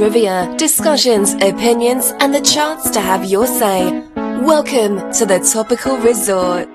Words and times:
trivia, 0.00 0.50
discussions, 0.56 1.34
opinions, 1.42 2.14
and 2.20 2.34
the 2.34 2.40
chance 2.40 2.88
to 2.88 2.98
have 2.98 3.22
your 3.26 3.46
say. 3.46 3.90
Welcome 4.16 5.12
to 5.12 5.26
the 5.26 5.46
Topical 5.52 5.98
Resort. 5.98 6.66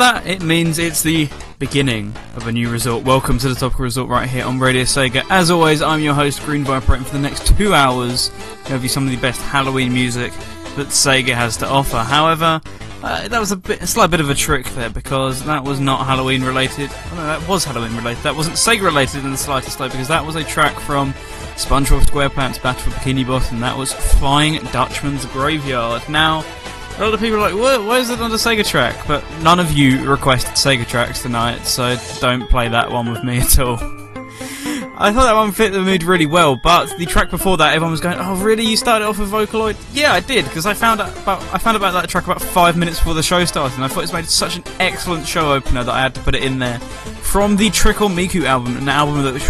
That, 0.00 0.26
it 0.26 0.40
means 0.40 0.78
it's 0.78 1.02
the 1.02 1.28
beginning 1.58 2.14
of 2.34 2.46
a 2.46 2.52
new 2.52 2.70
resort. 2.70 3.04
Welcome 3.04 3.36
to 3.36 3.50
the 3.50 3.54
Topical 3.54 3.82
Resort 3.82 4.08
right 4.08 4.26
here 4.26 4.46
on 4.46 4.58
Radio 4.58 4.84
Sega. 4.84 5.22
As 5.28 5.50
always, 5.50 5.82
I'm 5.82 6.00
your 6.00 6.14
host, 6.14 6.42
Green 6.42 6.64
Viper, 6.64 6.94
and 6.94 7.06
for 7.06 7.12
the 7.12 7.18
next 7.18 7.46
two 7.46 7.74
hours, 7.74 8.30
I'll 8.64 8.70
give 8.70 8.82
you 8.82 8.88
some 8.88 9.04
of 9.04 9.10
the 9.10 9.18
best 9.18 9.42
Halloween 9.42 9.92
music 9.92 10.32
that 10.76 10.86
Sega 10.86 11.34
has 11.34 11.58
to 11.58 11.66
offer. 11.66 11.98
However, 11.98 12.62
uh, 13.02 13.28
that 13.28 13.38
was 13.38 13.52
a, 13.52 13.56
bit, 13.56 13.82
a 13.82 13.86
slight 13.86 14.10
bit 14.10 14.20
of 14.20 14.30
a 14.30 14.34
trick 14.34 14.64
there 14.70 14.88
because 14.88 15.44
that 15.44 15.64
was 15.64 15.80
not 15.80 16.06
Halloween 16.06 16.42
related. 16.44 16.88
Oh, 16.90 17.16
no, 17.16 17.26
that 17.26 17.46
was 17.46 17.64
Halloween 17.64 17.94
related. 17.94 18.22
That 18.22 18.34
wasn't 18.34 18.56
Sega 18.56 18.82
related 18.82 19.26
in 19.26 19.32
the 19.32 19.36
slightest 19.36 19.76
though 19.76 19.90
because 19.90 20.08
that 20.08 20.24
was 20.24 20.34
a 20.34 20.44
track 20.44 20.80
from 20.80 21.12
SpongeBob 21.56 22.06
SquarePants 22.06 22.62
Battle 22.62 22.90
for 22.90 22.98
Bikini 22.98 23.26
Bottom. 23.26 23.60
That 23.60 23.76
was 23.76 23.92
Flying 23.92 24.62
Dutchman's 24.72 25.26
Graveyard. 25.26 26.08
Now, 26.08 26.42
a 27.00 27.04
lot 27.04 27.14
of 27.14 27.20
people 27.20 27.38
are 27.38 27.50
like, 27.50 27.54
what, 27.54 27.82
why 27.86 27.98
is 27.98 28.10
it 28.10 28.20
on 28.20 28.30
the 28.30 28.36
Sega 28.36 28.66
track? 28.66 29.06
But 29.06 29.24
none 29.40 29.58
of 29.58 29.72
you 29.72 30.06
requested 30.06 30.52
Sega 30.52 30.86
tracks 30.86 31.22
tonight, 31.22 31.64
so 31.64 31.96
don't 32.20 32.46
play 32.50 32.68
that 32.68 32.90
one 32.90 33.10
with 33.10 33.24
me 33.24 33.38
at 33.38 33.58
all. 33.58 33.78
I 35.02 35.14
thought 35.14 35.24
that 35.24 35.34
one 35.34 35.52
fit 35.52 35.72
the 35.72 35.80
mood 35.80 36.02
really 36.02 36.26
well, 36.26 36.56
but 36.56 36.94
the 36.98 37.06
track 37.06 37.30
before 37.30 37.56
that, 37.56 37.72
everyone 37.72 37.90
was 37.90 38.02
going, 38.02 38.18
"Oh, 38.20 38.36
really? 38.36 38.66
You 38.66 38.76
started 38.76 39.06
off 39.06 39.18
with 39.18 39.30
Vocaloid?" 39.30 39.76
Yeah, 39.94 40.12
I 40.12 40.20
did 40.20 40.44
because 40.44 40.66
I 40.66 40.74
found 40.74 41.00
out 41.00 41.16
about 41.16 41.42
I 41.54 41.56
found 41.56 41.78
about 41.78 41.94
that 41.94 42.06
track 42.10 42.24
about 42.26 42.42
five 42.42 42.76
minutes 42.76 42.98
before 42.98 43.14
the 43.14 43.22
show 43.22 43.42
started, 43.46 43.76
and 43.76 43.84
I 43.84 43.88
thought 43.88 44.02
it's 44.04 44.12
made 44.12 44.26
such 44.26 44.56
an 44.56 44.64
excellent 44.78 45.26
show 45.26 45.54
opener 45.54 45.84
that 45.84 45.90
I 45.90 46.02
had 46.02 46.14
to 46.16 46.20
put 46.20 46.34
it 46.34 46.44
in 46.44 46.58
there. 46.58 46.78
From 47.22 47.56
the 47.56 47.70
Trickle 47.70 48.10
Miku 48.10 48.44
album, 48.44 48.76
an 48.76 48.90
album 48.90 49.22
that, 49.22 49.40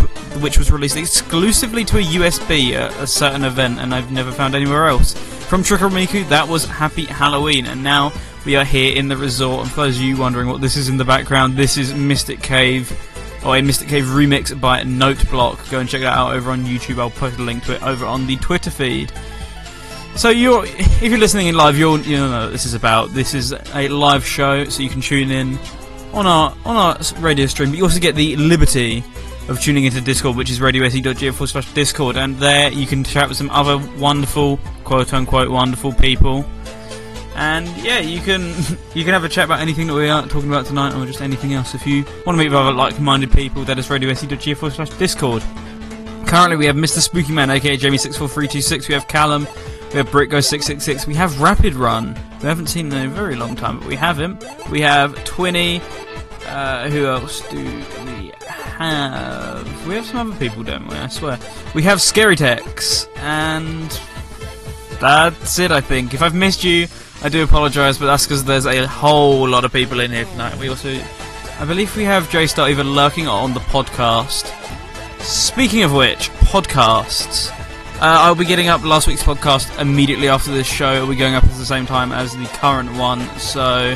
which 0.40 0.57
was 0.57 0.71
released 0.71 0.97
exclusively 0.97 1.85
to 1.87 1.99
a 1.99 2.02
USB 2.02 2.75
at 2.75 2.97
a 3.00 3.07
certain 3.09 3.42
event, 3.42 3.80
and 3.80 3.92
I've 3.92 4.12
never 4.12 4.30
found 4.30 4.54
anywhere 4.54 4.87
else. 4.87 5.14
From 5.49 5.64
Trickle 5.64 5.90
Miku, 5.90 6.28
that 6.28 6.47
was 6.47 6.64
Happy 6.64 7.07
Halloween, 7.07 7.66
and 7.66 7.83
now 7.83 8.12
we 8.45 8.54
are 8.54 8.64
here 8.64 8.97
in 8.97 9.09
the 9.09 9.16
resort. 9.16 9.62
And 9.62 9.71
for 9.73 9.80
those 9.83 9.97
of 9.97 10.02
you 10.02 10.16
wondering 10.16 10.47
what 10.47 10.61
this 10.61 10.76
is 10.76 10.88
in 10.88 10.97
the 10.97 11.04
background, 11.04 11.57
this 11.57 11.76
is 11.76 11.92
Mystic 11.92 12.40
Cave 12.40 12.97
or 13.45 13.57
a 13.57 13.63
Mystic 13.63 13.89
Cave 13.89 14.05
remix 14.05 14.59
by 14.59 14.83
Noteblock. 14.83 15.71
Go 15.71 15.81
and 15.81 15.89
check 15.89 16.03
that 16.03 16.17
out 16.17 16.33
over 16.33 16.51
on 16.51 16.65
YouTube. 16.65 16.99
I'll 16.99 17.11
post 17.11 17.39
a 17.39 17.43
link 17.43 17.65
to 17.65 17.75
it 17.77 17.83
over 17.83 18.05
on 18.05 18.27
the 18.27 18.37
Twitter 18.37 18.71
feed. 18.71 19.13
So 20.17 20.29
you're, 20.29 20.67
if 20.67 21.03
you're 21.03 21.19
listening 21.19 21.47
in 21.47 21.55
live, 21.55 21.79
you'll 21.79 22.01
you 22.01 22.17
know 22.17 22.45
what 22.45 22.53
this 22.53 22.67
is 22.67 22.75
about. 22.75 23.11
This 23.11 23.33
is 23.35 23.55
a 23.75 23.89
live 23.89 24.27
show, 24.27 24.65
so 24.65 24.83
you 24.83 24.91
can 24.91 25.01
tune 25.01 25.31
in 25.31 25.59
on 26.13 26.27
our 26.27 26.55
on 26.65 26.77
our 26.77 26.99
radio 27.21 27.47
stream. 27.47 27.71
But 27.71 27.79
you 27.79 27.85
also 27.85 28.01
get 28.01 28.17
the 28.17 28.37
liberty 28.37 29.05
of 29.49 29.61
tuning 29.61 29.85
into 29.85 30.01
Discord, 30.01 30.37
which 30.37 30.51
is 30.51 30.61
radiose.gf 30.61 31.33
forward 31.33 31.49
slash 31.49 31.73
Discord, 31.73 32.17
and 32.17 32.37
there 32.37 32.71
you 32.71 32.87
can 32.87 33.05
chat 33.05 33.29
with 33.29 33.39
some 33.39 33.51
other 33.51 33.79
wonderful, 33.99 34.59
quote 34.85 35.15
unquote, 35.15 35.49
wonderful 35.51 35.93
people 35.93 36.45
and 37.37 37.67
yeah, 37.79 37.99
you 37.99 38.21
can 38.21 38.43
you 38.95 39.05
can 39.05 39.13
have 39.13 39.25
a 39.25 39.29
chat 39.29 39.45
about 39.45 39.61
anything 39.61 39.87
that 39.87 39.95
we 39.95 40.09
are 40.09 40.27
talking 40.27 40.49
about 40.49 40.67
tonight, 40.67 40.95
or 40.95 41.07
just 41.07 41.21
anything 41.21 41.55
else. 41.55 41.75
If 41.75 41.87
you 41.87 42.05
want 42.27 42.37
to 42.37 42.45
meet 42.45 42.49
with 42.49 42.55
other 42.55 42.73
like-minded 42.73 43.33
people, 43.33 43.65
that 43.65 43.79
is 43.79 43.89
radiose.gf 43.89 44.73
slash 44.73 44.91
Discord. 44.91 45.43
Currently, 46.27 46.57
we 46.57 46.67
have 46.67 46.77
Mr. 46.77 47.01
Spooky 47.01 47.33
Man, 47.33 47.51
aka 47.51 47.77
Jamie64326. 47.77 48.89
We 48.89 48.95
have 48.95 49.09
Callum. 49.09 49.47
We 49.91 49.97
have 49.97 50.09
BrickGo666. 50.11 51.09
We 51.09 51.15
have 51.15 51.41
Rapid 51.41 51.75
Run. 51.75 52.17
We 52.41 52.47
haven't 52.47 52.69
seen 52.69 52.87
him 52.87 52.93
in 52.93 53.11
a 53.11 53.13
very 53.13 53.35
long 53.35 53.57
time, 53.57 53.81
but 53.81 53.89
we 53.89 53.97
have 53.97 54.19
him. 54.19 54.39
We 54.71 54.81
have 54.83 55.15
Twinny. 55.25 55.83
Uh, 56.47 56.89
who 56.89 57.07
else 57.07 57.47
do 57.49 57.57
we 57.59 58.33
have? 58.47 59.87
We 59.87 59.95
have 59.95 60.07
some 60.07 60.31
other 60.31 60.39
people, 60.39 60.63
don't 60.63 60.87
we? 60.87 60.95
I 60.95 61.09
swear. 61.09 61.39
We 61.75 61.83
have 61.83 62.01
Scary 62.01 62.37
Tex. 62.37 63.09
And 63.17 63.91
that's 65.01 65.59
it, 65.59 65.73
I 65.73 65.81
think. 65.81 66.15
If 66.15 66.23
I've 66.23 66.35
missed 66.35 66.63
you, 66.63 66.87
I 67.23 67.29
do 67.29 67.43
apologise, 67.43 67.99
but 67.99 68.07
that's 68.07 68.27
because 68.27 68.45
there's 68.45 68.67
a 68.67 68.87
whole 68.87 69.47
lot 69.47 69.65
of 69.65 69.73
people 69.73 70.00
in 70.00 70.11
here 70.11 70.25
tonight. 70.25 70.57
We 70.59 70.69
also, 70.69 70.99
I 71.59 71.65
believe 71.67 71.95
we 71.95 72.05
have 72.05 72.31
J 72.31 72.47
Star 72.47 72.71
even 72.71 72.95
lurking 72.95 73.29
on 73.29 73.53
the 73.53 73.61
podcast. 73.61 74.50
Speaking 75.21 75.83
of 75.83 75.93
which, 75.93 76.31
podcasts. 76.31 77.50
Uh, 77.97 78.17
I'll 78.25 78.35
be 78.35 78.47
getting 78.47 78.69
up 78.69 78.83
last 78.83 79.07
week's 79.07 79.23
podcast 79.23 79.79
immediately 79.79 80.29
after 80.29 80.50
this 80.50 80.67
show. 80.67 80.95
It'll 80.95 81.09
be 81.09 81.17
going 81.17 81.35
up 81.35 81.45
at 81.45 81.50
the 81.50 81.67
same 81.67 81.85
time 81.85 82.12
as 82.12 82.35
the 82.35 82.47
current 82.47 82.97
one, 82.97 83.21
so 83.39 83.95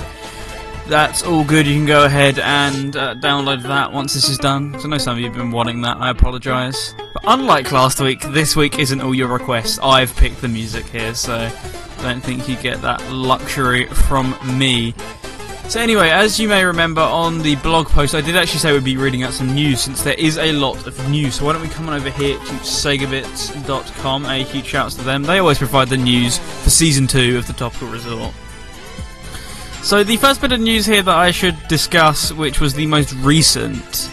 that's 0.88 1.22
all 1.22 1.44
good. 1.44 1.66
You 1.66 1.74
can 1.74 1.86
go 1.86 2.04
ahead 2.04 2.38
and 2.38 2.96
uh, 2.96 3.14
download 3.14 3.62
that 3.62 3.92
once 3.92 4.14
this 4.14 4.28
is 4.28 4.38
done. 4.38 4.74
I 4.76 4.86
know 4.86 4.98
some 4.98 5.14
of 5.14 5.18
you 5.18 5.26
have 5.26 5.34
been 5.34 5.50
wanting 5.50 5.80
that. 5.82 5.96
I 5.98 6.10
apologise. 6.10 6.94
But 6.96 7.24
unlike 7.26 7.72
last 7.72 8.00
week, 8.00 8.20
this 8.20 8.54
week 8.54 8.78
isn't 8.78 9.00
all 9.00 9.14
your 9.14 9.28
requests. 9.28 9.78
I've 9.82 10.14
picked 10.16 10.40
the 10.40 10.48
music 10.48 10.86
here, 10.86 11.14
so 11.14 11.50
don't 12.02 12.20
think 12.20 12.48
you 12.48 12.56
get 12.56 12.82
that 12.82 13.02
luxury 13.10 13.86
from 13.86 14.36
me. 14.58 14.94
So 15.68 15.80
anyway, 15.80 16.10
as 16.10 16.38
you 16.38 16.46
may 16.46 16.62
remember 16.62 17.00
on 17.00 17.38
the 17.40 17.56
blog 17.56 17.86
post, 17.86 18.14
I 18.14 18.20
did 18.20 18.36
actually 18.36 18.58
say 18.58 18.72
we'd 18.72 18.84
be 18.84 18.98
reading 18.98 19.22
out 19.22 19.32
some 19.32 19.54
news 19.54 19.80
since 19.80 20.02
there 20.02 20.14
is 20.14 20.36
a 20.36 20.52
lot 20.52 20.86
of 20.86 21.08
news. 21.08 21.36
So 21.36 21.46
why 21.46 21.54
don't 21.54 21.62
we 21.62 21.68
come 21.68 21.88
on 21.88 21.94
over 21.94 22.10
here 22.10 22.36
to 22.36 22.44
segabits.com, 22.44 24.26
a 24.26 24.44
huge 24.44 24.66
shout 24.66 24.86
out 24.86 24.92
to 24.92 25.02
them. 25.02 25.22
They 25.22 25.38
always 25.38 25.56
provide 25.56 25.88
the 25.88 25.96
news 25.96 26.36
for 26.36 26.68
season 26.68 27.06
2 27.06 27.38
of 27.38 27.46
the 27.46 27.54
Topical 27.54 27.88
Resort. 27.88 28.34
So 29.84 30.02
the 30.02 30.16
first 30.16 30.40
bit 30.40 30.50
of 30.50 30.60
news 30.60 30.86
here 30.86 31.02
that 31.02 31.14
I 31.14 31.30
should 31.30 31.56
discuss, 31.68 32.32
which 32.32 32.58
was 32.58 32.72
the 32.72 32.86
most 32.86 33.12
recent, 33.16 34.10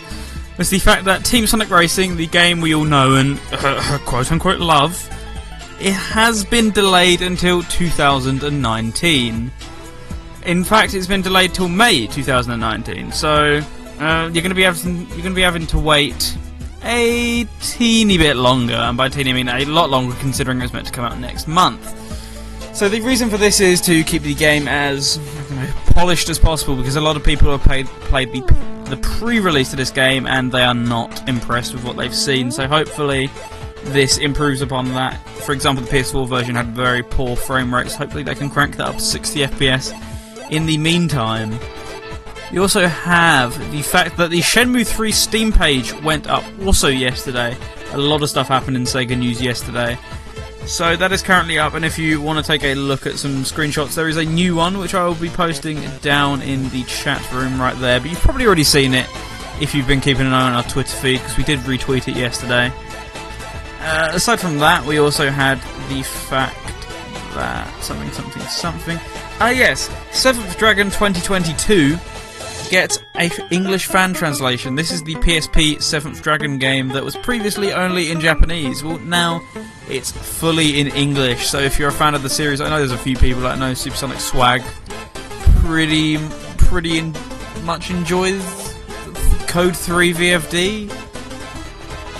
was 0.57 0.69
the 0.69 0.79
fact 0.79 1.05
that 1.05 1.23
Team 1.23 1.47
Sonic 1.47 1.69
Racing, 1.69 2.17
the 2.17 2.27
game 2.27 2.59
we 2.59 2.75
all 2.75 2.83
know 2.83 3.15
and 3.15 3.39
quote 4.05 4.33
unquote 4.33 4.59
love, 4.59 5.07
it 5.79 5.93
has 5.93 6.43
been 6.43 6.71
delayed 6.71 7.21
until 7.21 7.63
2019. 7.63 9.51
In 10.45 10.63
fact, 10.65 10.93
it's 10.93 11.07
been 11.07 11.21
delayed 11.21 11.53
till 11.53 11.69
May 11.69 12.05
2019. 12.05 13.13
So 13.13 13.61
uh, 14.01 14.29
you're 14.33 14.43
going 14.43 14.49
to 14.49 14.53
be 14.53 14.63
having 14.63 14.97
you're 15.07 15.21
going 15.21 15.23
to 15.23 15.31
be 15.31 15.41
having 15.41 15.67
to 15.67 15.79
wait 15.79 16.37
a 16.83 17.45
teeny 17.61 18.17
bit 18.17 18.35
longer, 18.35 18.73
and 18.73 18.97
by 18.97 19.07
teeny 19.07 19.29
I 19.29 19.33
mean 19.33 19.47
a 19.47 19.63
lot 19.63 19.89
longer, 19.89 20.17
considering 20.19 20.59
it 20.59 20.63
was 20.63 20.73
meant 20.73 20.87
to 20.87 20.91
come 20.91 21.05
out 21.05 21.17
next 21.17 21.47
month. 21.47 22.10
So 22.73 22.89
the 22.89 23.01
reason 23.01 23.29
for 23.29 23.37
this 23.37 23.59
is 23.59 23.79
to 23.81 24.03
keep 24.03 24.23
the 24.23 24.33
game 24.33 24.67
as 24.67 25.17
know, 25.17 25.67
polished 25.87 26.29
as 26.29 26.39
possible, 26.39 26.75
because 26.75 26.95
a 26.95 27.01
lot 27.01 27.15
of 27.15 27.23
people 27.23 27.51
have 27.51 27.61
played 27.61 27.85
played 27.85 28.31
the 28.31 28.41
the 28.89 28.97
pre-release 28.97 29.71
of 29.71 29.77
this 29.77 29.89
game 29.89 30.27
and 30.27 30.51
they 30.51 30.61
are 30.61 30.73
not 30.73 31.27
impressed 31.29 31.73
with 31.73 31.83
what 31.85 31.95
they've 31.95 32.13
seen. 32.13 32.51
So 32.51 32.67
hopefully 32.67 33.29
this 33.85 34.17
improves 34.17 34.61
upon 34.61 34.89
that. 34.89 35.17
For 35.45 35.53
example, 35.53 35.83
the 35.83 35.89
PS4 35.89 36.27
version 36.27 36.55
had 36.55 36.67
very 36.67 37.01
poor 37.01 37.35
frame 37.35 37.73
rates. 37.73 37.95
Hopefully, 37.95 38.23
they 38.23 38.35
can 38.35 38.49
crank 38.49 38.77
that 38.77 38.87
up 38.87 38.95
to 38.95 39.01
60 39.01 39.39
FPS. 39.41 40.51
In 40.51 40.65
the 40.65 40.77
meantime, 40.77 41.57
you 42.51 42.61
also 42.61 42.87
have 42.87 43.57
the 43.71 43.81
fact 43.81 44.17
that 44.17 44.29
the 44.29 44.41
Shenmue 44.41 44.85
3 44.85 45.11
Steam 45.11 45.51
page 45.51 45.93
went 46.01 46.27
up 46.27 46.43
also 46.65 46.89
yesterday. 46.89 47.55
A 47.93 47.97
lot 47.97 48.21
of 48.21 48.29
stuff 48.29 48.47
happened 48.47 48.75
in 48.75 48.83
Sega 48.83 49.17
News 49.17 49.41
yesterday. 49.41 49.97
So 50.65 50.95
that 50.95 51.11
is 51.11 51.21
currently 51.21 51.59
up, 51.59 51.73
and 51.73 51.83
if 51.83 51.97
you 51.97 52.21
want 52.21 52.43
to 52.43 52.49
take 52.49 52.63
a 52.63 52.75
look 52.75 53.05
at 53.05 53.17
some 53.17 53.43
screenshots, 53.43 53.95
there 53.95 54.07
is 54.07 54.17
a 54.17 54.23
new 54.23 54.55
one 54.55 54.77
which 54.77 54.93
I 54.93 55.05
will 55.05 55.15
be 55.15 55.29
posting 55.29 55.81
down 55.97 56.41
in 56.41 56.69
the 56.69 56.83
chat 56.83 57.29
room 57.31 57.59
right 57.59 57.77
there. 57.79 57.99
But 57.99 58.09
you've 58.09 58.19
probably 58.19 58.45
already 58.45 58.63
seen 58.63 58.93
it 58.93 59.07
if 59.59 59.75
you've 59.75 59.87
been 59.87 60.01
keeping 60.01 60.25
an 60.27 60.33
eye 60.33 60.47
on 60.47 60.53
our 60.53 60.63
Twitter 60.63 60.95
feed 60.95 61.19
because 61.19 61.37
we 61.37 61.43
did 61.43 61.59
retweet 61.61 62.07
it 62.07 62.15
yesterday. 62.15 62.71
Uh, 63.81 64.11
aside 64.13 64.39
from 64.39 64.59
that, 64.59 64.85
we 64.85 64.99
also 64.99 65.29
had 65.29 65.57
the 65.89 66.03
fact 66.03 66.55
that 67.33 67.83
something, 67.83 68.09
something, 68.11 68.41
something. 68.43 68.97
Ah, 69.39 69.49
yes, 69.49 69.89
Seventh 70.11 70.57
Dragon 70.57 70.87
2022 70.87 71.97
gets 72.71 72.99
a 73.15 73.29
English 73.53 73.85
fan 73.85 74.13
translation. 74.13 74.75
This 74.75 74.91
is 74.91 75.03
the 75.03 75.15
PSP 75.15 75.81
Seventh 75.81 76.23
Dragon 76.23 76.57
game 76.57 76.87
that 76.89 77.03
was 77.03 77.17
previously 77.17 77.73
only 77.73 78.09
in 78.09 78.21
Japanese. 78.21 78.81
Well, 78.81 78.97
now 78.99 79.45
it's 79.89 80.11
fully 80.11 80.79
in 80.79 80.87
English. 80.87 81.47
So 81.47 81.59
if 81.59 81.77
you're 81.77 81.89
a 81.89 81.93
fan 81.93 82.15
of 82.15 82.23
the 82.23 82.29
series, 82.29 82.61
I 82.61 82.69
know 82.69 82.77
there's 82.77 82.93
a 82.93 82.97
few 82.97 83.17
people 83.17 83.41
that 83.41 83.59
know 83.59 83.73
Supersonic 83.73 84.21
Swag 84.21 84.61
pretty, 85.65 86.17
pretty 86.57 86.97
in, 86.97 87.13
much 87.65 87.91
enjoys 87.91 88.41
Code 89.47 89.75
3 89.75 90.13
VFD. 90.13 90.89
Uh, 90.89 90.95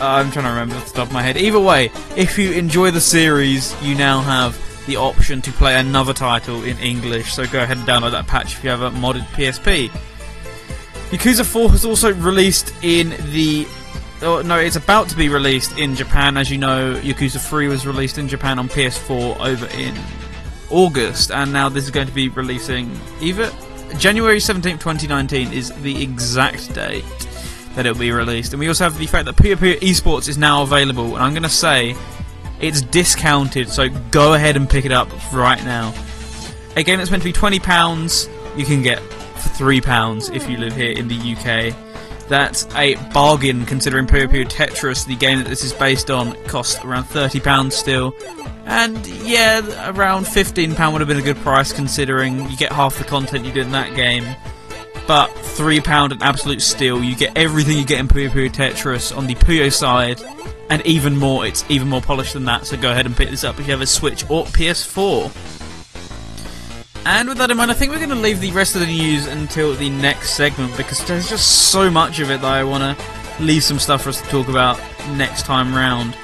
I'm 0.01 0.31
trying 0.31 0.46
to 0.46 0.51
remember 0.51 0.75
off 0.75 0.91
the 0.91 0.98
top 0.98 1.08
of 1.08 1.13
my 1.13 1.22
head. 1.22 1.38
Either 1.38 1.62
way, 1.62 1.91
if 2.17 2.38
you 2.38 2.51
enjoy 2.51 2.91
the 2.91 3.00
series, 3.00 3.74
you 3.81 3.96
now 3.96 4.20
have 4.20 4.60
the 4.86 4.98
option 4.98 5.41
to 5.43 5.51
play 5.53 5.79
another 5.79 6.13
title 6.13 6.62
in 6.63 6.77
English. 6.79 7.31
So 7.31 7.46
go 7.48 7.63
ahead 7.63 7.77
and 7.77 7.88
download 7.88 8.12
that 8.12 8.27
patch 8.27 8.58
if 8.58 8.65
you 8.65 8.70
have 8.70 8.81
a 8.81 8.91
modded 8.91 9.25
PSP. 9.27 9.89
Yakuza 11.12 11.46
4 11.46 11.70
has 11.70 11.86
also 11.86 12.13
released 12.13 12.74
in 12.82 13.10
the. 13.32 13.68
Oh, 14.22 14.41
no, 14.41 14.58
it's 14.58 14.75
about 14.75 15.10
to 15.10 15.18
be 15.18 15.30
released 15.30 15.77
in 15.77 15.96
Japan. 15.96 16.38
As 16.38 16.50
you 16.50 16.58
know, 16.58 16.96
Yakuza 16.96 17.46
3 17.46 17.68
was 17.68 17.86
released 17.86 18.18
in 18.18 18.27
Japan 18.27 18.60
on 18.60 18.70
PS4 18.70 19.39
over 19.39 19.65
in 19.77 19.94
August, 20.70 21.32
and 21.32 21.51
now 21.51 21.70
this 21.70 21.84
is 21.84 21.91
going 21.91 22.08
to 22.08 22.13
be 22.13 22.30
releasing 22.30 22.98
either 23.20 23.51
January 23.98 24.38
17th, 24.38 24.80
2019 24.80 25.51
is 25.51 25.72
the 25.82 26.01
exact 26.01 26.74
date 26.74 27.03
that 27.75 27.86
it'll 27.86 28.00
be 28.00 28.12
released. 28.12 28.53
And 28.53 28.60
we 28.60 28.68
also 28.68 28.84
have 28.86 28.98
the 28.98 29.06
fact 29.06 29.25
that 29.25 29.36
Puyo 29.36 29.56
Puyo 29.56 29.77
Esports 29.80 30.27
is 30.30 30.38
now 30.38 30.63
available, 30.63 31.15
and 31.15 31.24
I'm 31.24 31.34
going 31.34 31.44
to 31.44 31.50
say 31.50 31.96
it's 32.60 32.82
discounted, 32.82 33.70
so 33.70 33.89
go 34.12 34.34
ahead 34.34 34.56
and 34.56 34.70
pick 34.70 34.86
it 34.86 34.91
up 34.91 35.10
right 35.34 35.63
now. 35.63 35.94
A 36.75 36.84
game 36.84 37.00
that's 37.00 37.12
meant 37.12 37.24
to 37.24 37.30
be 37.30 37.34
£20, 37.34 38.58
you 38.58 38.65
can 38.65 38.82
get 38.82 39.01
for 39.41 39.50
£3 39.50 40.36
if 40.36 40.50
you 40.50 40.57
live 40.57 40.75
here 40.75 40.91
in 40.91 41.07
the 41.07 41.15
UK. 41.15 41.75
That's 42.29 42.65
a 42.75 42.95
bargain 43.12 43.65
considering 43.65 44.07
Puyo 44.07 44.27
Puyo 44.27 44.45
Tetris, 44.45 45.05
the 45.05 45.15
game 45.17 45.39
that 45.39 45.48
this 45.50 45.63
is 45.65 45.74
based 45.74 46.10
on, 46.10 46.41
costs 46.45 46.81
around 46.86 47.03
£30 47.03 47.74
still. 47.74 48.15
And 48.65 49.05
yeah, 49.05 49.60
around 49.89 50.25
£15 50.25 50.91
would 50.91 51.01
have 51.01 51.07
been 51.10 51.17
a 51.17 51.21
good 51.21 51.38
price 51.38 51.74
considering 51.74 52.50
you 52.50 52.55
get 52.55 52.71
half 52.71 52.98
the 52.98 53.03
content 53.03 53.43
you 53.45 53.51
did 53.51 53.65
in 53.65 53.74
that 53.74 53.95
game. 53.95 54.24
But 55.07 55.29
£3 55.31 56.12
an 56.12 56.21
absolute 56.21 56.62
steal. 56.62 57.03
You 57.03 57.17
get 57.17 57.36
everything 57.36 57.77
you 57.77 57.86
get 57.86 58.00
in 58.00 58.07
Puyo 58.07 58.29
Puyo 58.29 58.50
Tetris 58.50 59.15
on 59.17 59.27
the 59.27 59.36
Puyo 59.36 59.74
side, 59.74 60.21
and 60.69 60.81
even 60.86 61.17
more, 61.17 61.45
it's 61.45 61.65
even 61.69 61.89
more 61.89 62.01
polished 62.01 62.33
than 62.33 62.45
that, 62.45 62.65
so 62.65 62.77
go 62.77 62.91
ahead 62.91 63.05
and 63.05 63.17
pick 63.17 63.29
this 63.29 63.43
up 63.43 63.60
if 63.60 63.67
you 63.67 63.74
have 63.74 63.81
a 63.81 63.86
Switch 63.86 64.24
or 64.29 64.45
PS4. 64.45 65.60
And 67.05 67.29
with 67.29 67.39
that 67.39 67.50
in 67.50 67.58
mind, 67.58 67.72
I 67.72 67.74
think 67.74 67.91
we're 67.91 67.98
going 67.98 68.10
to 68.10 68.15
leave 68.15 68.41
the 68.41 68.51
rest 68.51 68.75
of 68.75 68.81
the 68.81 68.88
news 68.88 69.25
until 69.25 69.74
the 69.74 69.89
next 69.89 70.31
segment 70.31 70.75
because 70.77 71.03
there's 71.08 71.27
just 71.27 71.70
so 71.72 71.89
much 71.89 72.20
of 72.20 72.29
it 72.29 72.41
that 72.41 72.53
I 72.53 72.63
want 72.63 72.98
to 72.98 73.43
leave 73.43 73.63
some 73.63 73.79
stuff 73.79 74.03
for 74.03 74.10
us 74.10 74.22
to 74.22 74.27
talk 74.27 74.48
about 74.48 74.79
next 75.15 75.46
time 75.46 75.74
round. 75.74 76.15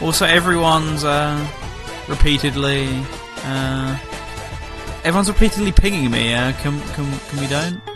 Also, 0.00 0.24
everyone's 0.24 1.04
uh, 1.04 1.46
repeatedly. 2.08 2.88
Uh, 3.42 3.98
everyone's 5.02 5.28
repeatedly 5.28 5.72
pinging 5.72 6.10
me. 6.10 6.32
Uh, 6.32 6.52
can, 6.54 6.80
can, 6.92 7.18
can 7.18 7.40
we 7.40 7.46
don't? 7.48 7.93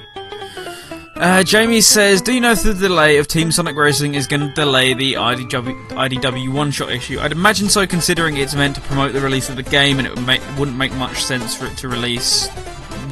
Uh, 1.19 1.43
Jamie 1.43 1.81
says, 1.81 2.23
"Do 2.23 2.33
you 2.33 2.41
know 2.41 2.53
if 2.53 2.63
the 2.63 2.73
delay 2.73 3.17
of 3.17 3.27
Team 3.27 3.51
Sonic 3.51 3.75
Racing 3.75 4.15
is 4.15 4.29
going 4.29 4.41
to 4.41 4.55
delay 4.55 4.95
the 4.95 5.15
IDW, 5.15 5.89
IDW 5.89 6.53
one-shot 6.53 6.93
issue? 6.93 7.19
I'd 7.19 7.33
imagine 7.33 7.69
so, 7.69 7.89
considering 7.89 8.37
it's 8.37 8.55
meant 8.55 8.77
to 8.77 8.81
promote 8.83 9.15
the 9.15 9.21
release 9.21 9.49
of 9.49 9.57
the 9.57 9.65
game, 9.65 9.99
and 9.99 10.07
it 10.07 10.15
would 10.15 10.25
make, 10.25 10.41
wouldn't 10.57 10.77
make 10.77 10.93
much 10.95 11.25
sense 11.25 11.57
for 11.57 11.67
it 11.67 11.77
to 11.79 11.89
release 11.89 12.49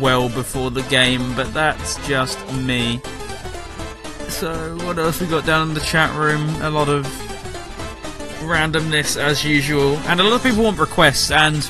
well 0.00 0.28
before 0.28 0.70
the 0.70 0.82
game. 0.82 1.34
But 1.34 1.52
that's 1.52 1.96
just 2.06 2.38
me. 2.52 3.00
So, 4.28 4.76
what 4.84 4.98
else 4.98 5.20
we 5.20 5.26
got 5.26 5.44
down 5.44 5.70
in 5.70 5.74
the 5.74 5.80
chat 5.80 6.14
room? 6.16 6.48
A 6.62 6.70
lot 6.70 6.88
of 6.88 7.06
randomness 8.38 9.20
as 9.20 9.44
usual, 9.44 9.96
and 10.06 10.20
a 10.20 10.22
lot 10.22 10.34
of 10.34 10.44
people 10.44 10.62
want 10.62 10.78
requests. 10.78 11.32
And 11.32 11.68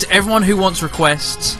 to 0.00 0.10
everyone 0.10 0.42
who 0.42 0.56
wants 0.56 0.82
requests, 0.82 1.56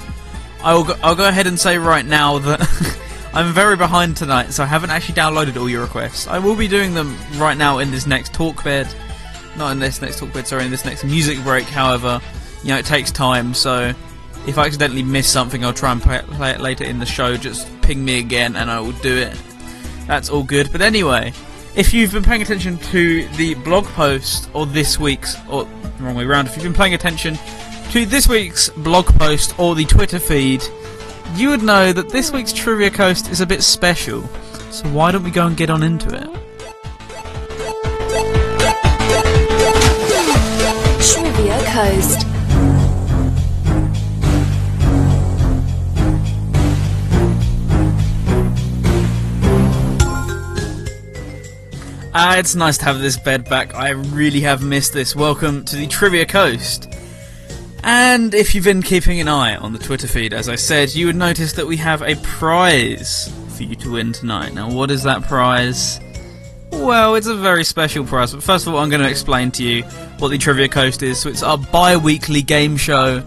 I'll 0.64 0.82
go, 0.82 0.96
I'll 1.04 1.14
go 1.14 1.28
ahead 1.28 1.46
and 1.46 1.56
say 1.56 1.78
right 1.78 2.04
now 2.04 2.40
that." 2.40 2.98
I'm 3.36 3.52
very 3.52 3.76
behind 3.76 4.16
tonight, 4.16 4.54
so 4.54 4.62
I 4.62 4.66
haven't 4.66 4.88
actually 4.88 5.16
downloaded 5.16 5.60
all 5.60 5.68
your 5.68 5.82
requests. 5.82 6.26
I 6.26 6.38
will 6.38 6.56
be 6.56 6.66
doing 6.66 6.94
them 6.94 7.14
right 7.34 7.58
now 7.58 7.80
in 7.80 7.90
this 7.90 8.06
next 8.06 8.32
talk 8.32 8.64
bed. 8.64 8.88
Not 9.58 9.72
in 9.72 9.78
this 9.78 10.00
next 10.00 10.20
talk 10.20 10.32
bed, 10.32 10.46
sorry, 10.46 10.64
in 10.64 10.70
this 10.70 10.86
next 10.86 11.04
music 11.04 11.42
break, 11.42 11.66
however. 11.66 12.18
You 12.62 12.70
know, 12.70 12.78
it 12.78 12.86
takes 12.86 13.10
time, 13.10 13.52
so 13.52 13.92
if 14.46 14.56
I 14.56 14.64
accidentally 14.64 15.02
miss 15.02 15.30
something, 15.30 15.66
I'll 15.66 15.74
try 15.74 15.92
and 15.92 16.00
play 16.00 16.50
it, 16.52 16.60
later 16.60 16.84
in 16.84 16.98
the 16.98 17.04
show. 17.04 17.36
Just 17.36 17.68
ping 17.82 18.02
me 18.02 18.20
again 18.20 18.56
and 18.56 18.70
I 18.70 18.80
will 18.80 18.92
do 18.92 19.14
it. 19.14 19.38
That's 20.06 20.30
all 20.30 20.42
good. 20.42 20.72
But 20.72 20.80
anyway, 20.80 21.34
if 21.74 21.92
you've 21.92 22.12
been 22.12 22.24
paying 22.24 22.40
attention 22.40 22.78
to 22.78 23.28
the 23.36 23.52
blog 23.56 23.84
post 23.84 24.48
or 24.54 24.64
this 24.64 24.98
week's, 24.98 25.36
or 25.50 25.68
wrong 26.00 26.14
way 26.14 26.24
around, 26.24 26.46
if 26.46 26.56
you've 26.56 26.64
been 26.64 26.72
paying 26.72 26.94
attention 26.94 27.38
to 27.90 28.06
this 28.06 28.28
week's 28.28 28.70
blog 28.70 29.04
post 29.18 29.58
or 29.58 29.74
the 29.74 29.84
Twitter 29.84 30.18
feed, 30.18 30.64
you 31.34 31.50
would 31.50 31.62
know 31.62 31.92
that 31.92 32.08
this 32.10 32.32
week's 32.32 32.52
Trivia 32.52 32.90
Coast 32.90 33.28
is 33.30 33.40
a 33.40 33.46
bit 33.46 33.62
special. 33.62 34.22
So 34.70 34.88
why 34.88 35.12
don't 35.12 35.24
we 35.24 35.30
go 35.30 35.46
and 35.46 35.56
get 35.56 35.70
on 35.70 35.82
into 35.82 36.08
it? 36.08 36.28
Trivia 41.02 41.58
Coast. 41.72 42.26
Ah, 52.18 52.38
it's 52.38 52.54
nice 52.54 52.78
to 52.78 52.84
have 52.86 53.00
this 53.00 53.18
bed 53.18 53.44
back. 53.44 53.74
I 53.74 53.90
really 53.90 54.40
have 54.40 54.62
missed 54.62 54.94
this. 54.94 55.14
Welcome 55.14 55.66
to 55.66 55.76
the 55.76 55.86
Trivia 55.86 56.24
Coast. 56.24 56.90
And 57.88 58.34
if 58.34 58.52
you've 58.52 58.64
been 58.64 58.82
keeping 58.82 59.20
an 59.20 59.28
eye 59.28 59.54
on 59.54 59.72
the 59.72 59.78
Twitter 59.78 60.08
feed, 60.08 60.34
as 60.34 60.48
I 60.48 60.56
said, 60.56 60.92
you 60.92 61.06
would 61.06 61.14
notice 61.14 61.52
that 61.52 61.68
we 61.68 61.76
have 61.76 62.02
a 62.02 62.16
prize 62.16 63.32
for 63.50 63.62
you 63.62 63.76
to 63.76 63.92
win 63.92 64.12
tonight. 64.12 64.52
Now, 64.54 64.68
what 64.72 64.90
is 64.90 65.04
that 65.04 65.22
prize? 65.22 66.00
Well, 66.72 67.14
it's 67.14 67.28
a 67.28 67.34
very 67.36 67.62
special 67.62 68.04
prize, 68.04 68.34
but 68.34 68.42
first 68.42 68.66
of 68.66 68.74
all, 68.74 68.80
I'm 68.80 68.90
going 68.90 69.02
to 69.02 69.08
explain 69.08 69.52
to 69.52 69.62
you 69.62 69.84
what 70.18 70.30
the 70.30 70.36
Trivia 70.36 70.68
Coast 70.68 71.04
is. 71.04 71.20
So, 71.20 71.28
it's 71.28 71.44
our 71.44 71.58
bi 71.58 71.96
weekly 71.96 72.42
game 72.42 72.76
show 72.76 73.20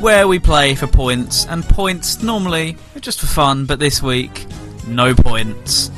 where 0.00 0.26
we 0.26 0.40
play 0.40 0.74
for 0.74 0.88
points, 0.88 1.46
and 1.46 1.62
points 1.62 2.20
normally 2.20 2.76
are 2.96 3.00
just 3.00 3.20
for 3.20 3.28
fun, 3.28 3.64
but 3.64 3.78
this 3.78 4.02
week, 4.02 4.44
no 4.88 5.14
points. 5.14 5.92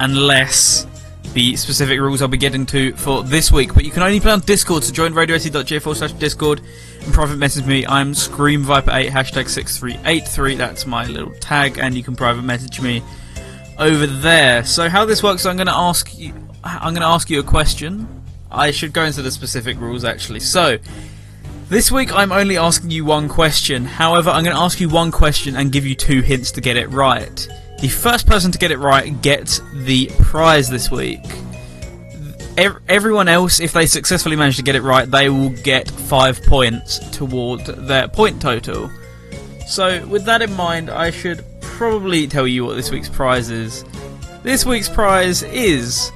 Unless 0.00 0.88
the 1.34 1.54
specific 1.54 2.00
rules 2.00 2.20
I'll 2.20 2.26
be 2.26 2.36
getting 2.36 2.66
to 2.66 2.92
for 2.94 3.22
this 3.22 3.52
week. 3.52 3.74
But 3.74 3.84
you 3.84 3.92
can 3.92 4.02
only 4.02 4.18
play 4.18 4.32
on 4.32 4.40
Discord, 4.40 4.82
so 4.82 4.92
join 4.92 5.14
radioactive.j 5.14 5.78
forward 5.78 5.98
slash 5.98 6.12
Discord 6.14 6.62
private 7.12 7.36
message 7.36 7.66
me. 7.66 7.86
I'm 7.86 8.12
ScreamViper8, 8.12 9.08
hashtag 9.08 9.48
6383. 9.48 10.54
That's 10.54 10.86
my 10.86 11.06
little 11.06 11.32
tag, 11.34 11.78
and 11.78 11.94
you 11.94 12.02
can 12.02 12.16
private 12.16 12.42
message 12.42 12.80
me 12.80 13.02
over 13.78 14.06
there. 14.06 14.64
So 14.64 14.88
how 14.88 15.04
this 15.04 15.22
works, 15.22 15.46
I'm 15.46 15.56
going 15.56 15.66
to 15.66 15.74
ask 15.74 16.18
you. 16.18 16.34
I'm 16.64 16.94
going 16.94 17.02
to 17.02 17.08
ask 17.08 17.30
you 17.30 17.40
a 17.40 17.44
question. 17.44 18.08
I 18.50 18.70
should 18.70 18.92
go 18.92 19.04
into 19.04 19.22
the 19.22 19.30
specific 19.30 19.78
rules 19.78 20.04
actually. 20.04 20.40
So, 20.40 20.78
this 21.68 21.92
week 21.92 22.12
I'm 22.14 22.32
only 22.32 22.56
asking 22.56 22.90
you 22.90 23.04
one 23.04 23.28
question. 23.28 23.84
However, 23.84 24.30
I'm 24.30 24.44
going 24.44 24.56
to 24.56 24.62
ask 24.62 24.80
you 24.80 24.88
one 24.88 25.10
question 25.10 25.56
and 25.56 25.70
give 25.70 25.86
you 25.86 25.94
two 25.94 26.22
hints 26.22 26.50
to 26.52 26.60
get 26.60 26.76
it 26.76 26.88
right. 26.88 27.48
The 27.80 27.88
first 27.88 28.26
person 28.26 28.50
to 28.52 28.58
get 28.58 28.70
it 28.70 28.78
right 28.78 29.20
gets 29.22 29.60
the 29.72 30.10
prize 30.18 30.68
this 30.68 30.90
week. 30.90 31.24
Everyone 32.88 33.28
else, 33.28 33.60
if 33.60 33.72
they 33.72 33.86
successfully 33.86 34.34
manage 34.34 34.56
to 34.56 34.62
get 34.62 34.74
it 34.74 34.82
right, 34.82 35.08
they 35.08 35.28
will 35.28 35.50
get 35.50 35.88
five 35.88 36.42
points 36.42 36.98
toward 37.10 37.64
their 37.64 38.08
point 38.08 38.42
total. 38.42 38.90
So, 39.66 40.04
with 40.06 40.24
that 40.24 40.42
in 40.42 40.52
mind, 40.54 40.90
I 40.90 41.10
should 41.10 41.44
probably 41.60 42.26
tell 42.26 42.46
you 42.46 42.64
what 42.64 42.74
this 42.74 42.90
week's 42.90 43.08
prize 43.08 43.50
is. 43.50 43.84
This 44.42 44.66
week's 44.66 44.88
prize 44.88 45.42
is 45.44 46.10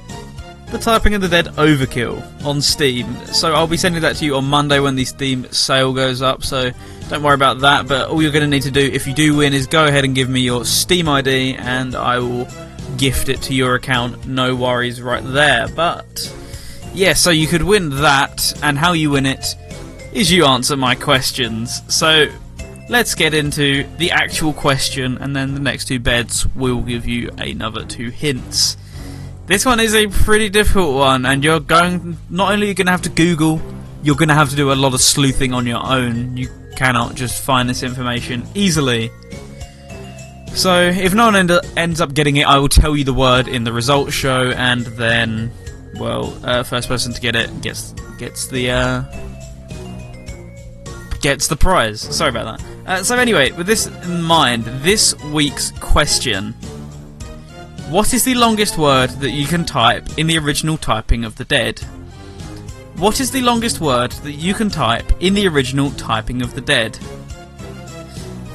the 0.73 0.79
Typing 0.79 1.13
of 1.13 1.21
the 1.21 1.29
Dead 1.29 1.45
Overkill 1.55 2.43
on 2.43 2.59
Steam. 2.59 3.05
So 3.27 3.53
I'll 3.53 3.67
be 3.67 3.77
sending 3.77 4.01
that 4.01 4.15
to 4.17 4.25
you 4.25 4.35
on 4.35 4.45
Monday 4.45 4.79
when 4.79 4.95
the 4.95 5.05
Steam 5.05 5.45
sale 5.51 5.93
goes 5.93 6.21
up. 6.21 6.43
So 6.43 6.71
don't 7.09 7.21
worry 7.21 7.35
about 7.35 7.59
that. 7.59 7.87
But 7.87 8.09
all 8.09 8.23
you're 8.23 8.31
going 8.31 8.41
to 8.41 8.49
need 8.49 8.63
to 8.63 8.71
do 8.71 8.81
if 8.81 9.05
you 9.05 9.13
do 9.13 9.35
win 9.35 9.53
is 9.53 9.67
go 9.67 9.85
ahead 9.85 10.03
and 10.03 10.15
give 10.15 10.29
me 10.29 10.41
your 10.41 10.65
Steam 10.65 11.07
ID, 11.07 11.55
and 11.55 11.95
I 11.95 12.17
will 12.17 12.47
gift 12.97 13.29
it 13.29 13.41
to 13.43 13.53
your 13.53 13.75
account. 13.75 14.27
No 14.27 14.55
worries, 14.55 15.01
right 15.01 15.23
there. 15.23 15.67
But 15.67 16.33
yeah, 16.93 17.13
so 17.13 17.29
you 17.29 17.47
could 17.47 17.63
win 17.63 17.89
that, 18.01 18.53
and 18.63 18.77
how 18.77 18.93
you 18.93 19.11
win 19.11 19.25
it 19.25 19.55
is 20.13 20.31
you 20.31 20.45
answer 20.45 20.77
my 20.77 20.95
questions. 20.95 21.81
So 21.87 22.27
let's 22.89 23.15
get 23.15 23.33
into 23.33 23.83
the 23.97 24.11
actual 24.11 24.53
question, 24.53 25.17
and 25.17 25.35
then 25.35 25.53
the 25.53 25.59
next 25.59 25.85
two 25.85 25.99
beds 25.99 26.45
will 26.55 26.81
give 26.81 27.05
you 27.07 27.29
another 27.37 27.85
two 27.85 28.09
hints. 28.09 28.77
This 29.45 29.65
one 29.65 29.79
is 29.79 29.93
a 29.93 30.07
pretty 30.07 30.49
difficult 30.49 30.95
one, 30.95 31.25
and 31.25 31.43
you're 31.43 31.59
going. 31.59 32.17
Not 32.29 32.53
only 32.53 32.67
are 32.67 32.69
you 32.69 32.73
going 32.75 32.85
to 32.85 32.91
have 32.91 33.01
to 33.01 33.09
Google, 33.09 33.61
you're 34.01 34.15
going 34.15 34.29
to 34.29 34.35
have 34.35 34.49
to 34.51 34.55
do 34.55 34.71
a 34.71 34.75
lot 34.75 34.93
of 34.93 35.01
sleuthing 35.01 35.53
on 35.53 35.65
your 35.65 35.85
own. 35.85 36.37
You 36.37 36.49
cannot 36.77 37.15
just 37.15 37.43
find 37.43 37.69
this 37.69 37.83
information 37.83 38.45
easily. 38.55 39.11
So, 40.55 40.81
if 40.81 41.13
no 41.13 41.25
one 41.25 41.35
end 41.35 41.51
ends 41.75 41.99
up 41.99 42.13
getting 42.13 42.37
it, 42.37 42.45
I 42.45 42.59
will 42.59 42.69
tell 42.69 42.95
you 42.95 43.03
the 43.03 43.13
word 43.13 43.47
in 43.47 43.63
the 43.63 43.73
results 43.73 44.13
show, 44.13 44.51
and 44.51 44.85
then, 44.85 45.51
well, 45.95 46.37
uh, 46.43 46.63
first 46.63 46.87
person 46.87 47.11
to 47.13 47.19
get 47.19 47.35
it 47.35 47.61
gets 47.61 47.93
gets 48.19 48.47
the 48.47 48.71
uh, 48.71 49.03
gets 51.21 51.47
the 51.47 51.55
prize. 51.55 52.01
Sorry 52.01 52.29
about 52.29 52.57
that. 52.57 52.67
Uh, 52.85 53.03
so 53.03 53.17
anyway, 53.17 53.51
with 53.51 53.65
this 53.65 53.87
in 53.87 54.21
mind, 54.21 54.65
this 54.83 55.15
week's 55.25 55.71
question 55.79 56.53
what 57.89 58.11
is 58.11 58.23
the 58.23 58.33
longest 58.33 58.77
word 58.77 59.11
that 59.21 59.31
you 59.31 59.45
can 59.45 59.65
type 59.65 60.17
in 60.17 60.25
the 60.25 60.37
original 60.39 60.77
typing 60.77 61.23
of 61.23 61.35
the 61.35 61.45
dead? 61.45 61.79
What 62.95 63.19
is 63.19 63.29
the 63.29 63.41
longest 63.41 63.81
word 63.81 64.11
that 64.23 64.31
you 64.31 64.55
can 64.55 64.69
type 64.69 65.05
in 65.21 65.35
the 65.35 65.47
original 65.47 65.91
typing 65.91 66.41
of 66.41 66.55
the 66.55 66.61
dead? 66.61 66.97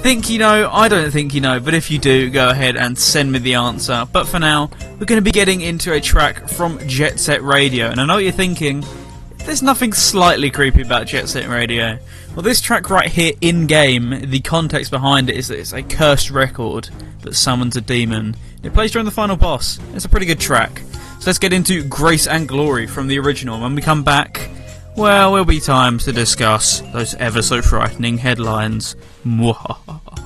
Think 0.00 0.30
you 0.30 0.38
know? 0.38 0.70
I 0.72 0.88
don't 0.88 1.10
think 1.10 1.34
you 1.34 1.40
know, 1.40 1.60
but 1.60 1.74
if 1.74 1.90
you 1.90 1.98
do, 1.98 2.30
go 2.30 2.50
ahead 2.50 2.76
and 2.76 2.96
send 2.96 3.32
me 3.32 3.40
the 3.40 3.54
answer. 3.54 4.06
But 4.10 4.26
for 4.28 4.38
now, 4.38 4.70
we're 4.98 5.06
going 5.06 5.18
to 5.18 5.22
be 5.22 5.32
getting 5.32 5.60
into 5.60 5.92
a 5.92 6.00
track 6.00 6.48
from 6.48 6.78
Jet 6.86 7.18
Set 7.20 7.42
Radio, 7.42 7.86
and 7.88 8.00
I 8.00 8.06
know 8.06 8.14
what 8.14 8.22
you're 8.22 8.32
thinking. 8.32 8.84
There's 9.38 9.62
nothing 9.62 9.92
slightly 9.92 10.50
creepy 10.50 10.82
about 10.82 11.08
Jet 11.08 11.28
Set 11.28 11.48
Radio. 11.48 11.98
Well, 12.34 12.42
this 12.42 12.60
track 12.60 12.90
right 12.90 13.08
here 13.08 13.32
in 13.40 13.66
game, 13.66 14.30
the 14.30 14.40
context 14.40 14.90
behind 14.90 15.28
it 15.28 15.36
is 15.36 15.48
that 15.48 15.58
it's 15.58 15.72
a 15.72 15.82
cursed 15.82 16.30
record 16.30 16.88
that 17.22 17.34
summons 17.34 17.76
a 17.76 17.80
demon. 17.80 18.36
It 18.62 18.72
plays 18.72 18.92
during 18.92 19.04
the 19.04 19.10
final 19.10 19.36
boss. 19.36 19.80
It's 19.94 20.04
a 20.04 20.08
pretty 20.08 20.26
good 20.26 20.40
track. 20.40 20.78
So 21.18 21.26
let's 21.26 21.38
get 21.38 21.52
into 21.52 21.82
Grace 21.82 22.26
and 22.28 22.46
Glory 22.48 22.86
from 22.86 23.08
the 23.08 23.18
original. 23.18 23.60
When 23.60 23.74
we 23.74 23.82
come 23.82 24.04
back, 24.04 24.48
well, 24.98 25.32
will 25.32 25.44
be 25.44 25.60
time 25.60 25.98
to 25.98 26.12
discuss 26.12 26.80
those 26.92 27.14
ever 27.14 27.40
so 27.40 27.62
frightening 27.62 28.18
headlines. 28.18 28.96
Mwahaha. 29.24 30.18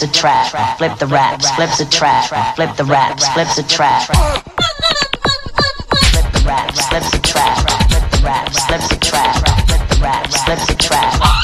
Flips 0.00 0.16
a 0.16 0.20
trap, 0.20 0.78
flip 0.78 0.98
the 0.98 1.06
raps, 1.06 1.50
flips 1.50 1.80
a 1.80 1.90
trap, 1.90 2.56
flip 2.56 2.74
the 2.76 2.84
raps, 2.84 3.28
flips 3.28 3.58
a 3.58 3.62
trap. 3.62 4.02
Flip 6.10 6.32
the 6.32 6.42
raps, 6.46 6.86
flips 6.88 7.14
a 7.14 7.20
trap, 7.20 7.58
flip 7.90 8.10
the 8.10 8.22
raps, 8.24 8.64
flips 8.64 8.92
a 8.92 8.98
trap, 8.98 9.36
flip 9.68 9.88
the 9.88 10.00
raps, 10.02 10.42
flips 10.44 10.70
a 10.70 10.74
trap. 10.76 11.39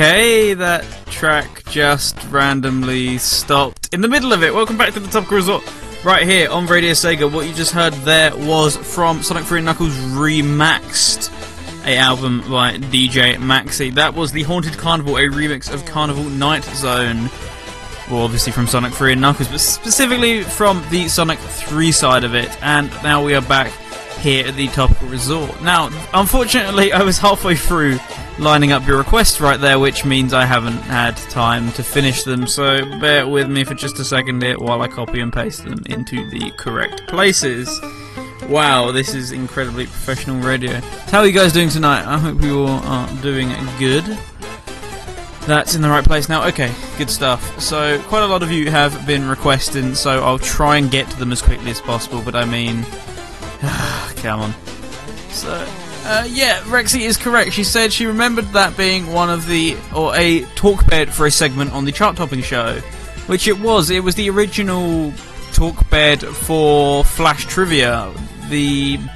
Okay, 0.00 0.54
that 0.54 0.82
track 1.08 1.62
just 1.66 2.16
randomly 2.30 3.18
stopped 3.18 3.92
in 3.92 4.00
the 4.00 4.08
middle 4.08 4.32
of 4.32 4.42
it. 4.42 4.54
Welcome 4.54 4.78
back 4.78 4.94
to 4.94 5.00
the 5.00 5.08
Topical 5.08 5.36
Resort 5.36 5.62
right 6.02 6.26
here 6.26 6.48
on 6.48 6.64
Radio 6.64 6.92
Sega. 6.92 7.30
What 7.30 7.46
you 7.46 7.52
just 7.52 7.72
heard 7.72 7.92
there 7.92 8.34
was 8.34 8.78
from 8.78 9.22
Sonic 9.22 9.44
3 9.44 9.60
Knuckles 9.60 9.94
Remaxed, 10.14 11.28
a 11.86 11.98
album 11.98 12.40
by 12.50 12.78
DJ 12.78 13.36
Maxi. 13.36 13.92
That 13.92 14.14
was 14.14 14.32
the 14.32 14.42
Haunted 14.44 14.78
Carnival, 14.78 15.18
a 15.18 15.28
remix 15.28 15.70
of 15.70 15.84
Carnival 15.84 16.24
Night 16.24 16.64
Zone. 16.64 17.28
Well, 18.10 18.22
obviously 18.22 18.52
from 18.52 18.68
Sonic 18.68 18.94
3 18.94 19.12
and 19.12 19.20
Knuckles, 19.20 19.48
but 19.48 19.60
specifically 19.60 20.44
from 20.44 20.82
the 20.88 21.08
Sonic 21.08 21.38
3 21.38 21.92
side 21.92 22.24
of 22.24 22.34
it. 22.34 22.48
And 22.62 22.90
now 23.02 23.22
we 23.22 23.34
are 23.34 23.42
back 23.42 23.70
here 24.20 24.46
at 24.46 24.54
the 24.54 24.68
Topical 24.68 25.08
Resort. 25.08 25.62
Now, 25.62 25.90
unfortunately, 26.14 26.92
I 26.92 27.02
was 27.02 27.18
halfway 27.18 27.56
through 27.56 27.98
lining 28.38 28.72
up 28.72 28.86
your 28.86 28.98
requests 28.98 29.40
right 29.40 29.60
there, 29.60 29.78
which 29.78 30.04
means 30.04 30.32
I 30.32 30.44
haven't 30.44 30.78
had 30.78 31.16
time 31.16 31.72
to 31.72 31.82
finish 31.82 32.22
them. 32.22 32.46
So 32.46 32.84
bear 33.00 33.26
with 33.26 33.48
me 33.48 33.64
for 33.64 33.74
just 33.74 33.98
a 33.98 34.04
second 34.04 34.42
here 34.42 34.58
while 34.58 34.82
I 34.82 34.88
copy 34.88 35.20
and 35.20 35.32
paste 35.32 35.64
them 35.64 35.82
into 35.86 36.28
the 36.30 36.50
correct 36.52 37.06
places. 37.06 37.80
Wow, 38.48 38.90
this 38.90 39.14
is 39.14 39.32
incredibly 39.32 39.86
professional 39.86 40.40
radio. 40.40 40.80
How 41.10 41.20
are 41.20 41.26
you 41.26 41.32
guys 41.32 41.52
doing 41.52 41.68
tonight? 41.68 42.04
I 42.06 42.18
hope 42.18 42.42
you 42.42 42.62
all 42.62 42.80
are 42.84 43.08
doing 43.22 43.50
good. 43.78 44.04
That's 45.46 45.74
in 45.74 45.82
the 45.82 45.88
right 45.88 46.04
place 46.04 46.28
now. 46.28 46.46
Okay, 46.48 46.72
good 46.98 47.10
stuff. 47.10 47.60
So, 47.60 48.00
quite 48.02 48.22
a 48.22 48.26
lot 48.26 48.42
of 48.42 48.52
you 48.52 48.70
have 48.70 49.06
been 49.06 49.28
requesting, 49.28 49.94
so 49.94 50.22
I'll 50.22 50.38
try 50.38 50.76
and 50.76 50.90
get 50.90 51.08
to 51.10 51.18
them 51.18 51.32
as 51.32 51.42
quickly 51.42 51.70
as 51.70 51.80
possible, 51.80 52.22
but 52.22 52.34
I 52.34 52.44
mean. 52.44 52.84
come 54.16 54.40
on. 54.40 54.54
So, 55.30 55.50
uh, 56.04 56.26
yeah, 56.28 56.60
Rexy 56.62 57.00
is 57.00 57.16
correct. 57.16 57.52
She 57.52 57.64
said 57.64 57.92
she 57.92 58.06
remembered 58.06 58.46
that 58.46 58.76
being 58.76 59.12
one 59.12 59.30
of 59.30 59.46
the, 59.46 59.76
or 59.94 60.14
a 60.16 60.42
talk 60.54 60.86
bed 60.86 61.12
for 61.12 61.26
a 61.26 61.30
segment 61.30 61.72
on 61.72 61.84
the 61.84 61.92
chart 61.92 62.16
topping 62.16 62.42
show. 62.42 62.78
Which 63.26 63.46
it 63.46 63.60
was. 63.60 63.90
It 63.90 64.02
was 64.02 64.14
the 64.14 64.30
original 64.30 65.12
talk 65.52 65.88
bed 65.90 66.20
for 66.20 67.04
Flash 67.04 67.46
Trivia. 67.46 68.12
The. 68.48 68.98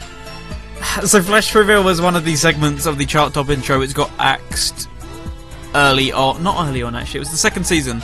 So, 1.06 1.22
Flash 1.22 1.48
Trivia 1.48 1.80
was 1.80 2.00
one 2.00 2.14
of 2.14 2.24
the 2.24 2.36
segments 2.36 2.84
of 2.84 2.98
the 2.98 3.06
chart 3.06 3.32
topping 3.32 3.62
show. 3.62 3.80
It's 3.80 3.94
got 3.94 4.10
axed 4.18 4.88
early 5.74 6.12
on. 6.12 6.42
Not 6.42 6.68
early 6.68 6.82
on, 6.82 6.94
actually. 6.94 7.18
It 7.18 7.20
was 7.20 7.30
the 7.30 7.38
second 7.38 7.64
season. 7.64 8.02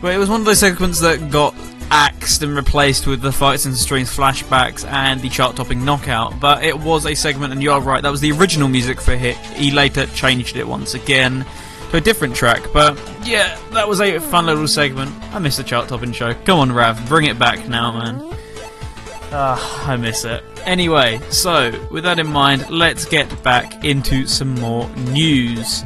But 0.00 0.14
it 0.14 0.18
was 0.18 0.30
one 0.30 0.40
of 0.40 0.46
those 0.46 0.60
segments 0.60 1.00
that 1.00 1.30
got 1.30 1.54
axed 1.90 2.42
and 2.42 2.56
replaced 2.56 3.06
with 3.06 3.20
the 3.20 3.32
Fights 3.32 3.64
and 3.64 3.76
Streams 3.76 4.14
flashbacks 4.14 4.84
and 4.86 5.20
the 5.20 5.28
chart 5.28 5.56
topping 5.56 5.84
knockout. 5.84 6.38
But 6.40 6.64
it 6.64 6.78
was 6.78 7.06
a 7.06 7.14
segment, 7.14 7.52
and 7.52 7.62
you're 7.62 7.80
right, 7.80 8.02
that 8.02 8.10
was 8.10 8.20
the 8.20 8.32
original 8.32 8.68
music 8.68 9.00
for 9.00 9.16
Hit. 9.16 9.36
He 9.36 9.70
later 9.70 10.06
changed 10.06 10.56
it 10.56 10.66
once 10.66 10.94
again 10.94 11.44
to 11.90 11.96
a 11.96 12.00
different 12.00 12.34
track. 12.34 12.62
But 12.72 12.98
yeah, 13.24 13.58
that 13.72 13.88
was 13.88 14.00
a 14.00 14.18
fun 14.18 14.46
little 14.46 14.68
segment. 14.68 15.12
I 15.34 15.38
miss 15.38 15.56
the 15.56 15.64
chart 15.64 15.88
topping 15.88 16.12
show. 16.12 16.34
Come 16.44 16.58
on, 16.58 16.72
Rav, 16.72 17.08
bring 17.08 17.26
it 17.26 17.38
back 17.38 17.68
now, 17.68 17.92
man. 17.92 18.36
Ah, 19.32 19.88
I 19.88 19.96
miss 19.96 20.24
it. 20.24 20.44
Anyway, 20.64 21.20
so 21.30 21.72
with 21.90 22.04
that 22.04 22.18
in 22.18 22.26
mind, 22.26 22.70
let's 22.70 23.04
get 23.04 23.42
back 23.42 23.84
into 23.84 24.26
some 24.26 24.54
more 24.56 24.88
news. 25.12 25.84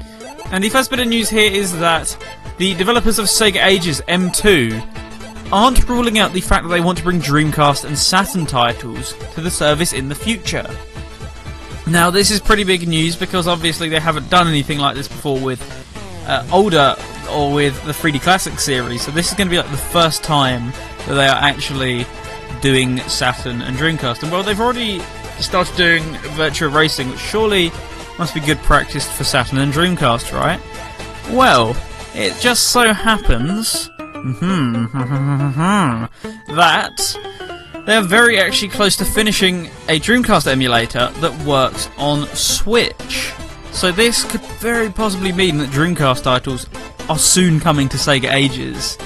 And 0.50 0.62
the 0.62 0.68
first 0.68 0.90
bit 0.90 1.00
of 1.00 1.08
news 1.08 1.28
here 1.28 1.50
is 1.50 1.78
that 1.78 2.16
the 2.58 2.74
developers 2.74 3.18
of 3.18 3.26
Sega 3.26 3.64
Ages 3.64 4.00
M2 4.08 5.07
aren't 5.52 5.88
ruling 5.88 6.18
out 6.18 6.32
the 6.32 6.40
fact 6.40 6.64
that 6.64 6.70
they 6.70 6.80
want 6.80 6.98
to 6.98 7.04
bring 7.04 7.20
Dreamcast 7.20 7.84
and 7.84 7.98
Saturn 7.98 8.46
titles 8.46 9.14
to 9.34 9.40
the 9.40 9.50
service 9.50 9.92
in 9.92 10.08
the 10.08 10.14
future. 10.14 10.68
Now, 11.86 12.10
this 12.10 12.30
is 12.30 12.40
pretty 12.40 12.64
big 12.64 12.86
news 12.86 13.16
because 13.16 13.48
obviously 13.48 13.88
they 13.88 13.98
haven't 13.98 14.28
done 14.28 14.46
anything 14.46 14.78
like 14.78 14.94
this 14.94 15.08
before 15.08 15.40
with 15.40 15.60
uh, 16.26 16.46
older 16.52 16.94
or 17.30 17.52
with 17.52 17.82
the 17.84 17.92
3D 17.92 18.20
Classic 18.20 18.58
series. 18.58 19.02
So 19.02 19.10
this 19.10 19.28
is 19.28 19.34
going 19.34 19.48
to 19.48 19.50
be 19.50 19.56
like 19.56 19.70
the 19.70 19.76
first 19.76 20.22
time 20.22 20.72
that 21.06 21.14
they 21.14 21.26
are 21.26 21.36
actually 21.36 22.04
doing 22.60 22.98
Saturn 23.00 23.62
and 23.62 23.76
Dreamcast. 23.76 24.22
And 24.22 24.30
well, 24.30 24.42
they've 24.42 24.60
already 24.60 25.00
started 25.38 25.74
doing 25.76 26.02
Virtua 26.36 26.72
Racing, 26.74 27.08
which 27.08 27.20
surely 27.20 27.70
must 28.18 28.34
be 28.34 28.40
good 28.40 28.58
practice 28.58 29.10
for 29.10 29.24
Saturn 29.24 29.58
and 29.58 29.72
Dreamcast, 29.72 30.38
right? 30.38 30.60
Well, 31.34 31.74
it 32.14 32.38
just 32.40 32.70
so 32.70 32.92
happens 32.92 33.88
Mm-hmm, 34.18 34.86
mm-hmm, 34.86 35.60
mm-hmm, 35.60 36.56
that 36.56 37.86
they're 37.86 38.02
very 38.02 38.38
actually 38.38 38.68
close 38.68 38.96
to 38.96 39.04
finishing 39.04 39.66
a 39.88 40.00
Dreamcast 40.00 40.46
emulator 40.46 41.08
that 41.20 41.46
works 41.46 41.88
on 41.96 42.26
Switch. 42.34 43.32
So 43.70 43.92
this 43.92 44.24
could 44.24 44.40
very 44.58 44.90
possibly 44.90 45.30
mean 45.32 45.58
that 45.58 45.70
Dreamcast 45.70 46.24
titles 46.24 46.66
are 47.08 47.18
soon 47.18 47.60
coming 47.60 47.88
to 47.90 47.96
Sega 47.96 48.32
Ages. 48.32 48.98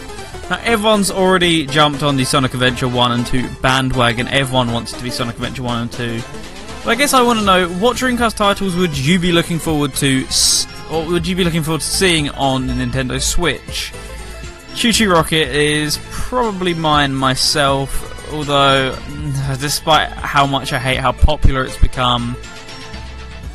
Now 0.48 0.58
everyone's 0.62 1.10
already 1.10 1.66
jumped 1.66 2.02
on 2.02 2.16
the 2.16 2.24
Sonic 2.24 2.54
Adventure 2.54 2.88
1 2.88 3.12
and 3.12 3.26
2 3.26 3.48
bandwagon, 3.60 4.28
everyone 4.28 4.72
wants 4.72 4.94
it 4.94 4.96
to 4.96 5.04
be 5.04 5.10
Sonic 5.10 5.36
Adventure 5.36 5.62
1 5.62 5.82
and 5.82 5.92
2. 5.92 6.22
But 6.84 6.90
I 6.90 6.94
guess 6.94 7.12
I 7.12 7.22
want 7.22 7.38
to 7.38 7.44
know, 7.44 7.68
what 7.68 7.98
Dreamcast 7.98 8.34
titles 8.34 8.74
would 8.76 8.96
you 8.96 9.18
be 9.18 9.30
looking 9.30 9.58
forward 9.58 9.94
to, 9.96 10.26
or 10.90 11.06
would 11.06 11.26
you 11.26 11.36
be 11.36 11.44
looking 11.44 11.62
forward 11.62 11.82
to 11.82 11.86
seeing 11.86 12.30
on 12.30 12.66
the 12.66 12.72
Nintendo 12.72 13.20
Switch? 13.20 13.92
ChuChu 14.74 15.12
Rocket 15.12 15.48
is 15.48 15.98
probably 16.10 16.74
mine 16.74 17.14
myself, 17.14 18.32
although, 18.32 18.96
despite 19.60 20.08
how 20.10 20.46
much 20.46 20.72
I 20.72 20.78
hate 20.78 20.96
how 20.96 21.12
popular 21.12 21.64
it's 21.64 21.76
become, 21.76 22.36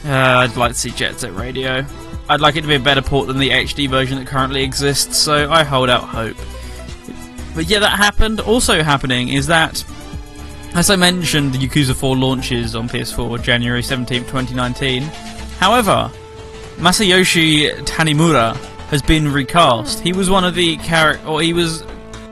uh, 0.06 0.10
I'd 0.12 0.56
like 0.56 0.74
to 0.74 0.78
see 0.78 0.92
Jet 0.92 1.20
Set 1.20 1.36
Radio. 1.36 1.86
I'd 2.30 2.40
like 2.40 2.56
it 2.56 2.62
to 2.62 2.68
be 2.68 2.76
a 2.76 2.80
better 2.80 3.02
port 3.02 3.28
than 3.28 3.40
the 3.40 3.50
HD 3.50 3.90
version 3.90 4.18
that 4.20 4.28
currently 4.28 4.64
exists, 4.64 5.18
so 5.18 5.52
I 5.52 5.64
hold 5.64 5.90
out 5.90 6.04
hope. 6.04 6.38
But 7.56 7.66
yeah, 7.66 7.80
that 7.80 7.98
happened. 7.98 8.40
Also 8.40 8.84
happening 8.84 9.30
is 9.30 9.48
that, 9.48 9.84
as 10.76 10.90
I 10.92 10.96
mentioned, 10.96 11.54
the 11.54 11.58
Yakuza 11.58 11.96
4 11.96 12.16
launches 12.16 12.76
on 12.76 12.88
PS4 12.88 13.42
January 13.42 13.82
17th, 13.82 14.28
2019. 14.28 15.02
However, 15.60 16.12
Masayoshi 16.78 17.72
Tanimura 17.86 18.56
has 18.90 19.02
been 19.02 19.32
recast. 19.32 20.00
He 20.00 20.14
was 20.14 20.30
one 20.30 20.46
of 20.46 20.56
the 20.56 20.78
character, 20.78 21.28
or 21.28 21.42
he 21.42 21.54
was 21.54 21.84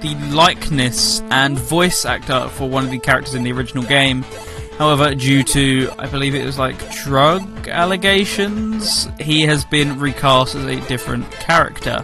the 0.01 0.15
likeness 0.31 1.21
and 1.29 1.57
voice 1.57 2.05
actor 2.05 2.47
for 2.49 2.69
one 2.69 2.85
of 2.85 2.91
the 2.91 2.99
characters 2.99 3.33
in 3.33 3.43
the 3.43 3.51
original 3.51 3.83
game. 3.83 4.23
However, 4.77 5.15
due 5.15 5.43
to 5.43 5.89
I 5.97 6.07
believe 6.07 6.35
it 6.35 6.45
was 6.45 6.59
like 6.59 6.77
drug 7.03 7.67
allegations, 7.67 9.07
he 9.19 9.41
has 9.43 9.63
been 9.65 9.99
recast 9.99 10.55
as 10.55 10.65
a 10.65 10.79
different 10.87 11.29
character. 11.31 12.03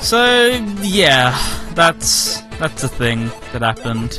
So 0.00 0.48
yeah, 0.80 1.38
that's 1.74 2.40
that's 2.58 2.82
a 2.84 2.88
thing 2.88 3.30
that 3.52 3.62
happened. 3.62 4.18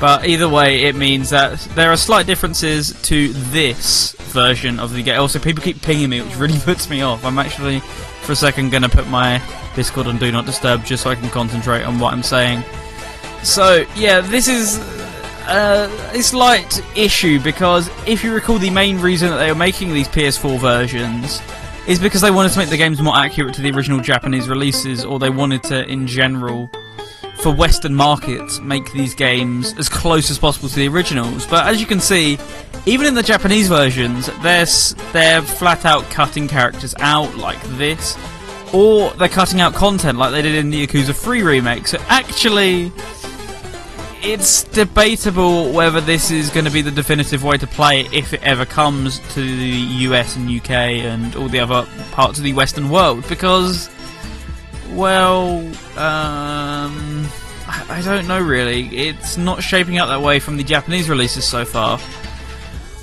But 0.00 0.26
either 0.26 0.48
way, 0.48 0.84
it 0.84 0.94
means 0.94 1.30
that 1.30 1.58
there 1.74 1.90
are 1.90 1.96
slight 1.96 2.26
differences 2.26 2.92
to 3.02 3.32
this 3.32 4.12
version 4.12 4.78
of 4.78 4.92
the 4.92 5.02
game. 5.02 5.20
Also, 5.20 5.40
people 5.40 5.62
keep 5.62 5.82
pinging 5.82 6.10
me, 6.10 6.20
which 6.20 6.36
really 6.36 6.58
puts 6.64 6.88
me 6.88 7.02
off. 7.02 7.24
I'm 7.24 7.38
actually, 7.38 7.80
for 8.22 8.32
a 8.32 8.36
second, 8.36 8.70
going 8.70 8.84
to 8.84 8.88
put 8.88 9.08
my 9.08 9.42
Discord 9.74 10.06
on 10.06 10.18
Do 10.18 10.30
Not 10.30 10.46
Disturb 10.46 10.84
just 10.84 11.02
so 11.02 11.10
I 11.10 11.16
can 11.16 11.28
concentrate 11.30 11.82
on 11.82 11.98
what 11.98 12.12
I'm 12.12 12.22
saying. 12.22 12.62
So, 13.42 13.86
yeah, 13.96 14.20
this 14.20 14.46
is 14.46 14.78
uh, 15.48 15.90
a 16.12 16.22
slight 16.22 16.80
issue 16.96 17.40
because 17.40 17.88
if 18.06 18.22
you 18.22 18.32
recall, 18.32 18.58
the 18.58 18.70
main 18.70 19.00
reason 19.00 19.30
that 19.30 19.38
they 19.38 19.50
were 19.50 19.58
making 19.58 19.94
these 19.94 20.08
PS4 20.08 20.60
versions 20.60 21.40
is 21.88 21.98
because 21.98 22.20
they 22.20 22.30
wanted 22.30 22.52
to 22.52 22.58
make 22.58 22.68
the 22.68 22.76
games 22.76 23.00
more 23.00 23.16
accurate 23.16 23.54
to 23.54 23.62
the 23.62 23.70
original 23.70 23.98
Japanese 24.00 24.48
releases, 24.48 25.04
or 25.04 25.18
they 25.18 25.30
wanted 25.30 25.62
to, 25.64 25.88
in 25.88 26.06
general, 26.06 26.70
for 27.38 27.54
Western 27.54 27.94
markets, 27.94 28.60
make 28.60 28.92
these 28.92 29.14
games 29.14 29.74
as 29.78 29.88
close 29.88 30.30
as 30.30 30.38
possible 30.38 30.68
to 30.68 30.74
the 30.74 30.88
originals. 30.88 31.46
But 31.46 31.66
as 31.66 31.80
you 31.80 31.86
can 31.86 32.00
see, 32.00 32.38
even 32.86 33.06
in 33.06 33.14
the 33.14 33.22
Japanese 33.22 33.68
versions, 33.68 34.26
they're 34.42 34.66
they're 35.12 35.42
flat 35.42 35.84
out 35.84 36.04
cutting 36.10 36.48
characters 36.48 36.94
out 36.98 37.36
like 37.36 37.62
this, 37.76 38.16
or 38.72 39.10
they're 39.12 39.28
cutting 39.28 39.60
out 39.60 39.74
content 39.74 40.18
like 40.18 40.32
they 40.32 40.42
did 40.42 40.54
in 40.54 40.70
the 40.70 40.86
Yakuza 40.86 41.14
3 41.14 41.42
remake. 41.42 41.86
So 41.86 41.98
actually, 42.08 42.92
it's 44.22 44.64
debatable 44.64 45.70
whether 45.72 46.00
this 46.00 46.30
is 46.30 46.50
going 46.50 46.64
to 46.64 46.72
be 46.72 46.82
the 46.82 46.90
definitive 46.90 47.44
way 47.44 47.56
to 47.56 47.66
play 47.66 48.00
it 48.00 48.12
if 48.12 48.32
it 48.32 48.42
ever 48.42 48.64
comes 48.64 49.20
to 49.34 49.40
the 49.40 49.70
US 50.08 50.34
and 50.34 50.50
UK 50.50 50.70
and 50.70 51.36
all 51.36 51.48
the 51.48 51.60
other 51.60 51.86
parts 52.10 52.38
of 52.38 52.44
the 52.44 52.52
Western 52.52 52.90
world 52.90 53.24
because 53.28 53.88
well, 54.92 55.58
um, 55.96 57.26
I, 57.66 57.86
I 57.88 58.02
don't 58.04 58.26
know 58.26 58.40
really. 58.40 58.86
It's 58.96 59.36
not 59.36 59.62
shaping 59.62 59.98
up 59.98 60.08
that 60.08 60.22
way 60.22 60.40
from 60.40 60.56
the 60.56 60.64
Japanese 60.64 61.08
releases 61.08 61.46
so 61.46 61.64
far. 61.64 62.00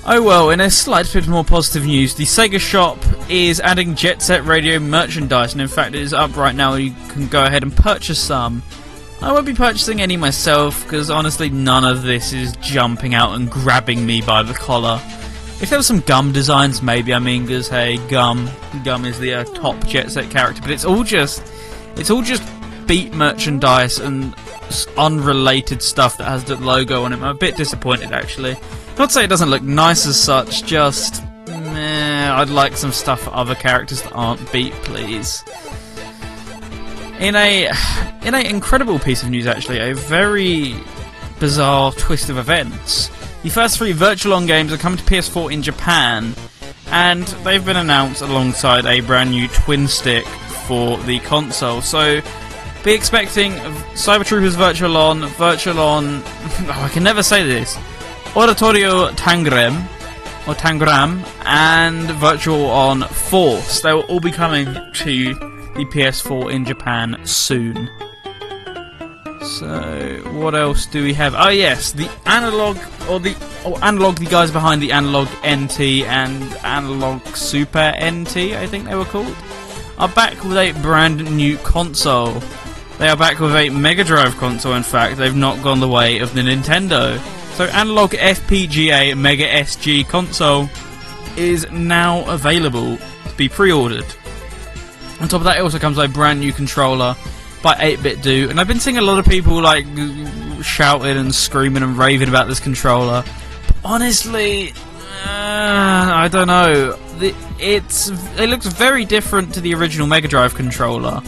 Oh 0.08 0.22
well, 0.22 0.50
in 0.50 0.60
a 0.60 0.70
slight 0.70 1.12
bit 1.12 1.26
more 1.26 1.44
positive 1.44 1.84
news, 1.84 2.14
the 2.14 2.24
Sega 2.24 2.60
Shop 2.60 2.96
is 3.28 3.58
adding 3.58 3.96
Jet 3.96 4.22
Set 4.22 4.44
Radio 4.44 4.78
merchandise, 4.78 5.52
and 5.52 5.60
in 5.60 5.66
fact, 5.66 5.96
it 5.96 6.00
is 6.00 6.12
up 6.12 6.36
right 6.36 6.54
now. 6.54 6.74
You 6.74 6.94
can 7.08 7.26
go 7.26 7.44
ahead 7.44 7.64
and 7.64 7.74
purchase 7.74 8.20
some. 8.20 8.62
I 9.20 9.32
won't 9.32 9.46
be 9.46 9.54
purchasing 9.54 10.00
any 10.00 10.16
myself 10.16 10.84
because 10.84 11.10
honestly, 11.10 11.50
none 11.50 11.84
of 11.84 12.02
this 12.02 12.32
is 12.32 12.54
jumping 12.56 13.14
out 13.14 13.34
and 13.34 13.50
grabbing 13.50 14.06
me 14.06 14.20
by 14.20 14.42
the 14.44 14.54
collar. 14.54 15.00
If 15.60 15.70
there 15.70 15.78
were 15.78 15.82
some 15.82 16.00
gum 16.00 16.32
designs, 16.32 16.82
maybe. 16.82 17.14
I 17.14 17.18
mean, 17.18 17.46
because 17.46 17.66
hey, 17.66 17.96
gum, 18.08 18.48
gum 18.84 19.06
is 19.06 19.18
the 19.18 19.34
uh, 19.34 19.44
top 19.44 19.86
Jet 19.86 20.12
Set 20.12 20.30
character, 20.30 20.60
but 20.60 20.70
it's 20.70 20.84
all 20.84 21.02
just 21.02 21.42
it's 21.96 22.10
all 22.10 22.22
just 22.22 22.42
beat 22.86 23.12
merchandise 23.14 23.98
and 23.98 24.34
unrelated 24.96 25.82
stuff 25.82 26.18
that 26.18 26.24
has 26.24 26.44
the 26.44 26.56
logo 26.56 27.04
on 27.04 27.12
it. 27.12 27.16
I'm 27.16 27.24
a 27.24 27.34
bit 27.34 27.56
disappointed 27.56 28.12
actually. 28.12 28.56
Not 28.98 29.08
to 29.08 29.14
say 29.14 29.24
it 29.24 29.28
doesn't 29.28 29.50
look 29.50 29.62
nice 29.62 30.06
as 30.06 30.20
such, 30.20 30.64
just 30.64 31.22
meh, 31.46 32.32
I'd 32.32 32.48
like 32.48 32.76
some 32.76 32.92
stuff 32.92 33.22
for 33.22 33.34
other 33.34 33.54
characters 33.54 34.02
that 34.02 34.12
aren't 34.12 34.52
beat, 34.52 34.72
please. 34.84 35.44
In 37.18 37.34
a 37.36 37.66
in 38.22 38.34
an 38.34 38.46
incredible 38.46 38.98
piece 38.98 39.22
of 39.22 39.30
news 39.30 39.46
actually, 39.46 39.78
a 39.78 39.94
very 39.94 40.74
bizarre 41.38 41.92
twist 41.92 42.30
of 42.30 42.38
events. 42.38 43.08
The 43.42 43.50
first 43.50 43.78
three 43.78 43.92
Virtual-On 43.92 44.46
games 44.46 44.72
are 44.72 44.78
coming 44.78 44.98
to 44.98 45.04
PS4 45.04 45.52
in 45.52 45.62
Japan, 45.62 46.34
and 46.88 47.24
they've 47.44 47.64
been 47.64 47.76
announced 47.76 48.22
alongside 48.22 48.86
a 48.86 49.00
brand 49.00 49.30
new 49.30 49.46
twin 49.48 49.86
stick 49.86 50.26
for 50.66 50.98
the 50.98 51.18
console. 51.20 51.80
So 51.80 52.20
be 52.84 52.92
expecting 52.92 53.52
Cyber 53.94 54.24
Troopers 54.24 54.54
Virtual 54.54 54.96
On, 54.96 55.26
Virtual 55.26 55.80
On. 55.80 56.22
Oh, 56.68 56.82
I 56.84 56.88
can 56.88 57.02
never 57.02 57.22
say 57.22 57.42
this. 57.46 57.76
Oratorio 58.36 59.08
Tangram 59.12 59.82
or 60.46 60.54
Tangram 60.54 61.26
and 61.44 62.10
Virtual 62.12 62.66
On 62.66 63.02
Force. 63.02 63.80
They 63.80 63.92
will 63.92 64.02
all 64.02 64.20
be 64.20 64.30
coming 64.30 64.66
to 64.66 65.34
the 65.34 65.84
PS4 65.92 66.52
in 66.52 66.64
Japan 66.64 67.18
soon. 67.24 67.90
So 69.42 70.20
what 70.32 70.54
else 70.54 70.86
do 70.86 71.02
we 71.04 71.14
have? 71.14 71.34
Oh 71.36 71.50
yes, 71.50 71.92
the 71.92 72.10
Analogue 72.26 72.78
or 73.08 73.20
the 73.20 73.34
or 73.64 73.82
Analogue. 73.84 74.18
The 74.18 74.26
guys 74.26 74.50
behind 74.50 74.82
the 74.82 74.92
Analogue 74.92 75.28
NT 75.46 76.04
and 76.06 76.42
Analogue 76.64 77.26
Super 77.36 77.92
NT, 78.00 78.36
I 78.54 78.66
think 78.66 78.86
they 78.86 78.94
were 78.96 79.04
called 79.04 79.34
are 79.98 80.08
back 80.08 80.42
with 80.44 80.56
a 80.56 80.72
brand 80.82 81.36
new 81.36 81.56
console. 81.58 82.42
They 82.98 83.08
are 83.08 83.16
back 83.16 83.40
with 83.40 83.54
a 83.54 83.70
Mega 83.70 84.04
Drive 84.04 84.36
console, 84.36 84.74
in 84.74 84.82
fact, 84.82 85.16
they've 85.16 85.34
not 85.34 85.62
gone 85.62 85.80
the 85.80 85.88
way 85.88 86.18
of 86.18 86.34
the 86.34 86.42
Nintendo. 86.42 87.18
So, 87.56 87.64
Analogue 87.64 88.12
FPGA 88.12 89.16
Mega 89.16 89.46
SG 89.46 90.06
console 90.08 90.68
is 91.36 91.70
now 91.70 92.28
available 92.30 92.96
to 92.96 93.36
be 93.36 93.48
pre 93.48 93.72
ordered. 93.72 94.06
On 95.20 95.28
top 95.28 95.40
of 95.40 95.44
that, 95.44 95.56
it 95.56 95.60
also 95.60 95.78
comes 95.78 95.96
with 95.96 96.10
a 96.10 96.12
brand 96.12 96.40
new 96.40 96.52
controller 96.52 97.16
by 97.62 97.74
8BitDo, 97.74 98.50
and 98.50 98.60
I've 98.60 98.68
been 98.68 98.80
seeing 98.80 98.98
a 98.98 99.02
lot 99.02 99.18
of 99.18 99.24
people 99.24 99.60
like 99.60 99.86
shouting 100.62 101.16
and 101.16 101.34
screaming 101.34 101.82
and 101.82 101.96
raving 101.96 102.28
about 102.28 102.48
this 102.48 102.60
controller. 102.60 103.24
But 103.66 103.76
honestly, 103.84 104.72
uh, 105.24 106.12
I 106.14 106.28
don't 106.30 106.46
know 106.46 106.98
it's 107.58 108.08
it 108.38 108.48
looks 108.48 108.66
very 108.66 109.04
different 109.04 109.54
to 109.54 109.60
the 109.60 109.74
original 109.74 110.06
Mega 110.06 110.28
Drive 110.28 110.54
controller. 110.54 111.22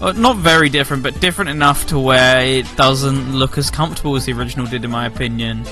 Well, 0.00 0.12
not 0.12 0.36
very 0.36 0.68
different, 0.68 1.02
but 1.02 1.18
different 1.20 1.50
enough 1.50 1.86
to 1.86 1.98
where 1.98 2.44
it 2.44 2.66
doesn't 2.76 3.34
look 3.34 3.56
as 3.56 3.70
comfortable 3.70 4.14
as 4.16 4.26
the 4.26 4.32
original 4.32 4.66
did, 4.66 4.84
in 4.84 4.90
my 4.90 5.06
opinion. 5.06 5.64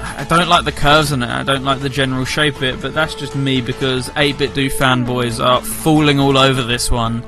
I 0.00 0.24
don't 0.28 0.48
like 0.48 0.64
the 0.64 0.72
curves 0.72 1.12
in 1.12 1.22
it. 1.22 1.28
I 1.28 1.42
don't 1.42 1.64
like 1.64 1.80
the 1.80 1.90
general 1.90 2.24
shape 2.24 2.56
of 2.56 2.62
it, 2.62 2.80
but 2.80 2.94
that's 2.94 3.14
just 3.14 3.36
me 3.36 3.60
because 3.60 4.08
8BitDo 4.10 4.72
fanboys 4.72 5.44
are 5.44 5.60
falling 5.60 6.18
all 6.18 6.38
over 6.38 6.62
this 6.62 6.90
one. 6.90 7.22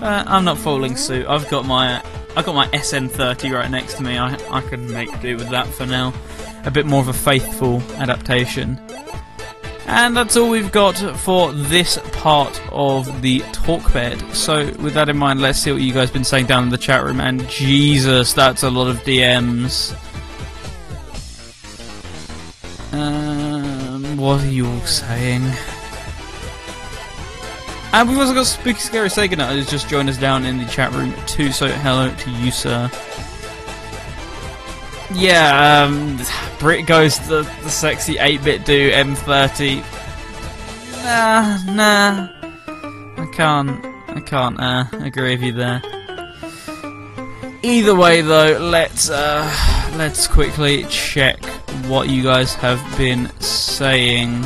Uh, 0.00 0.24
I'm 0.26 0.44
not 0.44 0.56
falling 0.56 0.96
suit. 0.96 1.26
I've 1.26 1.48
got 1.50 1.66
my 1.66 2.02
I've 2.36 2.46
got 2.46 2.54
my 2.54 2.66
SN30 2.68 3.52
right 3.52 3.70
next 3.70 3.94
to 3.94 4.02
me. 4.02 4.16
I 4.16 4.38
I 4.50 4.60
can 4.62 4.90
make 4.90 5.20
do 5.20 5.36
with 5.36 5.50
that 5.50 5.66
for 5.66 5.84
now. 5.84 6.14
A 6.64 6.70
bit 6.70 6.86
more 6.86 7.00
of 7.00 7.08
a 7.08 7.12
faithful 7.12 7.82
adaptation. 7.96 8.80
And 9.86 10.16
that's 10.16 10.36
all 10.36 10.48
we've 10.48 10.72
got 10.72 10.96
for 11.20 11.52
this 11.52 11.98
part 12.12 12.60
of 12.72 13.20
the 13.20 13.40
talk 13.52 13.92
bed. 13.92 14.18
So, 14.34 14.66
with 14.80 14.94
that 14.94 15.10
in 15.10 15.18
mind, 15.18 15.42
let's 15.42 15.58
see 15.58 15.72
what 15.72 15.82
you 15.82 15.92
guys 15.92 16.10
been 16.10 16.24
saying 16.24 16.46
down 16.46 16.62
in 16.62 16.68
the 16.70 16.78
chat 16.78 17.04
room. 17.04 17.20
And 17.20 17.46
Jesus, 17.48 18.32
that's 18.32 18.62
a 18.62 18.70
lot 18.70 18.88
of 18.88 18.96
DMs. 19.02 19.94
Um, 22.94 24.16
what 24.16 24.40
are 24.40 24.46
you 24.46 24.66
all 24.66 24.80
saying? 24.80 25.42
And 27.92 28.08
we've 28.08 28.18
also 28.18 28.34
got 28.34 28.46
Spooky 28.46 28.80
Scary 28.80 29.08
Sega 29.08 29.36
now 29.36 29.52
who's 29.52 29.70
just 29.70 29.88
joined 29.88 30.08
us 30.08 30.16
down 30.16 30.44
in 30.44 30.58
the 30.58 30.64
chat 30.64 30.92
room 30.92 31.14
too. 31.26 31.52
So, 31.52 31.68
hello 31.68 32.12
to 32.12 32.30
you, 32.30 32.50
sir. 32.50 32.90
Yeah, 35.12 35.84
um, 35.86 36.18
Brit 36.58 36.86
goes 36.86 37.18
the, 37.28 37.42
the 37.62 37.70
sexy 37.70 38.14
8BitDo 38.14 38.92
M30. 38.92 39.82
Nah, 41.04 41.72
nah. 41.72 42.28
I 43.22 43.26
can't, 43.32 43.84
I 44.08 44.20
can't, 44.20 44.60
uh, 44.60 44.84
agree 44.92 45.36
with 45.36 45.42
you 45.42 45.52
there. 45.52 45.82
Either 47.62 47.94
way 47.94 48.20
though, 48.20 48.58
let's, 48.58 49.10
uh, 49.10 49.92
let's 49.96 50.26
quickly 50.26 50.84
check 50.84 51.44
what 51.86 52.08
you 52.08 52.22
guys 52.22 52.54
have 52.54 52.80
been 52.96 53.28
saying. 53.40 54.44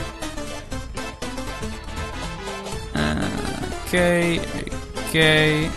Okay, 3.88 4.38
okay. 5.08 5.70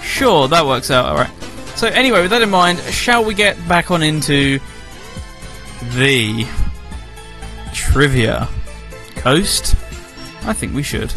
Sure, 0.00 0.48
that 0.48 0.64
works 0.64 0.90
out, 0.90 1.04
alright. 1.04 1.37
So 1.78 1.86
anyway, 1.86 2.22
with 2.22 2.32
that 2.32 2.42
in 2.42 2.50
mind, 2.50 2.80
shall 2.90 3.24
we 3.24 3.34
get 3.34 3.56
back 3.68 3.92
on 3.92 4.02
into 4.02 4.58
the 5.94 6.44
trivia 7.72 8.48
coast? 9.14 9.76
I 10.42 10.54
think 10.54 10.74
we 10.74 10.82
should. 10.82 11.10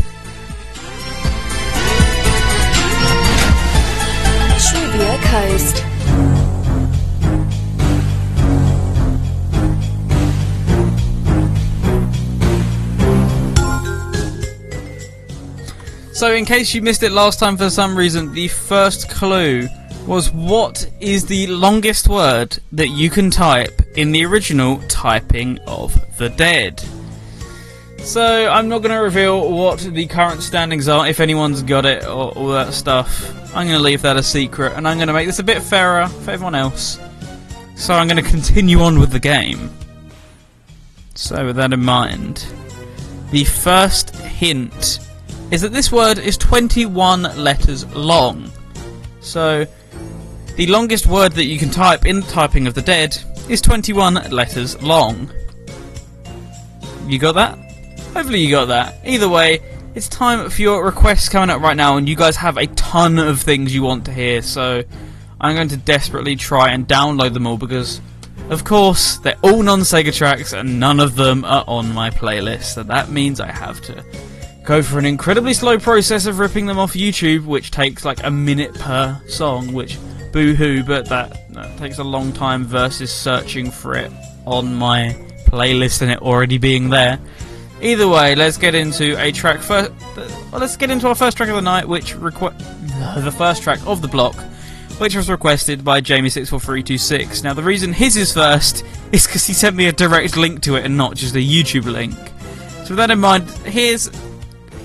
Trivia 4.70 5.18
Coast. 5.24 5.78
So, 16.14 16.32
in 16.36 16.46
case 16.46 16.76
you 16.76 16.84
missed 16.84 17.02
it 17.02 17.12
last 17.12 17.40
time 17.40 17.58
for 17.58 17.72
some 17.72 17.98
reason, 17.98 18.32
the 18.34 18.48
first 18.48 19.10
clue 19.10 19.68
was 20.08 20.32
what 20.32 20.90
is 21.00 21.26
the 21.26 21.48
longest 21.48 22.08
word 22.08 22.60
that 22.72 22.90
you 22.90 23.10
can 23.10 23.30
type 23.30 23.82
in 23.96 24.12
the 24.12 24.26
original 24.26 24.80
typing 24.88 25.60
of 25.68 25.94
the 26.18 26.30
dead? 26.30 26.84
So, 28.00 28.50
I'm 28.50 28.68
not 28.68 28.80
going 28.80 28.96
to 28.96 29.04
reveal 29.04 29.52
what 29.52 29.80
the 29.80 30.08
current 30.08 30.42
standings 30.42 30.88
are, 30.88 31.08
if 31.08 31.20
anyone's 31.20 31.62
got 31.62 31.86
it, 31.86 32.04
or 32.04 32.32
all 32.32 32.48
that 32.50 32.74
stuff. 32.74 33.30
I'm 33.56 33.68
going 33.68 33.78
to 33.78 33.84
leave 33.84 34.02
that 34.02 34.18
a 34.18 34.24
secret, 34.24 34.74
and 34.74 34.88
I'm 34.88 34.98
going 34.98 35.08
to 35.08 35.14
make 35.14 35.28
this 35.28 35.38
a 35.38 35.44
bit 35.44 35.62
fairer 35.62 36.08
for 36.08 36.32
everyone 36.32 36.56
else. 36.56 37.00
So, 37.76 37.94
I'm 37.94 38.08
going 38.08 38.22
to 38.22 38.28
continue 38.30 38.80
on 38.80 39.00
with 39.00 39.12
the 39.12 39.20
game. 39.20 39.70
So, 41.14 41.46
with 41.46 41.58
that 41.58 41.74
in 41.74 41.84
mind, 41.84 42.44
the 43.30 43.44
first 43.44 44.16
hint 44.16 45.00
is 45.52 45.62
that 45.62 45.72
this 45.72 45.92
word 45.92 46.18
is 46.18 46.38
21 46.38 47.22
letters 47.38 47.86
long. 47.96 48.52
So, 49.22 49.66
the 50.56 50.68
longest 50.68 51.06
word 51.06 51.34
that 51.34 51.46
you 51.46 51.58
can 51.58 51.70
type 51.70 52.06
in 52.06 52.24
typing 52.24 52.68
of 52.68 52.74
the 52.74 52.82
dead 52.82 53.18
is 53.48 53.62
21 53.62 54.16
letters 54.32 54.82
long. 54.82 55.32
You 57.08 57.20
got 57.20 57.36
that? 57.36 57.58
Hopefully 58.14 58.40
you 58.40 58.52
got 58.52 58.66
that. 58.66 59.00
Either 59.06 59.30
way, 59.30 59.62
it's 59.94 60.08
time 60.08 60.50
for 60.50 60.62
your 60.62 60.84
requests 60.84 61.30
coming 61.30 61.50
up 61.50 61.62
right 61.62 61.78
now, 61.78 61.98
and 61.98 62.10
you 62.10 62.16
guys 62.16 62.36
have 62.38 62.58
a 62.58 62.66
ton 62.68 63.20
of 63.20 63.42
things 63.42 63.74
you 63.74 63.84
want 63.84 64.06
to 64.06 64.14
hear, 64.14 64.42
so 64.42 64.84
I'm 65.40 65.56
going 65.56 65.70
to 65.70 65.78
desperately 65.78 66.36
try 66.36 66.72
and 66.72 66.88
download 66.88 67.34
them 67.34 67.46
all 67.46 67.58
because, 67.58 68.02
of 68.50 68.64
course, 68.64 69.18
they're 69.18 69.38
all 69.44 69.62
non 69.62 69.82
Sega 69.82 70.16
tracks 70.16 70.52
and 70.54 70.80
none 70.80 71.00
of 71.00 71.16
them 71.16 71.46
are 71.46 71.64
on 71.68 71.94
my 71.94 72.10
playlist, 72.10 72.64
so 72.74 72.84
that 72.84 73.10
means 73.10 73.40
I 73.40 73.52
have 73.52 73.82
to 73.82 74.04
go 74.72 74.82
for 74.82 74.98
an 75.00 75.06
incredibly 75.06 75.54
slow 75.54 75.78
process 75.78 76.26
of 76.26 76.40
ripping 76.40 76.66
them 76.66 76.80
off 76.80 76.94
YouTube, 76.94 77.44
which 77.44 77.72
takes 77.72 78.06
like 78.06 78.24
a 78.24 78.32
minute 78.32 78.74
per 78.74 79.22
song, 79.28 79.74
which 79.74 79.98
boo 80.32 80.54
hoo, 80.54 80.82
but 80.82 81.10
that, 81.10 81.52
that 81.52 81.78
takes 81.78 81.98
a 81.98 82.04
long 82.06 82.32
time 82.32 82.64
versus 82.64 83.12
searching 83.12 83.70
for 83.70 83.96
it 83.96 84.10
on 84.46 84.74
my 84.74 85.14
playlist 85.46 86.02
and 86.02 86.10
it 86.10 86.22
already 86.22 86.58
being 86.58 86.90
there. 86.90 87.20
Either 87.82 88.08
way, 88.08 88.34
let's 88.34 88.56
get 88.56 88.74
into 88.74 89.22
a 89.22 89.30
track 89.34 89.60
first. 89.60 89.92
Well, 90.16 90.62
let's 90.62 90.78
get 90.78 90.90
into 90.90 91.06
our 91.10 91.16
first 91.16 91.36
track 91.36 91.50
of 91.50 91.56
the 91.56 91.62
night, 91.62 91.86
which 91.86 92.16
requ- 92.16 92.58
the 93.26 93.32
first 93.34 93.64
track 93.64 93.86
of 93.86 94.02
the 94.02 94.08
block, 94.08 94.38
which 95.00 95.18
was 95.18 95.30
requested 95.30 95.84
by 95.84 96.00
Jamie64326. 96.00 97.44
Now, 97.44 97.54
the 97.54 97.62
reason 97.62 97.92
his 97.92 98.16
is 98.16 98.34
first 98.34 98.86
is 99.12 99.28
because 99.28 99.46
he 99.46 99.52
sent 99.52 99.76
me 99.76 99.88
a 99.88 99.92
direct 99.92 100.38
link 100.38 100.62
to 100.62 100.78
it 100.78 100.86
and 100.86 100.96
not 100.96 101.18
just 101.18 101.36
a 101.36 101.40
YouTube 101.40 101.92
link. 101.92 102.16
So, 102.86 102.92
with 102.92 102.98
that 103.00 103.12
in 103.12 103.20
mind, 103.20 103.50
here's 103.66 104.10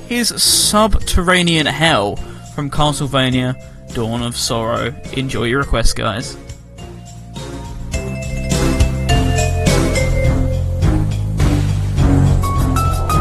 his 0.09 0.29
Subterranean 0.43 1.67
Hell 1.67 2.17
from 2.55 2.71
Castlevania 2.71 3.55
Dawn 3.93 4.23
of 4.23 4.37
Sorrow. 4.37 4.95
Enjoy 5.13 5.45
your 5.45 5.61
request, 5.61 5.97
guys. 5.97 6.37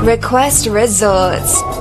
Request 0.06 0.68
Resorts. 0.68 1.75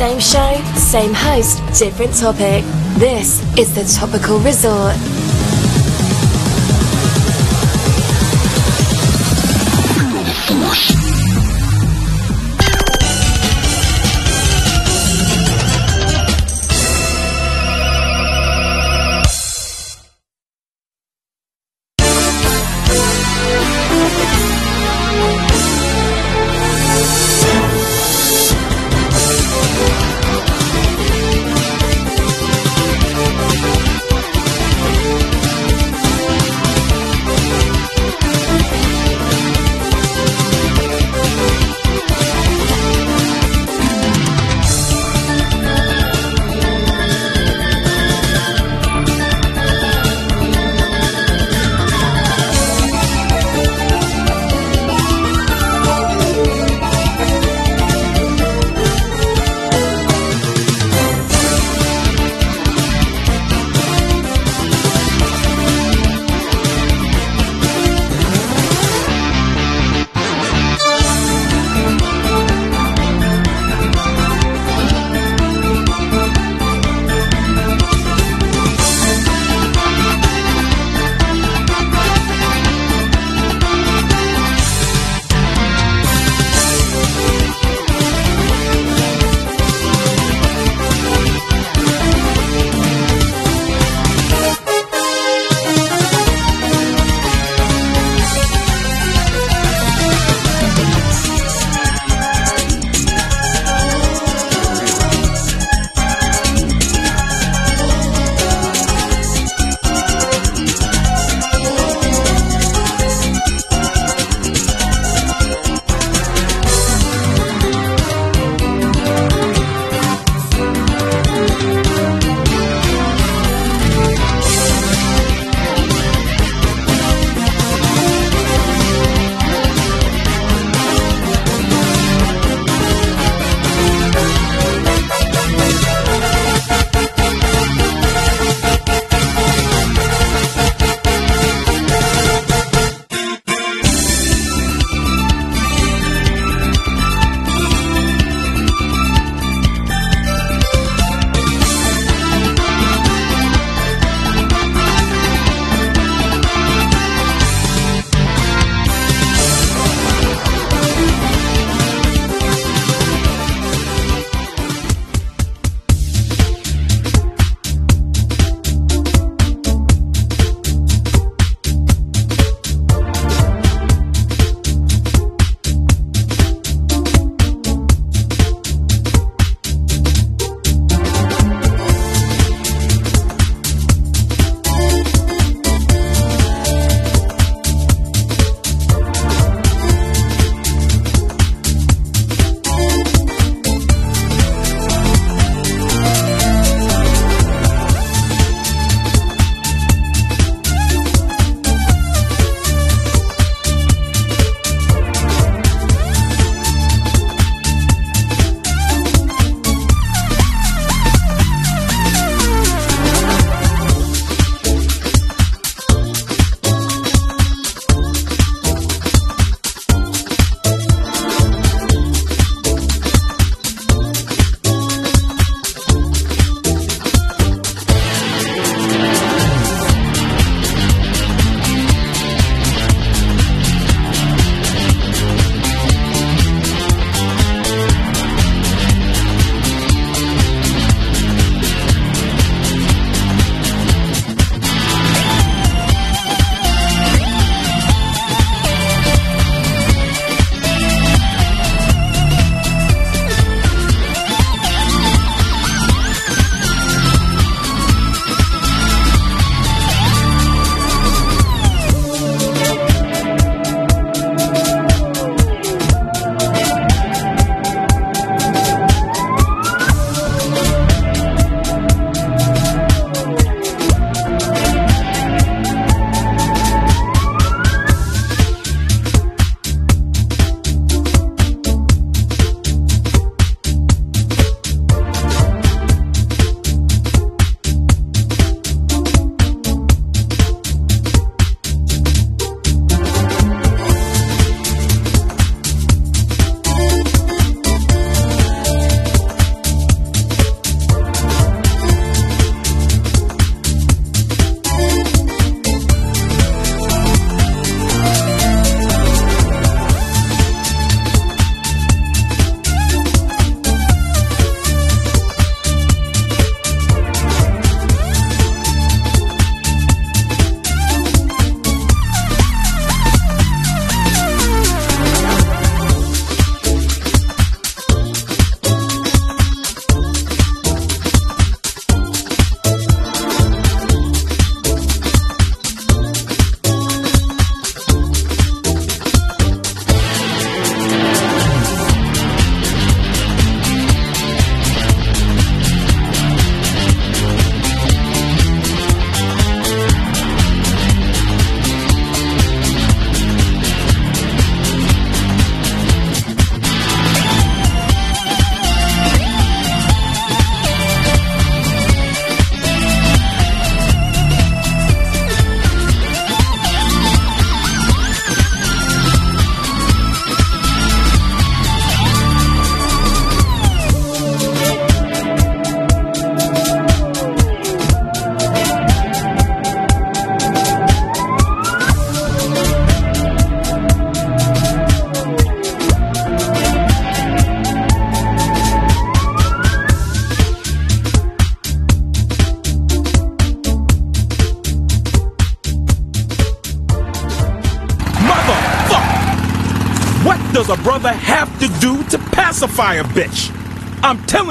Same 0.00 0.18
show, 0.18 0.54
same 0.76 1.12
host, 1.12 1.58
different 1.78 2.14
topic. 2.14 2.64
This 2.96 3.42
is 3.58 3.74
the 3.74 3.84
Topical 3.84 4.38
Resort. 4.38 4.96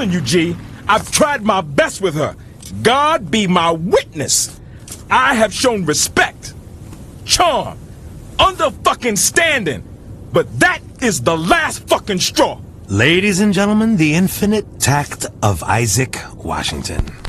telling 0.00 0.14
you, 0.14 0.22
G, 0.22 0.56
I've 0.88 1.10
tried 1.10 1.42
my 1.42 1.60
best 1.60 2.00
with 2.00 2.14
her. 2.14 2.34
God 2.82 3.30
be 3.30 3.46
my 3.46 3.70
witness. 3.70 4.58
I 5.10 5.34
have 5.34 5.52
shown 5.52 5.84
respect, 5.84 6.54
charm, 7.26 7.76
under 8.38 8.70
fucking 8.70 9.16
standing. 9.16 9.84
But 10.32 10.60
that 10.60 10.80
is 11.02 11.20
the 11.20 11.36
last 11.36 11.86
fucking 11.86 12.20
straw. 12.20 12.62
Ladies 12.88 13.40
and 13.40 13.52
gentlemen, 13.52 13.98
the 13.98 14.14
infinite 14.14 14.80
tact 14.80 15.26
of 15.42 15.62
Isaac 15.64 16.16
Washington. 16.34 17.19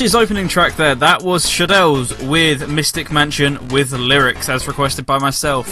Year's 0.00 0.14
opening 0.14 0.46
track 0.46 0.76
there, 0.76 0.94
that 0.94 1.22
was 1.22 1.44
Shadell's 1.46 2.16
with 2.22 2.68
Mystic 2.68 3.10
Mansion 3.10 3.68
with 3.68 3.92
lyrics 3.92 4.48
as 4.48 4.68
requested 4.68 5.06
by 5.06 5.18
myself. 5.18 5.66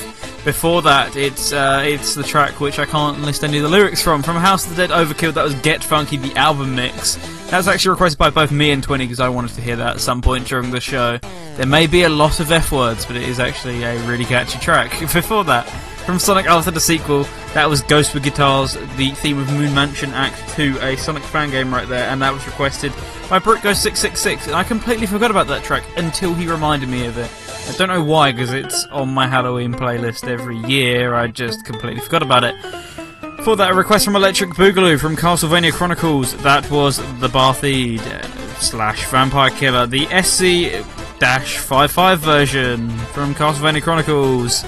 Before 0.45 0.83
that, 0.83 1.15
it's 1.15 1.53
uh, 1.53 1.83
it's 1.85 2.15
the 2.15 2.25
track 2.25 2.59
which 2.59 2.79
I 2.79 2.87
can't 2.87 3.21
list 3.21 3.45
any 3.45 3.59
of 3.59 3.63
the 3.63 3.69
lyrics 3.69 4.03
from, 4.03 4.23
from 4.23 4.37
House 4.37 4.65
of 4.65 4.75
the 4.75 4.87
Dead 4.87 4.91
Overkill, 4.91 5.35
that 5.35 5.45
was 5.45 5.55
Get 5.57 5.85
Funky, 5.85 6.17
the 6.17 6.35
album 6.37 6.75
mix. 6.75 7.17
That 7.51 7.59
was 7.59 7.69
actually 7.69 7.91
requested 7.91 8.19
by 8.19 8.31
both 8.31 8.51
me 8.51 8.73
and 8.73 8.85
Twinny 8.85 9.01
because 9.01 9.21
I 9.21 9.29
wanted 9.29 9.53
to 9.55 9.61
hear 9.61 9.77
that 9.77 9.97
at 9.97 10.01
some 10.01 10.23
point 10.23 10.49
during 10.49 10.71
the 10.71 10.81
show. 10.81 11.19
There 11.57 11.67
may 11.67 11.87
be 11.87 12.03
a 12.03 12.09
lot 12.09 12.41
of 12.41 12.51
F 12.51 12.73
words, 12.73 13.07
but 13.07 13.17
it 13.17 13.23
is 13.23 13.39
actually 13.39 13.85
a 13.85 13.97
really 14.09 14.25
catchy 14.25 14.59
track. 14.59 14.99
Before 15.13 15.45
that, 15.45 15.69
from 16.07 16.19
Sonic 16.19 16.47
Alpha 16.47 16.71
the 16.71 16.81
sequel, 16.81 17.25
that 17.55 17.69
was 17.69 17.83
Ghost 17.83 18.15
with 18.15 18.23
Guitars, 18.23 18.75
the 18.97 19.11
theme 19.11 19.39
of 19.39 19.53
Moon 19.53 19.75
Mansion 19.75 20.11
Act 20.15 20.37
2, 20.55 20.79
a 20.81 20.97
Sonic 20.97 21.23
fan 21.25 21.51
game 21.51 21.75
right 21.75 21.89
there, 21.89 22.09
and 22.09 22.23
that 22.23 22.33
was 22.33 22.47
requested 22.47 22.93
by 23.29 23.41
BrickGhost666, 23.41 24.47
and 24.47 24.55
I 24.55 24.63
completely 24.63 25.07
forgot 25.07 25.33
about 25.33 25.49
that 25.49 25.65
track 25.65 25.83
until 25.97 26.33
he 26.35 26.49
reminded 26.49 26.89
me 26.89 27.07
of 27.07 27.19
it. 27.19 27.29
I 27.69 27.73
don't 27.77 27.89
know 27.89 28.05
why, 28.05 28.31
because 28.31 28.53
it's 28.53 28.85
on 28.87 29.09
my 29.09 29.27
Halloween 29.27 29.75
playlist 29.75 30.29
every 30.29 30.59
year, 30.59 31.15
I 31.15 31.27
just 31.27 31.65
completely 31.65 32.01
forgot 32.01 32.23
about 32.23 32.45
it. 32.45 32.55
For 33.43 33.57
that, 33.57 33.73
a 33.73 33.75
request 33.75 34.05
from 34.05 34.15
Electric 34.15 34.51
Boogaloo 34.51 35.01
from 35.01 35.17
Castlevania 35.17 35.73
Chronicles, 35.73 36.37
that 36.43 36.71
was 36.71 36.99
the 37.19 37.29
Bartheed 37.29 37.99
uh, 38.01 38.23
slash 38.61 39.05
Vampire 39.07 39.51
Killer, 39.51 39.87
the 39.87 40.07
SC-55 40.07 42.19
version 42.19 42.89
from 43.13 43.35
Castlevania 43.35 43.83
Chronicles. 43.83 44.63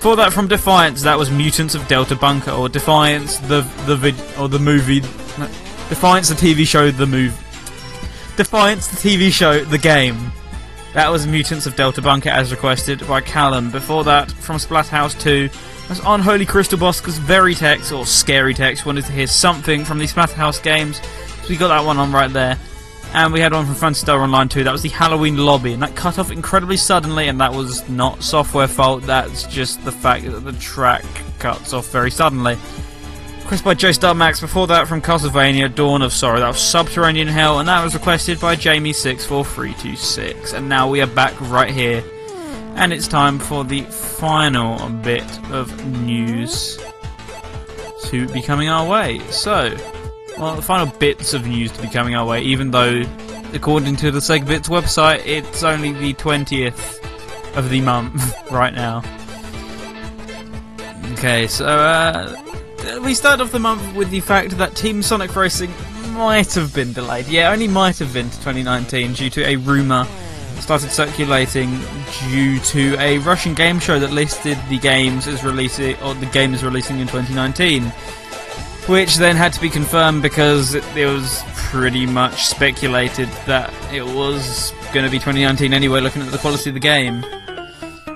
For 0.00 0.14
that 0.14 0.32
from 0.32 0.46
Defiance, 0.46 1.02
that 1.02 1.18
was 1.18 1.28
Mutants 1.30 1.74
of 1.74 1.88
Delta 1.88 2.14
Bunker, 2.14 2.52
or 2.52 2.68
Defiance 2.68 3.38
the 3.38 3.62
the 3.86 3.96
vid- 3.96 4.38
or 4.38 4.48
the 4.48 4.60
movie, 4.60 5.00
Defiance 5.00 6.28
the 6.28 6.34
TV 6.34 6.64
show, 6.66 6.90
the 6.92 7.06
movie, 7.06 7.34
Defiance 8.36 8.88
the 8.88 8.96
TV 8.96 9.32
show, 9.32 9.64
the 9.64 9.78
game. 9.78 10.30
That 10.92 11.10
was 11.10 11.26
Mutants 11.26 11.64
of 11.64 11.74
Delta 11.74 12.02
Bunker 12.02 12.28
as 12.28 12.50
requested 12.50 13.06
by 13.08 13.22
Callum. 13.22 13.70
Before 13.70 14.04
that, 14.04 14.30
from 14.30 14.56
Splatterhouse 14.56 15.18
2, 15.18 15.48
was 15.88 16.00
Unholy 16.04 16.44
Crystal 16.44 16.78
Boss 16.78 17.00
because 17.00 17.18
Veritex 17.18 17.96
or 17.96 18.04
Scary 18.04 18.52
Text 18.52 18.84
wanted 18.84 19.06
to 19.06 19.12
hear 19.12 19.26
something 19.26 19.86
from 19.86 19.98
the 19.98 20.04
Splatterhouse 20.04 20.62
games. 20.62 21.00
So 21.42 21.48
we 21.48 21.56
got 21.56 21.68
that 21.68 21.86
one 21.86 21.96
on 21.96 22.12
right 22.12 22.30
there. 22.30 22.58
And 23.14 23.32
we 23.32 23.40
had 23.40 23.54
one 23.54 23.64
from 23.64 23.74
Phantasy 23.74 24.02
Star 24.02 24.20
Online 24.20 24.48
2, 24.50 24.64
that 24.64 24.72
was 24.72 24.82
the 24.82 24.90
Halloween 24.90 25.38
lobby, 25.38 25.72
and 25.72 25.82
that 25.82 25.96
cut 25.96 26.18
off 26.18 26.30
incredibly 26.30 26.76
suddenly, 26.76 27.28
and 27.28 27.40
that 27.40 27.52
was 27.52 27.88
not 27.88 28.22
software 28.22 28.68
fault, 28.68 29.04
that's 29.04 29.44
just 29.44 29.82
the 29.84 29.92
fact 29.92 30.26
that 30.26 30.40
the 30.40 30.52
track 30.54 31.04
cuts 31.38 31.72
off 31.72 31.90
very 31.90 32.10
suddenly. 32.10 32.58
Request 33.46 33.64
by 33.64 33.74
J 33.74 33.92
Star 33.92 34.12
Max, 34.12 34.40
before 34.40 34.66
that 34.66 34.88
from 34.88 35.00
Castlevania, 35.00 35.72
Dawn 35.72 36.02
of 36.02 36.12
Sorrow, 36.12 36.40
that 36.40 36.48
was 36.48 36.58
Subterranean 36.58 37.28
Hell, 37.28 37.60
and 37.60 37.68
that 37.68 37.84
was 37.84 37.94
requested 37.94 38.40
by 38.40 38.56
Jamie64326. 38.56 40.52
And 40.52 40.68
now 40.68 40.90
we 40.90 41.00
are 41.00 41.06
back 41.06 41.40
right 41.42 41.70
here, 41.70 42.02
and 42.74 42.92
it's 42.92 43.06
time 43.06 43.38
for 43.38 43.62
the 43.62 43.82
final 43.82 44.88
bit 44.88 45.22
of 45.52 45.86
news 46.02 46.76
to 48.06 48.26
be 48.30 48.42
coming 48.42 48.68
our 48.68 48.84
way. 48.84 49.20
So, 49.30 49.76
well, 50.36 50.56
the 50.56 50.62
final 50.62 50.92
bits 50.98 51.32
of 51.32 51.46
news 51.46 51.70
to 51.70 51.82
be 51.82 51.88
coming 51.88 52.16
our 52.16 52.26
way, 52.26 52.42
even 52.42 52.72
though, 52.72 53.04
according 53.54 53.94
to 53.98 54.10
the 54.10 54.18
SEGAbits 54.18 54.68
website, 54.68 55.24
it's 55.24 55.62
only 55.62 55.92
the 55.92 56.14
20th 56.14 56.98
of 57.56 57.70
the 57.70 57.80
month 57.80 58.34
right 58.50 58.74
now. 58.74 59.04
Okay, 61.12 61.46
so, 61.46 61.64
uh, 61.64 62.42
we 63.02 63.14
start 63.14 63.40
off 63.40 63.52
the 63.52 63.58
month 63.58 63.94
with 63.94 64.10
the 64.10 64.20
fact 64.20 64.56
that 64.58 64.74
Team 64.76 65.02
Sonic 65.02 65.34
Racing 65.34 65.72
might 66.12 66.54
have 66.54 66.74
been 66.74 66.92
delayed. 66.92 67.26
Yeah, 67.26 67.50
only 67.50 67.68
might 67.68 67.98
have 67.98 68.12
been 68.12 68.30
to 68.30 68.36
2019 68.36 69.14
due 69.14 69.30
to 69.30 69.44
a 69.46 69.56
rumour 69.56 70.06
started 70.60 70.90
circulating 70.90 71.70
due 72.30 72.58
to 72.60 72.96
a 72.98 73.18
Russian 73.18 73.54
game 73.54 73.78
show 73.78 74.00
that 74.00 74.10
listed 74.10 74.58
the 74.68 74.78
games 74.78 75.26
as 75.26 75.44
releasing, 75.44 75.94
or 76.02 76.14
the 76.14 76.26
game 76.26 76.54
is 76.54 76.64
releasing 76.64 76.98
in 76.98 77.06
2019 77.06 77.92
which 78.86 79.16
then 79.16 79.34
had 79.34 79.52
to 79.52 79.60
be 79.60 79.68
confirmed 79.68 80.22
because 80.22 80.74
it, 80.74 80.84
it 80.96 81.06
was 81.06 81.42
pretty 81.54 82.06
much 82.06 82.46
speculated 82.46 83.28
that 83.44 83.72
it 83.92 84.04
was 84.04 84.72
going 84.92 85.04
to 85.04 85.10
be 85.10 85.18
2019 85.18 85.72
anyway, 85.72 86.00
looking 86.00 86.22
at 86.22 86.30
the 86.30 86.38
quality 86.38 86.70
of 86.70 86.74
the 86.74 86.80
game. 86.80 87.22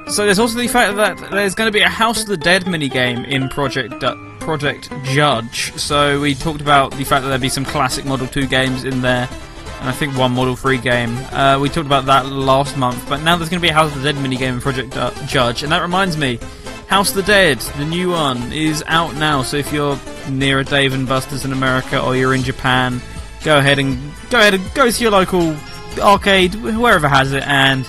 So 0.09 0.25
there's 0.25 0.39
also 0.39 0.59
the 0.59 0.69
fact 0.69 0.97
that 0.97 1.31
there's 1.31 1.57
going 1.57 1.67
to 1.67 1.77
be 1.77 1.83
a 1.83 1.89
House 1.89 2.23
of 2.23 2.29
the 2.29 2.37
Dead 2.37 2.65
minigame 2.65 3.27
in 3.27 3.49
Project 3.49 3.99
Project 4.51 4.91
Judge. 5.05 5.73
So 5.75 6.21
we 6.21 6.35
talked 6.35 6.61
about 6.61 6.91
the 6.91 7.05
fact 7.05 7.23
that 7.23 7.29
there'd 7.29 7.41
be 7.41 7.49
some 7.49 7.65
classic 7.65 8.05
Model 8.05 8.27
2 8.27 8.49
games 8.49 8.83
in 8.83 9.01
there, 9.01 9.29
and 9.79 9.89
I 9.89 9.93
think 9.93 10.19
one 10.19 10.33
Model 10.33 10.57
3 10.57 10.77
game. 10.79 11.17
Uh, 11.31 11.57
we 11.61 11.69
talked 11.69 11.87
about 11.87 12.07
that 12.07 12.27
last 12.27 12.77
month, 12.77 13.09
but 13.09 13.23
now 13.23 13.37
there's 13.37 13.49
going 13.49 13.61
to 13.61 13.63
be 13.63 13.69
a 13.69 13.73
House 13.73 13.95
of 13.95 14.03
the 14.03 14.13
Dead 14.13 14.21
minigame 14.21 14.55
in 14.55 14.61
Project 14.61 14.91
Du- 14.91 15.15
Judge, 15.29 15.63
and 15.63 15.71
that 15.71 15.83
reminds 15.83 16.17
me, 16.17 16.41
House 16.89 17.11
of 17.11 17.15
the 17.15 17.23
Dead, 17.23 17.61
the 17.79 17.85
new 17.85 18.11
one, 18.11 18.53
is 18.53 18.83
out 18.89 19.15
now. 19.15 19.43
So 19.43 19.57
if 19.57 19.73
you're 19.73 19.97
near 20.29 20.59
a 20.59 20.65
Dave 20.65 20.95
and 20.95 21.07
Buster's 21.07 21.45
in 21.45 21.53
America 21.53 22.03
or 22.05 22.17
you're 22.17 22.35
in 22.35 22.43
Japan, 22.43 23.01
go 23.45 23.59
ahead 23.59 23.79
and 23.79 23.97
go 24.31 24.41
ahead 24.41 24.55
and 24.55 24.75
go 24.75 24.91
to 24.91 25.01
your 25.01 25.13
local 25.13 25.55
arcade, 26.01 26.55
whoever 26.55 27.07
has 27.09 27.33
it, 27.33 27.47
and 27.47 27.87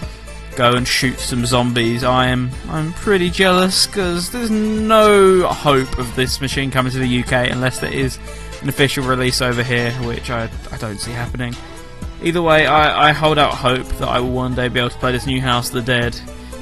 go 0.62 0.78
and 0.78 0.88
shoot 0.88 1.18
some 1.18 1.44
zombies. 1.44 2.04
I 2.04 2.28
am 2.28 2.52
I'm 2.70 2.94
pretty 2.94 3.32
jealous 3.32 3.88
because 3.88 4.30
there's 4.30 4.52
no 4.52 5.48
hope 5.48 5.98
of 5.98 6.16
this 6.16 6.40
machine 6.40 6.70
coming 6.70 6.92
to 6.92 7.00
the 7.00 7.24
UK 7.24 7.50
unless 7.50 7.80
there 7.80 7.92
is 7.92 8.20
an 8.62 8.70
official 8.70 9.04
release 9.04 9.42
over 9.42 9.64
here, 9.64 9.92
which 10.04 10.30
I 10.30 10.52
I 10.72 10.78
don't 10.78 11.00
see 11.00 11.14
happening. 11.14 11.56
Either 12.22 12.44
way, 12.44 12.68
I, 12.68 13.10
I 13.10 13.12
hold 13.12 13.40
out 13.40 13.56
hope 13.56 13.88
that 13.98 14.08
I 14.08 14.20
will 14.20 14.30
one 14.30 14.54
day 14.54 14.68
be 14.68 14.80
able 14.80 14.92
to 14.92 14.98
play 15.00 15.12
this 15.12 15.26
new 15.26 15.42
House 15.42 15.70
of 15.70 15.74
the 15.74 15.82
Dead. 15.82 16.20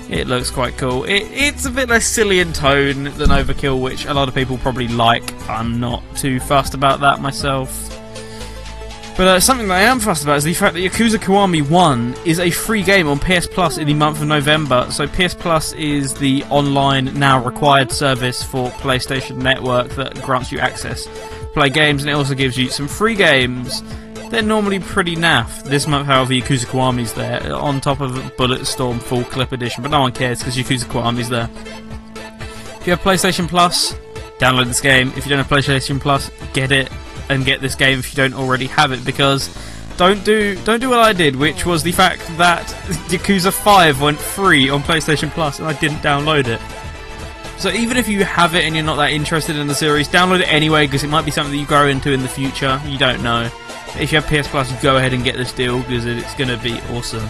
It 0.10 0.28
looks 0.28 0.50
quite 0.50 0.78
cool. 0.78 1.04
It, 1.04 1.24
it's 1.24 1.66
a 1.66 1.70
bit 1.70 1.90
less 1.90 2.08
silly 2.08 2.40
in 2.40 2.54
tone 2.54 3.04
than 3.04 3.30
Overkill, 3.32 3.82
which 3.82 4.06
a 4.06 4.14
lot 4.14 4.30
of 4.30 4.34
people 4.34 4.58
probably 4.60 4.88
like. 4.88 5.34
I'm 5.50 5.82
not 5.82 6.04
too 6.16 6.40
fussed 6.40 6.74
about 6.74 7.02
that 7.02 7.20
myself. 7.20 7.99
But 9.20 9.28
uh, 9.28 9.40
something 9.42 9.68
that 9.68 9.76
I 9.76 9.82
am 9.82 10.00
fussed 10.00 10.24
about 10.24 10.38
is 10.38 10.46
the 10.46 10.54
fact 10.54 10.76
that 10.76 10.80
Yakuza 10.80 11.18
Kiwami 11.18 11.70
1 11.70 12.16
is 12.26 12.40
a 12.40 12.50
free 12.52 12.82
game 12.82 13.10
on 13.10 13.20
PS 13.20 13.48
Plus 13.48 13.78
in 13.78 13.86
the 13.86 13.94
month 13.94 14.22
of 14.22 14.30
November. 14.30 14.88
So 14.92 15.10
PS 15.10 15.34
Plus 15.34 15.74
is 15.74 16.14
the 16.14 16.46
online, 16.46 17.14
now 17.20 17.44
required 17.44 17.92
service 17.92 18.42
for 18.42 18.70
PlayStation 18.70 19.36
Network 19.36 19.90
that 19.96 20.22
grants 20.22 20.54
you 20.54 20.60
access 20.60 21.04
to 21.04 21.50
play 21.54 21.70
games, 21.70 22.02
and 22.02 22.10
it 22.10 22.14
also 22.14 22.34
gives 22.34 22.56
you 22.58 22.70
some 22.70 22.88
free 22.88 23.14
games. 23.14 23.84
They're 24.30 24.42
normally 24.42 24.80
pretty 24.80 25.18
naff. 25.18 25.64
This 25.64 25.86
month, 25.86 26.06
however, 26.06 26.32
Yakuza 26.32 26.68
Kiwami's 26.68 27.12
there, 27.12 27.54
on 27.54 27.82
top 27.82 28.00
of 28.00 28.12
Bulletstorm 28.38 29.02
Full 29.02 29.26
Clip 29.26 29.52
Edition, 29.52 29.84
but 29.84 29.92
no 29.92 30.00
one 30.00 30.14
cares 30.14 30.40
because 30.40 30.56
Yakuza 30.56 30.86
Kiwami's 30.86 31.28
there. 31.28 31.50
If 32.80 32.88
you 32.88 32.92
have 32.92 33.02
PlayStation 33.02 33.50
Plus, 33.50 33.96
download 34.38 34.68
this 34.68 34.80
game. 34.80 35.10
If 35.18 35.26
you 35.26 35.30
don't 35.30 35.46
have 35.46 35.50
PlayStation 35.50 36.00
Plus, 36.00 36.32
get 36.54 36.72
it 36.72 36.90
and 37.30 37.46
get 37.46 37.62
this 37.62 37.76
game 37.76 38.00
if 38.00 38.12
you 38.12 38.18
don't 38.18 38.34
already 38.34 38.68
have 38.68 38.92
it 38.92 39.06
because 39.06 39.56
don't 39.98 40.24
do 40.24 40.56
don't 40.64 40.80
do 40.80 40.90
what 40.90 41.00
I 41.00 41.14
did, 41.14 41.36
which 41.36 41.66
was 41.66 41.84
the 41.84 41.92
fact 41.92 42.26
that 42.38 42.66
Yakuza 43.10 43.52
5 43.52 44.02
went 44.02 44.20
free 44.20 44.70
on 44.70 44.82
PlayStation 44.82 45.30
Plus 45.30 45.60
and 45.60 45.68
I 45.68 45.74
didn't 45.74 46.00
download 46.00 46.48
it. 46.48 46.62
So 47.60 47.70
even 47.70 47.98
if 47.98 48.08
you 48.08 48.24
have 48.24 48.56
it 48.56 48.64
and 48.64 48.74
you're 48.74 48.86
not 48.86 48.96
that 48.96 49.12
interested 49.12 49.58
in 49.58 49.68
the 49.68 49.76
series, 49.76 50.08
download 50.08 50.40
it 50.40 50.48
anyway 50.48 50.86
because 50.88 51.04
it 51.04 51.10
might 51.10 51.26
be 51.26 51.32
something 51.32 51.52
that 51.52 51.60
you 51.60 51.66
grow 51.66 51.88
into 51.88 52.14
in 52.14 52.22
the 52.22 52.30
future. 52.30 52.82
You 52.86 52.98
don't 52.98 53.22
know. 53.22 53.50
If 54.00 54.14
you 54.14 54.22
have 54.22 54.28
PS 54.28 54.48
Plus, 54.48 54.72
go 54.82 54.96
ahead 54.96 55.14
and 55.14 55.26
get 55.26 55.36
this 55.36 55.52
deal 55.52 55.80
because 55.80 56.06
it's 56.06 56.34
going 56.36 56.48
to 56.48 56.58
be 56.64 56.80
awesome. 56.96 57.28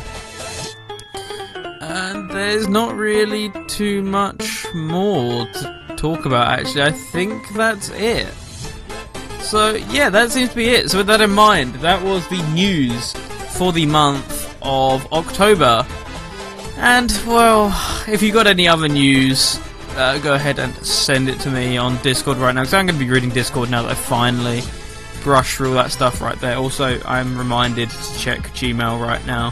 And 1.82 2.30
there's 2.30 2.68
not 2.68 2.96
really 2.96 3.52
too 3.68 4.04
much 4.04 4.68
more 4.76 5.48
to 5.48 5.96
talk 5.98 6.26
about 6.26 6.60
actually. 6.60 6.84
I 6.84 6.92
think 6.92 7.52
that's 7.54 7.90
it. 7.90 8.32
So 9.42 9.76
yeah, 9.92 10.10
that 10.10 10.32
seems 10.32 10.50
to 10.52 10.56
be 10.56 10.70
it. 10.70 10.90
So 10.90 11.00
with 11.00 11.08
that 11.08 11.22
in 11.22 11.32
mind, 11.32 11.76
that 11.76 12.04
was 12.04 12.28
the 12.28 12.42
news 12.54 13.14
for 13.58 13.72
the 13.72 13.86
month 13.86 14.58
of 14.62 15.12
October. 15.12 15.86
And 16.78 17.12
well, 17.28 17.68
if 18.08 18.22
you 18.22 18.32
got 18.32 18.48
any 18.48 18.68
other 18.68 18.88
news, 18.88 19.60
uh, 19.96 20.18
go 20.20 20.36
ahead 20.36 20.60
and 20.60 20.74
send 20.78 21.28
it 21.28 21.40
to 21.42 21.50
me 21.50 21.78
on 21.78 21.98
Discord 22.02 22.38
right 22.38 22.54
now 22.54 22.62
because 22.62 22.74
I'm 22.74 22.86
going 22.86 22.98
to 22.98 23.06
be 23.06 23.12
reading 23.12 23.30
Discord 23.32 23.70
now 23.70 23.82
that 23.82 23.92
I 23.92 23.96
finally 23.96 24.62
brushed 25.24 25.58
through 25.58 25.70
all 25.70 25.76
that 25.76 25.92
stuff 25.92 26.22
right 26.22 26.40
there. 26.40 26.56
Also, 26.56 27.02
I'm 27.04 27.38
reminded 27.38 27.90
to 27.90 28.20
check 28.20 28.40
Gmail 28.40 29.02
right 29.06 29.26
now. 29.26 29.52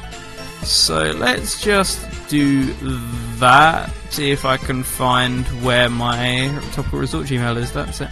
So 0.64 1.12
let's 1.12 1.62
just 1.62 2.00
do 2.30 2.74
that. 3.40 3.92
See 4.10 4.32
if 4.32 4.46
I 4.46 4.58
can 4.58 4.84
find 4.84 5.46
where 5.64 5.90
my 5.90 6.48
topical 6.74 7.00
resort 7.00 7.28
Gmail 7.28 7.58
is. 7.58 7.72
That's 7.72 8.02
it. 8.02 8.10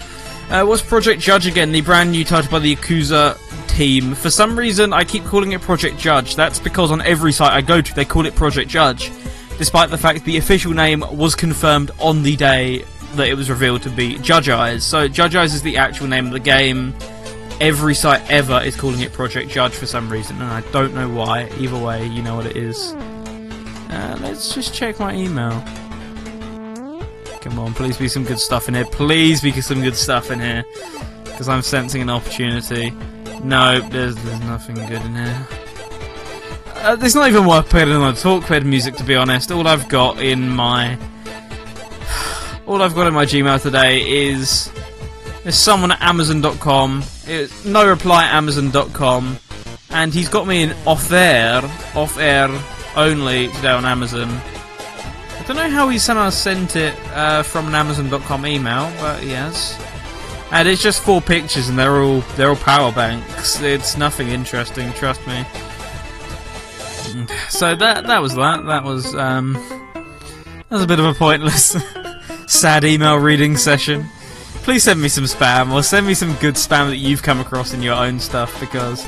Uh, 0.49 0.63
what's 0.63 0.81
Project 0.81 1.21
Judge 1.21 1.47
again? 1.47 1.71
The 1.71 1.81
brand 1.81 2.11
new 2.11 2.23
title 2.23 2.51
by 2.51 2.59
the 2.59 2.75
Yakuza 2.75 3.37
team. 3.67 4.13
For 4.13 4.29
some 4.29 4.57
reason, 4.57 4.93
I 4.93 5.03
keep 5.03 5.25
calling 5.25 5.53
it 5.53 5.61
Project 5.61 5.97
Judge. 5.97 6.35
That's 6.35 6.59
because 6.59 6.91
on 6.91 7.01
every 7.01 7.31
site 7.31 7.51
I 7.51 7.61
go 7.61 7.81
to, 7.81 7.93
they 7.95 8.05
call 8.05 8.25
it 8.25 8.35
Project 8.35 8.69
Judge, 8.69 9.11
despite 9.57 9.89
the 9.89 9.97
fact 9.97 10.23
the 10.23 10.37
official 10.37 10.71
name 10.71 11.03
was 11.11 11.35
confirmed 11.35 11.91
on 11.99 12.21
the 12.23 12.35
day 12.35 12.85
that 13.15 13.27
it 13.27 13.33
was 13.33 13.49
revealed 13.49 13.81
to 13.83 13.89
be 13.89 14.17
Judge 14.19 14.47
Eyes. 14.47 14.85
So 14.85 15.07
Judge 15.07 15.35
Eyes 15.35 15.53
is 15.53 15.61
the 15.63 15.77
actual 15.77 16.07
name 16.07 16.27
of 16.27 16.31
the 16.31 16.39
game. 16.39 16.93
every 17.61 17.95
site 17.95 18.29
ever 18.29 18.61
is 18.61 18.75
calling 18.75 19.01
it 19.01 19.13
Project 19.13 19.49
Judge 19.49 19.73
for 19.73 19.85
some 19.85 20.09
reason, 20.09 20.41
and 20.41 20.51
I 20.51 20.61
don't 20.71 20.93
know 20.93 21.09
why. 21.09 21.49
Either 21.57 21.77
way, 21.77 22.05
you 22.07 22.21
know 22.21 22.35
what 22.35 22.45
it 22.45 22.57
is. 22.57 22.93
Uh, 23.89 24.17
let's 24.21 24.53
just 24.53 24.73
check 24.73 24.99
my 24.99 25.13
email. 25.13 25.63
Come 27.45 27.59
on, 27.59 27.75
please 27.75 27.95
be 27.95 28.07
some 28.07 28.23
good 28.23 28.39
stuff 28.39 28.67
in 28.67 28.73
here. 28.73 28.85
Please 28.85 29.39
be 29.39 29.51
some 29.61 29.79
good 29.79 29.95
stuff 29.95 30.31
in 30.31 30.39
here. 30.39 30.65
Because 31.25 31.47
I'm 31.47 31.61
sensing 31.61 32.01
an 32.01 32.09
opportunity. 32.09 32.89
No, 33.43 33.79
there's, 33.81 34.15
there's 34.15 34.39
nothing 34.39 34.73
good 34.73 35.03
in 35.03 35.13
here. 35.13 35.47
Uh, 36.77 36.97
it's 36.99 37.13
not 37.13 37.29
even 37.29 37.45
worth 37.45 37.69
putting 37.69 37.93
on 37.93 38.15
talk 38.15 38.47
bed 38.47 38.65
music, 38.65 38.95
to 38.95 39.03
be 39.03 39.13
honest. 39.13 39.51
All 39.51 39.67
I've 39.67 39.87
got 39.89 40.19
in 40.19 40.49
my... 40.49 40.97
All 42.65 42.81
I've 42.81 42.95
got 42.95 43.05
in 43.05 43.13
my 43.13 43.25
Gmail 43.25 43.61
today 43.61 44.01
is... 44.01 44.71
There's 45.43 45.55
someone 45.55 45.91
at 45.91 46.01
Amazon.com. 46.01 47.03
It's 47.27 47.63
no 47.63 47.87
reply 47.87 48.25
at 48.25 48.33
Amazon.com. 48.33 49.37
And 49.91 50.11
he's 50.11 50.29
got 50.29 50.47
me 50.47 50.63
in 50.63 50.75
off-air, 50.87 51.61
off-air 51.93 52.49
only 52.95 53.49
today 53.49 53.69
on 53.69 53.85
Amazon. 53.85 54.41
Don't 55.47 55.57
know 55.57 55.69
how 55.69 55.89
he 55.89 55.99
somehow 55.99 56.31
sent 56.31 56.75
it 56.75 56.97
uh, 57.13 57.43
from 57.43 57.67
an 57.67 57.75
Amazon.com 57.75 58.47
email, 58.47 58.91
but 58.99 59.21
he 59.21 59.29
has. 59.29 59.79
And 60.51 60.67
it's 60.67 60.81
just 60.81 61.03
four 61.03 61.21
pictures, 61.21 61.69
and 61.69 61.77
they're 61.77 62.01
all 62.01 62.21
they're 62.35 62.49
all 62.49 62.55
power 62.55 62.91
banks. 62.91 63.61
It's 63.61 63.95
nothing 63.95 64.29
interesting, 64.29 64.91
trust 64.93 65.25
me. 65.27 65.45
So 67.49 67.75
that 67.75 68.07
that 68.07 68.21
was 68.21 68.33
that. 68.35 68.65
That 68.65 68.83
was 68.83 69.13
um, 69.15 69.53
that 69.93 70.71
was 70.71 70.81
a 70.81 70.87
bit 70.87 70.99
of 70.99 71.05
a 71.05 71.13
pointless, 71.13 71.77
sad 72.47 72.83
email 72.83 73.17
reading 73.17 73.55
session. 73.55 74.05
Please 74.63 74.83
send 74.83 74.99
me 74.99 75.09
some 75.09 75.25
spam, 75.25 75.71
or 75.71 75.83
send 75.83 76.07
me 76.07 76.15
some 76.15 76.33
good 76.37 76.55
spam 76.55 76.89
that 76.89 76.97
you've 76.97 77.21
come 77.21 77.39
across 77.39 77.73
in 77.73 77.83
your 77.83 77.93
own 77.93 78.19
stuff, 78.19 78.59
because 78.59 79.05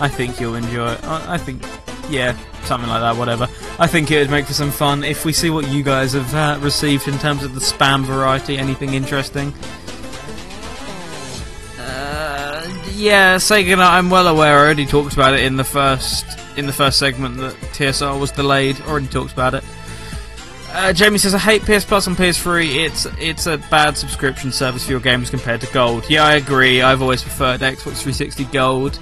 I 0.00 0.08
think 0.08 0.40
you'll 0.40 0.56
enjoy 0.56 0.92
it. 0.92 1.04
I, 1.04 1.34
I 1.34 1.38
think, 1.38 1.62
yeah, 2.10 2.36
something 2.68 2.88
like 2.88 3.00
that, 3.00 3.16
whatever. 3.16 3.48
I 3.78 3.86
think 3.86 4.10
it 4.10 4.18
would 4.18 4.30
make 4.30 4.46
for 4.46 4.52
some 4.52 4.70
fun 4.70 5.02
if 5.02 5.24
we 5.24 5.32
see 5.32 5.50
what 5.50 5.66
you 5.68 5.82
guys 5.82 6.12
have 6.12 6.34
uh, 6.34 6.58
received 6.60 7.08
in 7.08 7.18
terms 7.18 7.42
of 7.42 7.54
the 7.54 7.60
spam 7.60 8.04
variety. 8.04 8.58
Anything 8.58 8.94
interesting? 8.94 9.52
Uh, 11.78 12.62
yeah, 12.92 13.36
Sega. 13.36 13.78
I'm 13.78 14.10
well 14.10 14.28
aware. 14.28 14.58
I 14.58 14.62
already 14.62 14.86
talked 14.86 15.14
about 15.14 15.34
it 15.34 15.40
in 15.40 15.56
the 15.56 15.64
first 15.64 16.26
in 16.56 16.66
the 16.66 16.72
first 16.72 16.98
segment 16.98 17.38
that 17.38 17.54
TSR 17.72 18.20
was 18.20 18.30
delayed. 18.30 18.80
Already 18.82 19.06
talked 19.06 19.32
about 19.32 19.54
it. 19.54 19.64
Uh, 20.72 20.92
Jamie 20.92 21.18
says, 21.18 21.34
"I 21.34 21.38
hate 21.38 21.62
PS 21.62 21.84
Plus 21.86 22.06
on 22.06 22.14
PS3. 22.14 22.84
It's 22.84 23.06
it's 23.18 23.46
a 23.46 23.56
bad 23.70 23.96
subscription 23.96 24.52
service 24.52 24.84
for 24.84 24.90
your 24.90 25.00
games 25.00 25.30
compared 25.30 25.62
to 25.62 25.72
Gold." 25.72 26.04
Yeah, 26.10 26.24
I 26.24 26.34
agree. 26.34 26.82
I've 26.82 27.00
always 27.00 27.22
preferred 27.22 27.60
Xbox 27.60 28.02
360 28.02 28.44
Gold 28.46 28.98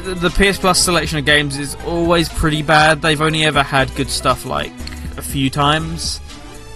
the 0.00 0.30
PS 0.30 0.58
Plus 0.58 0.82
selection 0.82 1.18
of 1.18 1.24
games 1.24 1.58
is 1.58 1.74
always 1.86 2.28
pretty 2.28 2.62
bad. 2.62 3.02
They've 3.02 3.20
only 3.20 3.44
ever 3.44 3.62
had 3.62 3.94
good 3.94 4.10
stuff 4.10 4.44
like 4.44 4.72
a 5.16 5.22
few 5.22 5.50
times, 5.50 6.20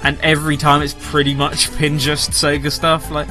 and 0.03 0.19
every 0.21 0.57
time 0.57 0.83
it's 0.83 0.95
pretty 1.11 1.35
much 1.35 1.77
been 1.79 1.99
just 1.99 2.31
Sega 2.31 2.71
stuff. 2.71 3.11
Like, 3.11 3.29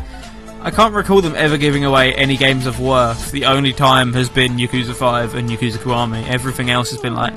I 0.61 0.71
can't 0.71 0.93
recall 0.93 1.21
them 1.21 1.35
ever 1.35 1.57
giving 1.57 1.83
away 1.85 2.13
any 2.13 2.37
games 2.37 2.65
of 2.65 2.79
worth. 2.79 3.31
The 3.31 3.45
only 3.45 3.73
time 3.73 4.13
has 4.13 4.29
been 4.29 4.53
Yakuza 4.53 4.93
5 4.95 5.35
and 5.35 5.49
Yakuza 5.49 5.77
Kiwami. 5.77 6.27
Everything 6.29 6.69
else 6.69 6.89
has 6.91 6.99
been 7.01 7.15
like, 7.15 7.33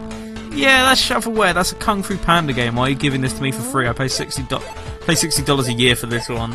yeah, 0.52 0.84
that's 0.84 1.02
shovelware. 1.06 1.52
That's 1.52 1.72
a 1.72 1.74
Kung 1.74 2.02
Fu 2.02 2.16
Panda 2.16 2.52
game. 2.52 2.76
Why 2.76 2.84
are 2.86 2.90
you 2.90 2.94
giving 2.96 3.20
this 3.20 3.34
to 3.34 3.42
me 3.42 3.52
for 3.52 3.62
free? 3.62 3.88
I 3.88 3.92
pay 3.92 4.08
sixty 4.08 4.42
do- 4.44 4.62
pay 5.06 5.14
sixty 5.14 5.42
dollars 5.42 5.68
a 5.68 5.72
year 5.74 5.94
for 5.96 6.06
this 6.06 6.28
one. 6.28 6.54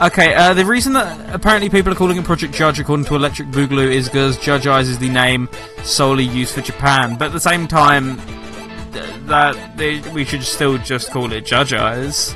Okay, 0.00 0.32
uh, 0.32 0.54
the 0.54 0.64
reason 0.64 0.92
that 0.92 1.34
apparently 1.34 1.68
people 1.68 1.92
are 1.92 1.96
calling 1.96 2.18
it 2.18 2.24
Project 2.24 2.54
Judge 2.54 2.78
according 2.78 3.06
to 3.06 3.16
Electric 3.16 3.48
Boogaloo 3.48 3.92
is 3.92 4.06
because 4.08 4.38
Judge 4.38 4.64
Eyes 4.64 4.88
is 4.88 4.96
the 5.00 5.08
name 5.08 5.48
solely 5.82 6.22
used 6.22 6.54
for 6.54 6.60
Japan. 6.60 7.16
But 7.16 7.26
at 7.26 7.32
the 7.32 7.40
same 7.40 7.66
time, 7.66 8.16
th- 8.92 9.04
that 9.26 9.76
they, 9.76 9.98
we 10.10 10.24
should 10.24 10.44
still 10.44 10.78
just 10.78 11.10
call 11.10 11.32
it 11.32 11.44
Judge 11.44 11.72
Eyes 11.72 12.32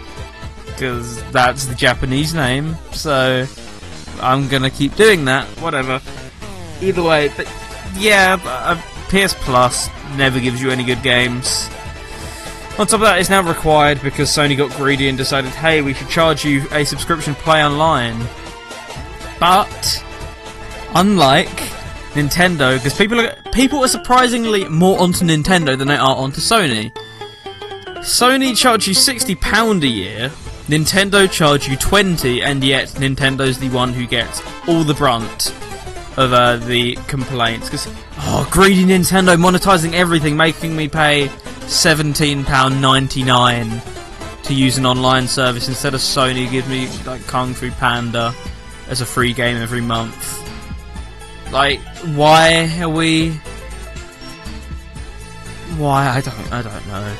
because 0.66 1.22
that's 1.30 1.66
the 1.66 1.76
Japanese 1.76 2.34
name. 2.34 2.76
So 2.90 3.46
I'm 4.20 4.48
gonna 4.48 4.70
keep 4.70 4.96
doing 4.96 5.24
that. 5.26 5.46
Whatever. 5.60 6.00
Either 6.80 7.02
way, 7.04 7.30
but 7.36 7.46
yeah, 7.96 8.40
uh, 8.44 8.74
PS 9.08 9.34
Plus 9.34 9.88
never 10.16 10.40
gives 10.40 10.60
you 10.60 10.70
any 10.70 10.82
good 10.82 11.02
games. 11.04 11.70
On 12.78 12.86
top 12.86 12.94
of 12.94 13.00
that, 13.00 13.20
it's 13.20 13.28
now 13.28 13.42
required 13.42 14.00
because 14.02 14.30
Sony 14.30 14.56
got 14.56 14.70
greedy 14.76 15.08
and 15.08 15.18
decided, 15.18 15.50
hey, 15.50 15.82
we 15.82 15.92
should 15.92 16.08
charge 16.08 16.44
you 16.44 16.66
a 16.72 16.84
subscription 16.84 17.34
play 17.34 17.62
online. 17.62 18.18
But, 19.38 20.04
unlike 20.94 21.48
Nintendo, 22.14 22.76
because 22.78 22.96
people 22.96 23.20
are 23.20 23.36
people 23.52 23.84
are 23.84 23.88
surprisingly 23.88 24.66
more 24.68 24.98
onto 25.00 25.24
Nintendo 25.24 25.76
than 25.76 25.88
they 25.88 25.96
are 25.96 26.16
onto 26.16 26.40
Sony. 26.40 26.92
Sony 27.98 28.56
charge 28.56 28.88
you 28.88 28.94
sixty 28.94 29.34
pound 29.34 29.84
a 29.84 29.88
year, 29.88 30.30
Nintendo 30.66 31.30
charge 31.30 31.68
you 31.68 31.76
twenty, 31.76 32.42
and 32.42 32.64
yet 32.64 32.88
Nintendo's 32.88 33.58
the 33.58 33.68
one 33.68 33.92
who 33.92 34.06
gets 34.06 34.42
all 34.66 34.82
the 34.82 34.94
brunt 34.94 35.54
of 36.16 36.32
uh, 36.32 36.56
the 36.56 36.96
complaints. 37.06 37.68
Because 37.68 37.86
oh, 38.18 38.48
greedy 38.50 38.84
Nintendo 38.84 39.36
monetizing 39.36 39.92
everything, 39.92 40.36
making 40.36 40.74
me 40.74 40.88
pay 40.88 41.30
£17.99 41.72 44.44
to 44.44 44.54
use 44.54 44.76
an 44.76 44.84
online 44.84 45.26
service 45.26 45.68
instead 45.68 45.94
of 45.94 46.00
Sony 46.00 46.50
give 46.50 46.68
me 46.68 46.86
like 47.06 47.26
Kung 47.26 47.54
Fu 47.54 47.70
Panda 47.70 48.34
as 48.88 49.00
a 49.00 49.06
free 49.06 49.32
game 49.32 49.56
every 49.56 49.80
month. 49.80 50.38
Like, 51.50 51.80
why 52.14 52.70
are 52.80 52.90
we? 52.90 53.30
Why 55.78 56.08
I 56.08 56.20
don't 56.20 56.52
I 56.52 56.60
don't 56.62 56.86
know. 56.88 57.16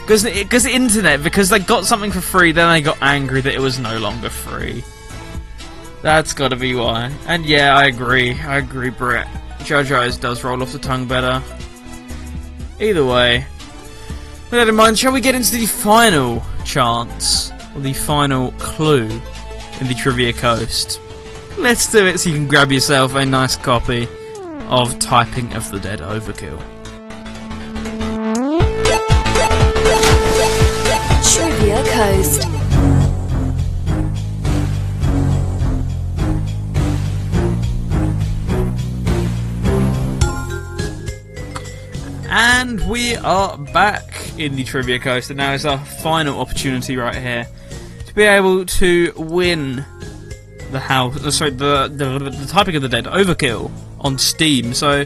Because 0.00 0.24
because 0.24 0.64
the 0.64 0.74
internet 0.74 1.22
because 1.22 1.50
they 1.50 1.58
got 1.58 1.84
something 1.84 2.12
for 2.12 2.22
free, 2.22 2.52
then 2.52 2.72
they 2.72 2.80
got 2.80 2.96
angry 3.02 3.42
that 3.42 3.54
it 3.54 3.60
was 3.60 3.78
no 3.78 3.98
longer 3.98 4.30
free. 4.30 4.82
That's 6.00 6.32
got 6.32 6.48
to 6.48 6.56
be 6.56 6.74
why. 6.74 7.12
And 7.26 7.44
yeah, 7.44 7.76
I 7.76 7.84
agree. 7.84 8.32
I 8.32 8.56
agree, 8.58 8.90
Brett. 8.90 9.28
Eyes 9.70 10.16
does 10.16 10.42
roll 10.44 10.62
off 10.62 10.72
the 10.72 10.78
tongue 10.78 11.06
better. 11.06 11.42
Either 12.78 13.04
way, 13.04 13.46
with 14.42 14.50
that 14.50 14.68
in 14.68 14.74
mind, 14.74 14.98
shall 14.98 15.12
we 15.12 15.20
get 15.20 15.34
into 15.34 15.56
the 15.56 15.66
final 15.66 16.42
chance, 16.64 17.50
or 17.74 17.80
the 17.80 17.92
final 17.92 18.52
clue 18.52 19.08
in 19.80 19.88
the 19.88 19.94
Trivia 19.94 20.32
Coast? 20.32 21.00
Let's 21.58 21.90
do 21.90 22.06
it 22.06 22.20
so 22.20 22.28
you 22.28 22.36
can 22.36 22.46
grab 22.46 22.70
yourself 22.70 23.14
a 23.14 23.24
nice 23.24 23.56
copy 23.56 24.06
of 24.68 24.98
Typing 24.98 25.54
of 25.54 25.70
the 25.70 25.80
Dead 25.80 26.00
Overkill. 26.00 26.60
Trivia 31.32 31.82
Coast. 31.92 32.55
And 42.58 42.88
we 42.88 43.14
are 43.16 43.58
back 43.58 44.32
in 44.38 44.56
the 44.56 44.64
Trivia 44.64 44.98
Coast, 44.98 45.28
and 45.28 45.36
now 45.36 45.52
is 45.52 45.66
our 45.66 45.76
final 45.76 46.40
opportunity 46.40 46.96
right 46.96 47.14
here 47.14 47.46
to 48.06 48.14
be 48.14 48.22
able 48.22 48.64
to 48.64 49.12
win 49.14 49.84
the 50.70 50.80
house. 50.80 51.22
Uh, 51.22 51.30
sorry, 51.30 51.50
the, 51.50 51.88
the 51.88 52.18
the 52.18 52.46
typing 52.46 52.74
of 52.74 52.80
the 52.80 52.88
dead 52.88 53.04
overkill 53.04 53.70
on 54.00 54.16
Steam. 54.16 54.72
So, 54.72 55.04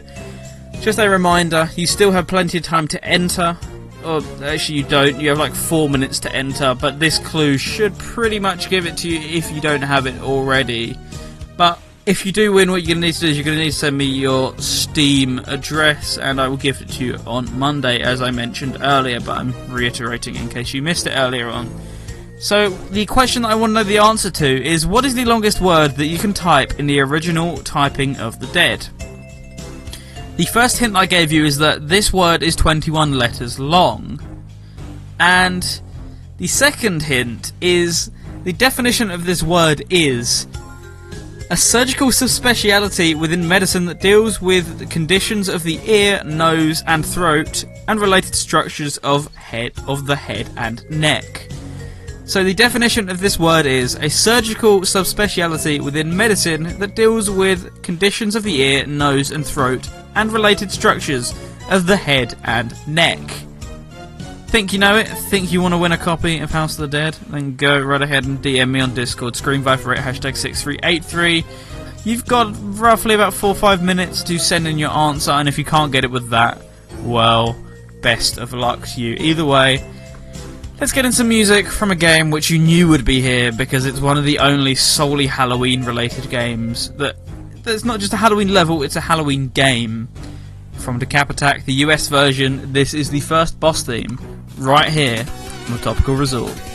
just 0.79 0.97
a 0.97 1.09
reminder: 1.09 1.69
you 1.75 1.87
still 1.87 2.11
have 2.11 2.25
plenty 2.25 2.59
of 2.59 2.63
time 2.63 2.87
to 2.87 3.03
enter. 3.03 3.57
Or 4.05 4.21
actually, 4.41 4.77
you 4.77 4.83
don't. 4.85 5.19
You 5.19 5.27
have 5.27 5.37
like 5.37 5.53
four 5.53 5.89
minutes 5.89 6.21
to 6.21 6.33
enter, 6.33 6.73
but 6.73 7.01
this 7.01 7.19
clue 7.19 7.57
should 7.57 7.97
pretty 7.97 8.39
much 8.39 8.69
give 8.69 8.85
it 8.85 8.95
to 8.99 9.09
you 9.09 9.19
if 9.19 9.51
you 9.51 9.59
don't 9.59 9.81
have 9.81 10.07
it 10.07 10.17
already. 10.21 10.97
But 11.57 11.79
if 12.05 12.25
you 12.25 12.31
do 12.31 12.51
win, 12.51 12.71
what 12.71 12.81
you're 12.81 12.95
going 12.95 13.01
to 13.01 13.07
need 13.07 13.13
to 13.13 13.19
do 13.21 13.27
is 13.27 13.37
you're 13.37 13.45
going 13.45 13.57
to 13.57 13.63
need 13.63 13.71
to 13.71 13.77
send 13.77 13.97
me 13.97 14.05
your 14.05 14.57
Steam 14.57 15.39
address, 15.39 16.17
and 16.17 16.41
I 16.41 16.47
will 16.47 16.57
give 16.57 16.81
it 16.81 16.89
to 16.89 17.05
you 17.05 17.15
on 17.27 17.57
Monday, 17.57 18.01
as 18.01 18.21
I 18.21 18.31
mentioned 18.31 18.77
earlier, 18.81 19.19
but 19.19 19.37
I'm 19.37 19.71
reiterating 19.71 20.35
in 20.35 20.49
case 20.49 20.73
you 20.73 20.81
missed 20.81 21.05
it 21.05 21.11
earlier 21.11 21.47
on. 21.47 21.69
So, 22.39 22.69
the 22.69 23.05
question 23.05 23.43
that 23.43 23.51
I 23.51 23.55
want 23.55 23.69
to 23.71 23.73
know 23.75 23.83
the 23.83 23.99
answer 23.99 24.31
to 24.31 24.65
is 24.65 24.87
what 24.87 25.05
is 25.05 25.13
the 25.13 25.25
longest 25.25 25.61
word 25.61 25.91
that 25.97 26.07
you 26.07 26.17
can 26.17 26.33
type 26.33 26.79
in 26.79 26.87
the 26.87 26.99
original 26.99 27.57
typing 27.57 28.17
of 28.17 28.39
the 28.39 28.47
dead? 28.47 28.87
The 30.37 30.45
first 30.45 30.79
hint 30.79 30.95
I 30.95 31.05
gave 31.05 31.31
you 31.31 31.45
is 31.45 31.59
that 31.59 31.87
this 31.87 32.11
word 32.11 32.41
is 32.41 32.55
21 32.55 33.13
letters 33.13 33.59
long. 33.59 34.19
And 35.19 35.81
the 36.37 36.47
second 36.47 37.03
hint 37.03 37.51
is 37.61 38.09
the 38.43 38.53
definition 38.53 39.11
of 39.11 39.25
this 39.25 39.43
word 39.43 39.83
is 39.91 40.47
a 41.51 41.57
surgical 41.57 42.07
subspeciality 42.07 43.13
within 43.13 43.45
medicine 43.45 43.83
that 43.83 43.99
deals 43.99 44.41
with 44.41 44.89
conditions 44.89 45.49
of 45.49 45.63
the 45.63 45.77
ear, 45.85 46.23
nose, 46.23 46.81
and 46.87 47.05
throat, 47.05 47.65
and 47.89 47.99
related 47.99 48.33
structures 48.33 48.97
of 48.99 49.27
head 49.35 49.73
of 49.85 50.07
the 50.07 50.15
head 50.15 50.49
and 50.55 50.89
neck. 50.89 51.49
So 52.23 52.41
the 52.41 52.53
definition 52.53 53.09
of 53.09 53.19
this 53.19 53.37
word 53.37 53.65
is 53.65 53.95
a 53.95 54.09
surgical 54.09 54.79
subspeciality 54.81 55.81
within 55.81 56.15
medicine 56.15 56.79
that 56.79 56.95
deals 56.95 57.29
with 57.29 57.83
conditions 57.83 58.37
of 58.37 58.43
the 58.43 58.61
ear, 58.61 58.87
nose, 58.87 59.31
and 59.31 59.45
throat, 59.45 59.89
and 60.15 60.31
related 60.31 60.71
structures 60.71 61.33
of 61.69 61.85
the 61.85 61.97
head 61.97 62.37
and 62.45 62.73
neck. 62.87 63.19
Think 64.51 64.73
you 64.73 64.79
know 64.79 64.97
it? 64.97 65.07
Think 65.07 65.53
you 65.53 65.61
want 65.61 65.73
to 65.73 65.77
win 65.77 65.93
a 65.93 65.97
copy 65.97 66.39
of 66.39 66.51
House 66.51 66.73
of 66.73 66.81
the 66.81 66.89
Dead? 66.89 67.13
Then 67.29 67.55
go 67.55 67.79
right 67.79 68.01
ahead 68.01 68.25
and 68.25 68.37
DM 68.39 68.69
me 68.69 68.81
on 68.81 68.93
Discord, 68.93 69.37
Screen 69.37 69.61
Viper 69.61 69.95
hashtag 69.95 70.35
6383. 70.35 71.45
You've 72.03 72.25
got 72.25 72.53
roughly 72.77 73.15
about 73.15 73.33
four 73.33 73.51
or 73.51 73.55
five 73.55 73.81
minutes 73.81 74.23
to 74.23 74.37
send 74.37 74.67
in 74.67 74.77
your 74.77 74.89
answer, 74.89 75.31
and 75.31 75.47
if 75.47 75.57
you 75.57 75.63
can't 75.63 75.93
get 75.93 76.03
it 76.03 76.11
with 76.11 76.31
that, 76.31 76.61
well, 77.03 77.55
best 78.01 78.39
of 78.39 78.51
luck 78.51 78.85
to 78.87 78.99
you. 78.99 79.15
Either 79.21 79.45
way, 79.45 79.89
let's 80.81 80.91
get 80.91 81.05
in 81.05 81.13
some 81.13 81.29
music 81.29 81.67
from 81.67 81.89
a 81.89 81.95
game 81.95 82.29
which 82.29 82.49
you 82.49 82.59
knew 82.59 82.89
would 82.89 83.05
be 83.05 83.21
here 83.21 83.53
because 83.53 83.85
it's 83.85 84.01
one 84.01 84.17
of 84.17 84.25
the 84.25 84.39
only 84.39 84.75
solely 84.75 85.27
Halloween 85.27 85.85
related 85.85 86.29
games 86.29 86.89
that. 86.97 87.15
There's 87.63 87.85
not 87.85 88.01
just 88.01 88.11
a 88.11 88.17
Halloween 88.17 88.53
level, 88.53 88.83
it's 88.83 88.97
a 88.97 89.01
Halloween 89.01 89.47
game. 89.47 90.09
From 90.73 90.99
Decap 90.99 91.29
Attack, 91.29 91.65
the 91.65 91.73
US 91.85 92.07
version, 92.07 92.73
this 92.73 92.95
is 92.95 93.11
the 93.11 93.19
first 93.19 93.59
boss 93.59 93.83
theme, 93.83 94.17
right 94.61 94.89
here 94.89 95.25
on 95.65 95.71
the 95.73 95.79
Topical 95.79 96.15
Resort. 96.15 96.70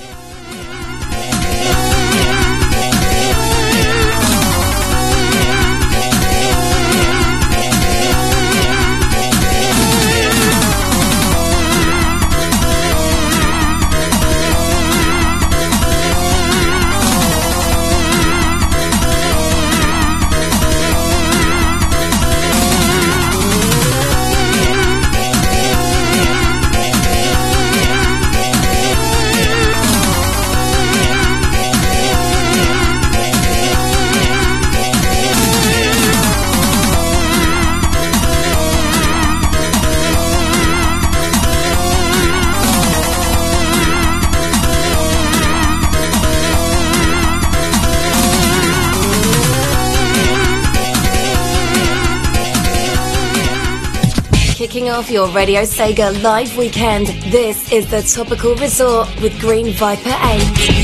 Off 54.97 55.11
your 55.11 55.29
Radio 55.29 55.61
Sega 55.61 56.23
live 56.23 56.57
weekend, 56.57 57.09
this 57.31 57.71
is 57.71 57.91
the 57.91 58.01
Topical 58.01 58.55
Resort 58.55 59.07
with 59.21 59.39
Green 59.39 59.71
Viper 59.75 60.09
8. 60.09 60.76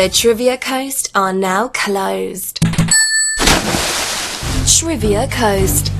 The 0.00 0.08
Trivia 0.08 0.56
Coast 0.56 1.10
are 1.14 1.30
now 1.30 1.68
closed. 1.68 2.58
Trivia 4.66 5.28
Coast. 5.28 5.92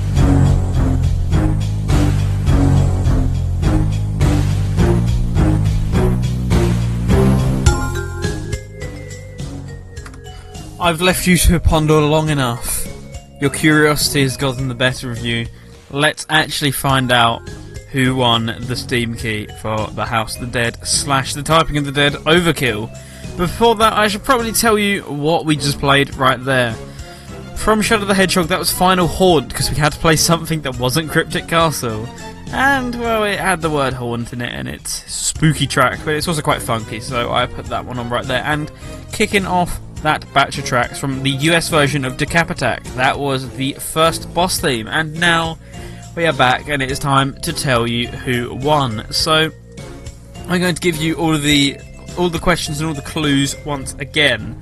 I've 10.79 10.99
left 10.99 11.27
you 11.27 11.37
to 11.37 11.59
ponder 11.59 12.01
long 12.01 12.29
enough. 12.29 12.87
Your 13.39 13.51
curiosity 13.51 14.23
has 14.23 14.35
gotten 14.35 14.67
the 14.67 14.73
better 14.73 15.11
of 15.11 15.19
you. 15.19 15.45
Let's 15.91 16.25
actually 16.27 16.71
find 16.71 17.11
out 17.11 17.47
who 17.91 18.15
won 18.15 18.47
the 18.61 18.75
Steam 18.75 19.13
key 19.13 19.45
for 19.61 19.85
the 19.91 20.05
House 20.05 20.33
of 20.37 20.41
the 20.41 20.47
Dead 20.47 20.87
slash 20.87 21.35
the 21.35 21.43
Typing 21.43 21.77
of 21.77 21.85
the 21.85 21.91
Dead 21.91 22.13
Overkill. 22.13 22.89
Before 23.37 23.75
that, 23.75 23.93
I 23.93 24.07
should 24.07 24.23
probably 24.23 24.51
tell 24.51 24.77
you 24.77 25.01
what 25.03 25.45
we 25.45 25.55
just 25.55 25.79
played 25.79 26.15
right 26.15 26.43
there. 26.43 26.73
From 27.55 27.81
Shadow 27.81 28.05
the 28.05 28.13
Hedgehog, 28.13 28.47
that 28.47 28.59
was 28.59 28.71
Final 28.71 29.07
Haunt 29.07 29.49
because 29.49 29.69
we 29.69 29.77
had 29.77 29.91
to 29.93 29.99
play 29.99 30.15
something 30.15 30.61
that 30.61 30.79
wasn't 30.79 31.11
Cryptic 31.11 31.47
Castle. 31.47 32.07
And, 32.47 32.95
well, 32.95 33.23
it 33.23 33.39
had 33.39 33.61
the 33.61 33.69
word 33.69 33.93
haunt 33.93 34.33
in 34.33 34.41
it, 34.41 34.51
and 34.51 34.67
it's 34.67 35.09
spooky 35.11 35.67
track, 35.67 35.99
but 36.03 36.15
it's 36.15 36.27
also 36.27 36.41
quite 36.41 36.61
funky, 36.61 36.99
so 36.99 37.31
I 37.31 37.45
put 37.45 37.65
that 37.67 37.85
one 37.85 37.97
on 37.97 38.09
right 38.09 38.25
there. 38.25 38.43
And 38.43 38.69
kicking 39.13 39.45
off 39.45 39.79
that 40.01 40.25
batch 40.33 40.57
of 40.57 40.65
tracks 40.65 40.99
from 40.99 41.23
the 41.23 41.29
US 41.29 41.69
version 41.69 42.03
of 42.03 42.17
Decap 42.17 42.49
Attack, 42.49 42.83
that 42.95 43.17
was 43.17 43.49
the 43.55 43.73
first 43.73 44.33
boss 44.33 44.59
theme, 44.59 44.87
and 44.87 45.17
now 45.19 45.57
we 46.15 46.25
are 46.25 46.33
back, 46.33 46.67
and 46.67 46.81
it 46.81 46.91
is 46.91 46.99
time 46.99 47.39
to 47.41 47.53
tell 47.53 47.87
you 47.87 48.07
who 48.07 48.53
won. 48.53 49.05
So, 49.13 49.49
I'm 50.47 50.59
going 50.59 50.75
to 50.75 50.81
give 50.81 50.97
you 50.97 51.15
all 51.15 51.33
of 51.33 51.43
the 51.43 51.79
all 52.17 52.29
the 52.29 52.39
questions 52.39 52.79
and 52.79 52.87
all 52.87 52.93
the 52.93 53.01
clues 53.01 53.55
once 53.65 53.93
again. 53.99 54.61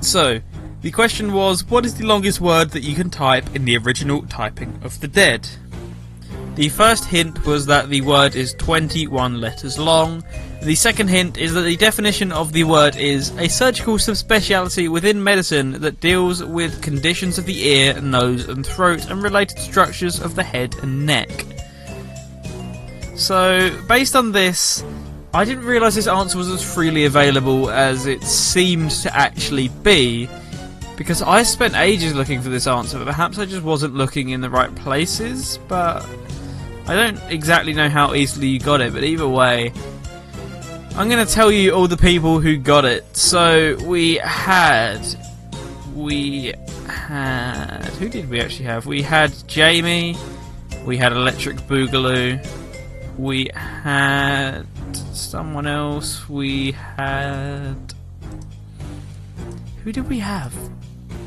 So, 0.00 0.40
the 0.82 0.90
question 0.90 1.32
was, 1.32 1.64
what 1.64 1.86
is 1.86 1.94
the 1.94 2.04
longest 2.04 2.40
word 2.40 2.70
that 2.70 2.82
you 2.82 2.94
can 2.94 3.08
type 3.08 3.54
in 3.54 3.64
the 3.64 3.76
original 3.78 4.22
typing 4.26 4.78
of 4.82 5.00
the 5.00 5.08
dead? 5.08 5.48
The 6.56 6.68
first 6.68 7.06
hint 7.06 7.46
was 7.46 7.66
that 7.66 7.88
the 7.88 8.00
word 8.02 8.36
is 8.36 8.54
21 8.54 9.40
letters 9.40 9.76
long. 9.76 10.22
The 10.62 10.76
second 10.76 11.08
hint 11.08 11.36
is 11.36 11.52
that 11.54 11.62
the 11.62 11.76
definition 11.76 12.30
of 12.30 12.52
the 12.52 12.62
word 12.64 12.96
is 12.96 13.30
a 13.38 13.48
surgical 13.48 13.96
subspeciality 13.96 14.88
within 14.88 15.24
medicine 15.24 15.80
that 15.80 16.00
deals 16.00 16.44
with 16.44 16.80
conditions 16.80 17.38
of 17.38 17.46
the 17.46 17.66
ear, 17.66 18.00
nose, 18.00 18.48
and 18.48 18.64
throat 18.64 19.10
and 19.10 19.22
related 19.22 19.58
structures 19.58 20.20
of 20.20 20.36
the 20.36 20.44
head 20.44 20.76
and 20.82 21.04
neck. 21.04 21.44
So, 23.16 23.76
based 23.88 24.14
on 24.14 24.30
this, 24.30 24.84
I 25.34 25.44
didn't 25.44 25.64
realise 25.64 25.96
this 25.96 26.06
answer 26.06 26.38
was 26.38 26.48
as 26.48 26.62
freely 26.62 27.06
available 27.06 27.68
as 27.68 28.06
it 28.06 28.22
seemed 28.22 28.92
to 28.92 29.14
actually 29.16 29.66
be, 29.66 30.28
because 30.96 31.22
I 31.22 31.42
spent 31.42 31.74
ages 31.74 32.14
looking 32.14 32.40
for 32.40 32.50
this 32.50 32.68
answer, 32.68 32.98
but 32.98 33.06
perhaps 33.06 33.40
I 33.40 33.44
just 33.44 33.64
wasn't 33.64 33.94
looking 33.94 34.28
in 34.28 34.40
the 34.40 34.48
right 34.48 34.72
places, 34.76 35.58
but 35.66 36.06
I 36.86 36.94
don't 36.94 37.20
exactly 37.32 37.72
know 37.72 37.88
how 37.88 38.14
easily 38.14 38.46
you 38.46 38.60
got 38.60 38.80
it, 38.80 38.92
but 38.92 39.02
either 39.02 39.26
way, 39.26 39.72
I'm 40.94 41.08
going 41.08 41.26
to 41.26 41.32
tell 41.32 41.50
you 41.50 41.72
all 41.72 41.88
the 41.88 41.96
people 41.96 42.38
who 42.38 42.56
got 42.56 42.84
it. 42.84 43.16
So 43.16 43.76
we 43.82 44.18
had, 44.18 45.00
we 45.96 46.54
had, 46.86 47.86
who 47.98 48.08
did 48.08 48.30
we 48.30 48.40
actually 48.40 48.66
have? 48.66 48.86
We 48.86 49.02
had 49.02 49.34
Jamie, 49.48 50.16
we 50.86 50.96
had 50.96 51.12
Electric 51.12 51.56
Boogaloo, 51.62 52.46
we 53.18 53.50
had 53.54 54.66
someone 55.16 55.66
else, 55.66 56.28
we 56.28 56.72
had, 56.72 57.94
who 59.82 59.92
did 59.92 60.08
we 60.08 60.18
have? 60.18 60.52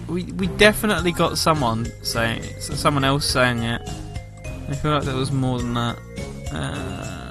We 0.08 0.24
we 0.24 0.48
definitely 0.48 1.12
got 1.12 1.38
someone 1.38 1.92
saying, 2.04 2.44
someone 2.62 3.04
else 3.04 3.26
saying 3.26 3.60
it. 3.60 3.82
I 4.70 4.76
feel 4.76 4.92
like 4.92 5.04
there 5.04 5.16
was 5.16 5.32
more 5.32 5.60
than 5.60 5.74
that. 5.74 6.00
Uh, 6.52 7.28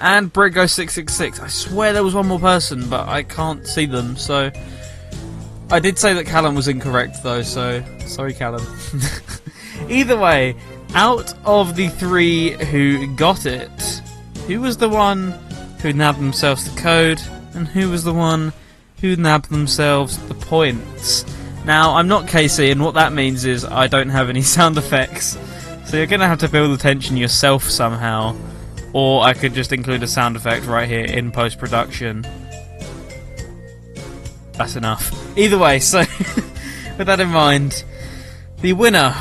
and 0.00 0.32
Brigo666. 0.32 1.40
I 1.40 1.48
swear 1.48 1.92
there 1.92 2.04
was 2.04 2.14
one 2.14 2.26
more 2.26 2.38
person, 2.38 2.88
but 2.88 3.08
I 3.08 3.22
can't 3.22 3.66
see 3.66 3.86
them, 3.86 4.16
so. 4.16 4.50
I 5.70 5.80
did 5.80 5.98
say 5.98 6.12
that 6.12 6.26
Callum 6.26 6.54
was 6.54 6.68
incorrect, 6.68 7.22
though, 7.22 7.42
so. 7.42 7.82
Sorry, 8.00 8.34
Callum. 8.34 8.64
Either 9.88 10.16
way, 10.18 10.56
out 10.94 11.34
of 11.44 11.74
the 11.74 11.88
three 11.88 12.50
who 12.50 13.06
got 13.16 13.46
it, 13.46 14.02
who 14.46 14.60
was 14.60 14.76
the 14.76 14.88
one 14.88 15.32
who 15.80 15.92
nabbed 15.92 16.18
themselves 16.18 16.70
the 16.70 16.80
code, 16.80 17.20
and 17.54 17.66
who 17.66 17.90
was 17.90 18.04
the 18.04 18.12
one 18.12 18.52
who 19.00 19.16
nabbed 19.16 19.50
themselves 19.50 20.18
the 20.28 20.34
points? 20.34 21.24
Now, 21.64 21.94
I'm 21.94 22.08
not 22.08 22.28
Casey, 22.28 22.70
and 22.70 22.82
what 22.82 22.94
that 22.94 23.12
means 23.12 23.44
is 23.44 23.64
I 23.64 23.86
don't 23.86 24.10
have 24.10 24.28
any 24.28 24.42
sound 24.56 24.76
effects. 24.76 25.38
So 25.86 25.96
you're 25.96 26.06
going 26.06 26.20
to 26.20 26.26
have 26.26 26.40
to 26.40 26.48
build 26.48 26.72
the 26.72 26.82
tension 26.82 27.16
yourself 27.16 27.64
somehow. 27.64 28.36
Or 28.92 29.22
I 29.22 29.34
could 29.34 29.54
just 29.54 29.72
include 29.72 30.02
a 30.02 30.06
sound 30.06 30.36
effect 30.36 30.66
right 30.66 30.88
here 30.88 31.04
in 31.04 31.32
post 31.32 31.58
production. 31.58 32.26
That's 34.52 34.76
enough. 34.76 35.36
Either 35.36 35.58
way, 35.58 35.80
so 35.80 35.98
with 36.98 37.06
that 37.06 37.18
in 37.18 37.28
mind, 37.28 37.84
the 38.60 38.72
winner 38.72 39.14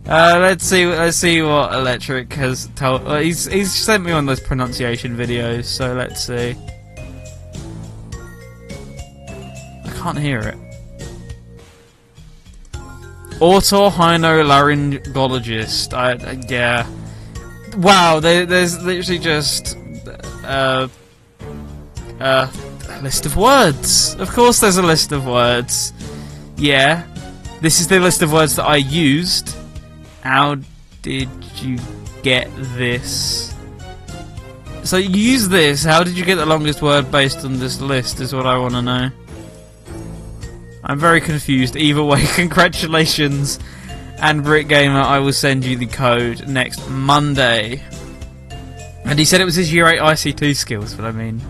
Uh, 0.06 0.38
let's 0.40 0.64
see. 0.64 0.86
Let's 0.86 1.16
see 1.16 1.42
what 1.42 1.72
Electric 1.72 2.32
has 2.32 2.68
told. 2.74 3.06
Uh, 3.06 3.18
he's 3.18 3.44
he's 3.46 3.72
sent 3.72 4.04
me 4.04 4.10
on 4.12 4.26
those 4.26 4.40
pronunciation 4.40 5.16
videos. 5.16 5.66
So 5.66 5.94
let's 5.94 6.24
see. 6.24 6.56
I 9.84 9.90
can't 10.02 10.18
hear 10.18 10.40
it. 10.40 10.56
Otorhinolaryngologist. 13.40 15.94
I, 15.94 16.12
uh, 16.12 16.36
yeah. 16.48 16.86
Wow, 17.76 18.18
there, 18.20 18.46
there's 18.46 18.82
literally 18.82 19.20
just 19.20 19.76
uh, 20.44 20.88
uh, 22.18 22.50
a 22.88 23.02
list 23.02 23.26
of 23.26 23.36
words. 23.36 24.16
Of 24.16 24.30
course, 24.30 24.58
there's 24.60 24.76
a 24.76 24.82
list 24.82 25.12
of 25.12 25.24
words. 25.26 25.92
Yeah, 26.56 27.04
this 27.62 27.78
is 27.80 27.86
the 27.86 28.00
list 28.00 28.22
of 28.22 28.32
words 28.32 28.56
that 28.56 28.66
I 28.66 28.74
used. 28.76 29.54
How 30.30 30.54
did 31.02 31.28
you 31.56 31.76
get 32.22 32.48
this? 32.76 33.52
So 34.84 34.96
use 34.96 35.48
this. 35.48 35.82
How 35.82 36.04
did 36.04 36.16
you 36.16 36.24
get 36.24 36.36
the 36.36 36.46
longest 36.46 36.80
word 36.82 37.10
based 37.10 37.44
on 37.44 37.58
this 37.58 37.80
list? 37.80 38.20
Is 38.20 38.32
what 38.32 38.46
I 38.46 38.56
want 38.56 38.74
to 38.74 38.82
know. 38.82 39.10
I'm 40.84 41.00
very 41.00 41.20
confused. 41.20 41.74
Either 41.74 42.04
way, 42.04 42.24
congratulations. 42.36 43.58
And 44.18 44.44
Brit 44.44 44.68
Gamer, 44.68 45.00
I 45.00 45.18
will 45.18 45.32
send 45.32 45.64
you 45.64 45.76
the 45.76 45.88
code 45.88 46.46
next 46.46 46.88
Monday. 46.88 47.82
And 49.04 49.18
he 49.18 49.24
said 49.24 49.40
it 49.40 49.46
was 49.46 49.56
his 49.56 49.72
year 49.72 49.88
8 49.88 49.98
ICT 49.98 50.54
skills, 50.54 50.94
but 50.94 51.06
I 51.06 51.10
mean. 51.10 51.40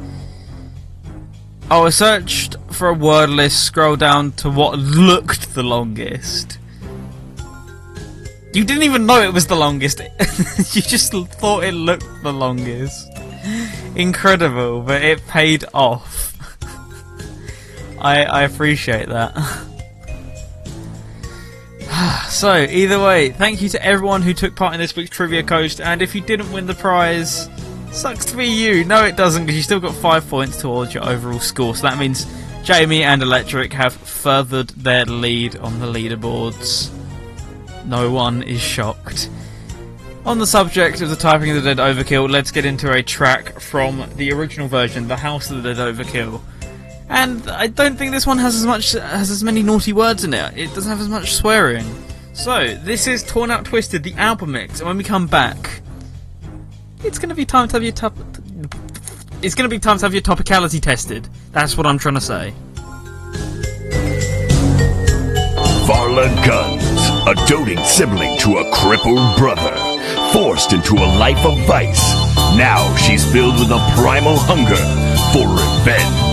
Oh, 1.70 1.84
I 1.84 1.90
searched 1.90 2.56
for 2.70 2.88
a 2.88 2.94
word 2.94 3.28
list, 3.28 3.62
scroll 3.62 3.96
down 3.96 4.32
to 4.36 4.48
what 4.48 4.78
looked 4.78 5.52
the 5.52 5.62
longest. 5.62 6.59
You 8.52 8.64
didn't 8.64 8.82
even 8.82 9.06
know 9.06 9.22
it 9.22 9.32
was 9.32 9.46
the 9.46 9.54
longest. 9.54 10.00
you 10.74 10.82
just 10.82 11.12
thought 11.12 11.62
it 11.62 11.72
looked 11.72 12.06
the 12.22 12.32
longest. 12.32 13.08
Incredible, 13.94 14.82
but 14.82 15.02
it 15.02 15.24
paid 15.28 15.64
off. 15.72 16.34
I, 18.00 18.24
I 18.24 18.42
appreciate 18.42 19.08
that. 19.08 19.36
so, 22.28 22.56
either 22.56 22.98
way, 22.98 23.30
thank 23.30 23.62
you 23.62 23.68
to 23.68 23.84
everyone 23.84 24.22
who 24.22 24.34
took 24.34 24.56
part 24.56 24.74
in 24.74 24.80
this 24.80 24.96
week's 24.96 25.10
Trivia 25.10 25.44
Coast, 25.44 25.80
and 25.80 26.02
if 26.02 26.12
you 26.14 26.20
didn't 26.20 26.50
win 26.50 26.66
the 26.66 26.74
prize, 26.74 27.48
sucks 27.92 28.24
to 28.26 28.36
be 28.36 28.46
you. 28.46 28.84
No, 28.84 29.04
it 29.04 29.16
doesn't, 29.16 29.44
because 29.44 29.56
you 29.56 29.62
still 29.62 29.80
got 29.80 29.94
five 29.94 30.28
points 30.28 30.60
towards 30.60 30.92
your 30.92 31.08
overall 31.08 31.38
score, 31.38 31.76
so 31.76 31.82
that 31.82 31.98
means 31.98 32.26
Jamie 32.64 33.04
and 33.04 33.22
Electric 33.22 33.72
have 33.74 33.92
furthered 33.92 34.70
their 34.70 35.04
lead 35.04 35.56
on 35.56 35.78
the 35.78 35.86
leaderboards. 35.86 36.96
No 37.90 38.08
one 38.12 38.44
is 38.44 38.60
shocked. 38.60 39.28
On 40.24 40.38
the 40.38 40.46
subject 40.46 41.00
of 41.00 41.10
the 41.10 41.16
Typing 41.16 41.50
of 41.50 41.60
the 41.60 41.74
Dead 41.74 41.78
Overkill, 41.78 42.30
let's 42.30 42.52
get 42.52 42.64
into 42.64 42.92
a 42.92 43.02
track 43.02 43.58
from 43.58 44.08
the 44.14 44.32
original 44.32 44.68
version, 44.68 45.08
The 45.08 45.16
House 45.16 45.50
of 45.50 45.64
the 45.64 45.74
Dead 45.74 45.96
Overkill. 45.96 46.40
And 47.08 47.50
I 47.50 47.66
don't 47.66 47.96
think 47.96 48.12
this 48.12 48.28
one 48.28 48.38
has 48.38 48.54
as 48.54 48.64
much 48.64 48.92
has 48.92 49.28
as 49.28 49.42
many 49.42 49.64
naughty 49.64 49.92
words 49.92 50.22
in 50.22 50.32
it. 50.32 50.56
It 50.56 50.72
doesn't 50.72 50.88
have 50.88 51.00
as 51.00 51.08
much 51.08 51.32
swearing. 51.32 51.84
So 52.32 52.76
this 52.76 53.08
is 53.08 53.24
Torn 53.24 53.50
Out 53.50 53.64
Twisted, 53.64 54.04
the 54.04 54.14
album 54.14 54.52
mix, 54.52 54.78
and 54.78 54.86
when 54.86 54.96
we 54.96 55.02
come 55.02 55.26
back, 55.26 55.82
it's 57.02 57.18
to 57.30 57.34
be 57.34 57.44
time 57.44 57.66
to 57.66 57.72
have 57.72 57.82
your 57.82 57.90
top. 57.90 58.16
It's 59.42 59.56
to 59.56 59.68
be 59.68 59.80
time 59.80 59.98
to 59.98 60.04
have 60.04 60.14
your 60.14 60.22
topicality 60.22 60.80
tested. 60.80 61.28
That's 61.50 61.76
what 61.76 61.86
I'm 61.86 61.98
trying 61.98 62.14
to 62.14 62.20
say. 62.20 62.54
Varla 65.90 66.46
Guns, 66.46 66.79
a 67.26 67.34
doting 67.46 67.82
sibling 67.84 68.36
to 68.38 68.58
a 68.58 68.70
crippled 68.72 69.36
brother, 69.36 69.76
forced 70.32 70.72
into 70.72 70.94
a 70.94 71.12
life 71.18 71.44
of 71.44 71.58
vice. 71.66 72.14
Now 72.56 72.94
she's 72.96 73.30
filled 73.30 73.58
with 73.58 73.70
a 73.70 73.92
primal 73.96 74.36
hunger 74.38 74.76
for 75.32 75.46
revenge. 75.48 76.29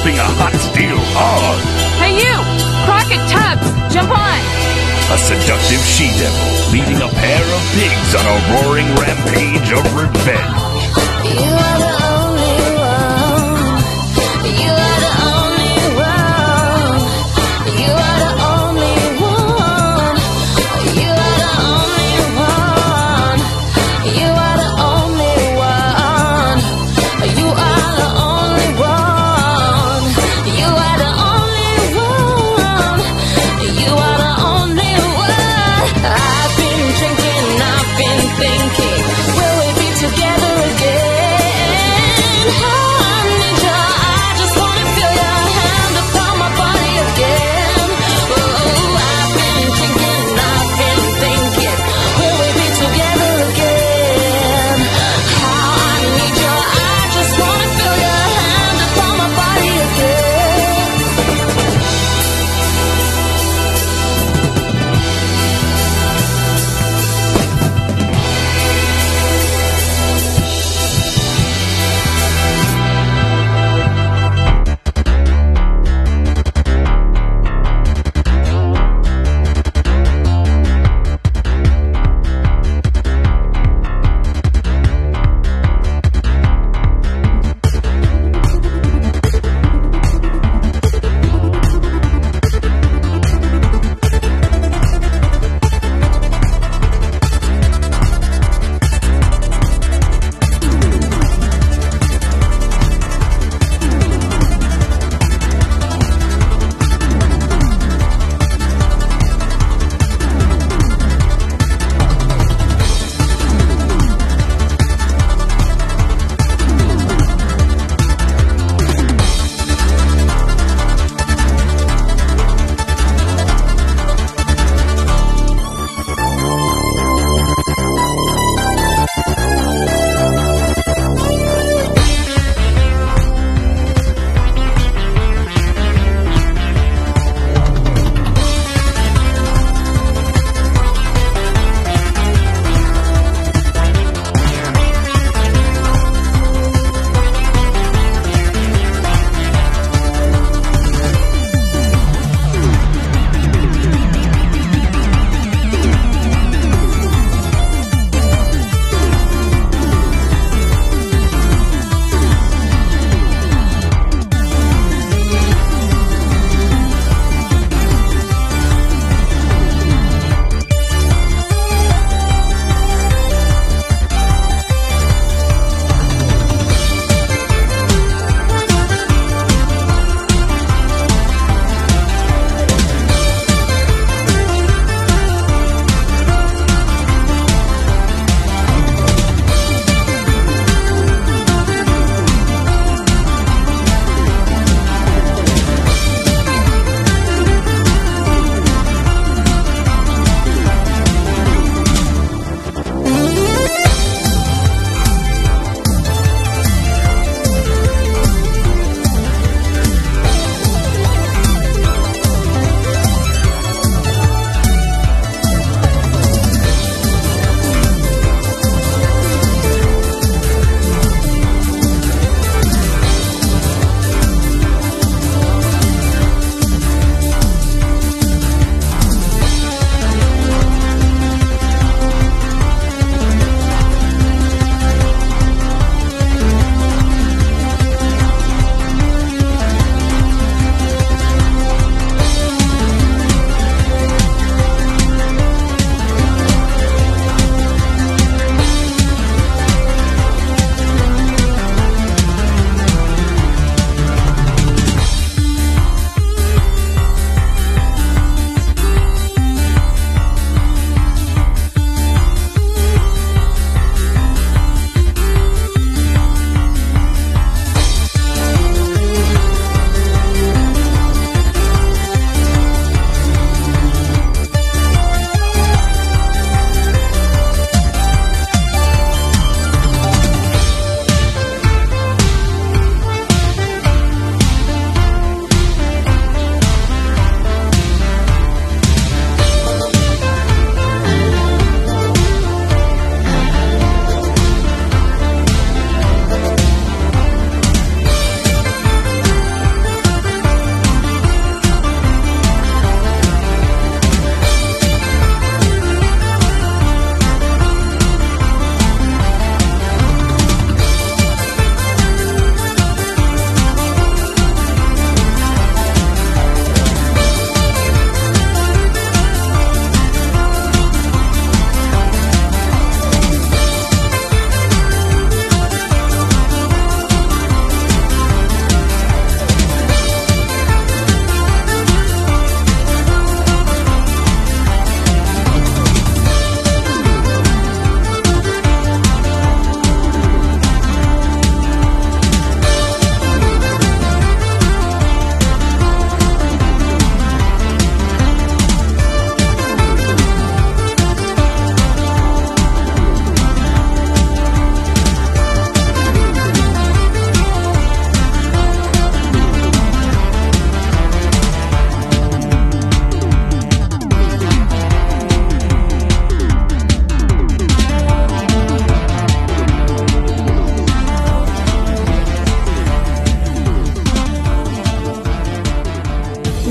Hellcat 0.00 0.18
a 0.18 0.28
hot 0.40 0.54
steel 0.54 0.96
hog. 1.12 1.58
Hey 2.00 2.16
you! 2.16 2.36
Crockett 2.84 3.20
Tubbs! 3.28 3.68
Jump 3.92 4.10
on! 4.10 4.40
A 5.12 5.18
seductive 5.18 5.82
she-devil 5.84 6.72
leading 6.72 7.02
a 7.02 7.08
pair 7.08 7.44
of 7.44 7.62
pigs 7.74 8.14
on 8.14 8.24
a 8.24 8.36
roaring 8.52 8.88
rampage 8.96 9.72
of 9.72 9.84
revenge. 9.94 10.69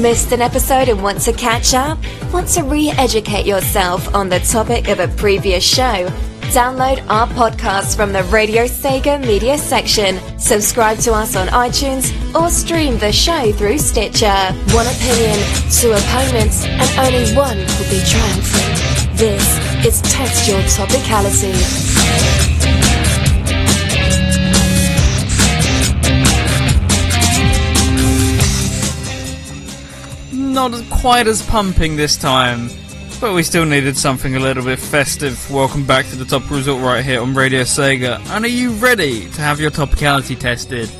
Missed 0.09 0.31
an 0.31 0.41
episode 0.41 0.89
and 0.89 1.03
want 1.03 1.21
to 1.21 1.33
catch 1.33 1.75
up? 1.75 1.99
Want 2.33 2.47
to 2.55 2.63
re 2.63 2.89
educate 2.97 3.45
yourself 3.45 4.15
on 4.15 4.27
the 4.27 4.39
topic 4.39 4.87
of 4.87 4.99
a 4.99 5.07
previous 5.07 5.63
show? 5.63 6.07
Download 6.49 7.07
our 7.11 7.27
podcast 7.27 7.95
from 7.95 8.11
the 8.11 8.23
Radio 8.23 8.63
Sega 8.63 9.23
media 9.23 9.55
section. 9.55 10.17
Subscribe 10.39 10.97
to 11.01 11.13
us 11.13 11.35
on 11.35 11.45
iTunes 11.49 12.09
or 12.33 12.49
stream 12.49 12.97
the 12.97 13.11
show 13.11 13.51
through 13.51 13.77
Stitcher. 13.77 14.39
One 14.73 14.87
opinion, 14.87 15.37
two 15.69 15.91
opponents, 15.91 16.65
and 16.65 16.89
only 17.05 17.31
one 17.35 17.57
will 17.59 17.89
be 17.91 18.01
triumphant. 18.09 19.15
This 19.15 19.45
is 19.85 20.01
Test 20.01 20.49
Your 20.49 20.61
Topicality. 20.61 21.98
Not 30.59 30.89
quite 30.89 31.25
as 31.25 31.41
pumping 31.41 31.95
this 31.95 32.17
time, 32.17 32.69
but 33.21 33.33
we 33.33 33.43
still 33.43 33.63
needed 33.63 33.95
something 33.95 34.35
a 34.35 34.41
little 34.41 34.61
bit 34.61 34.77
festive. 34.77 35.49
Welcome 35.49 35.85
back 35.85 36.05
to 36.07 36.17
the 36.17 36.25
Topical 36.25 36.57
Resort 36.57 36.83
right 36.83 37.03
here 37.03 37.21
on 37.21 37.33
Radio 37.33 37.61
Sega. 37.61 38.19
And 38.31 38.43
are 38.43 38.49
you 38.49 38.71
ready 38.71 39.29
to 39.29 39.41
have 39.41 39.61
your 39.61 39.71
topicality 39.71 40.37
tested? 40.37 40.91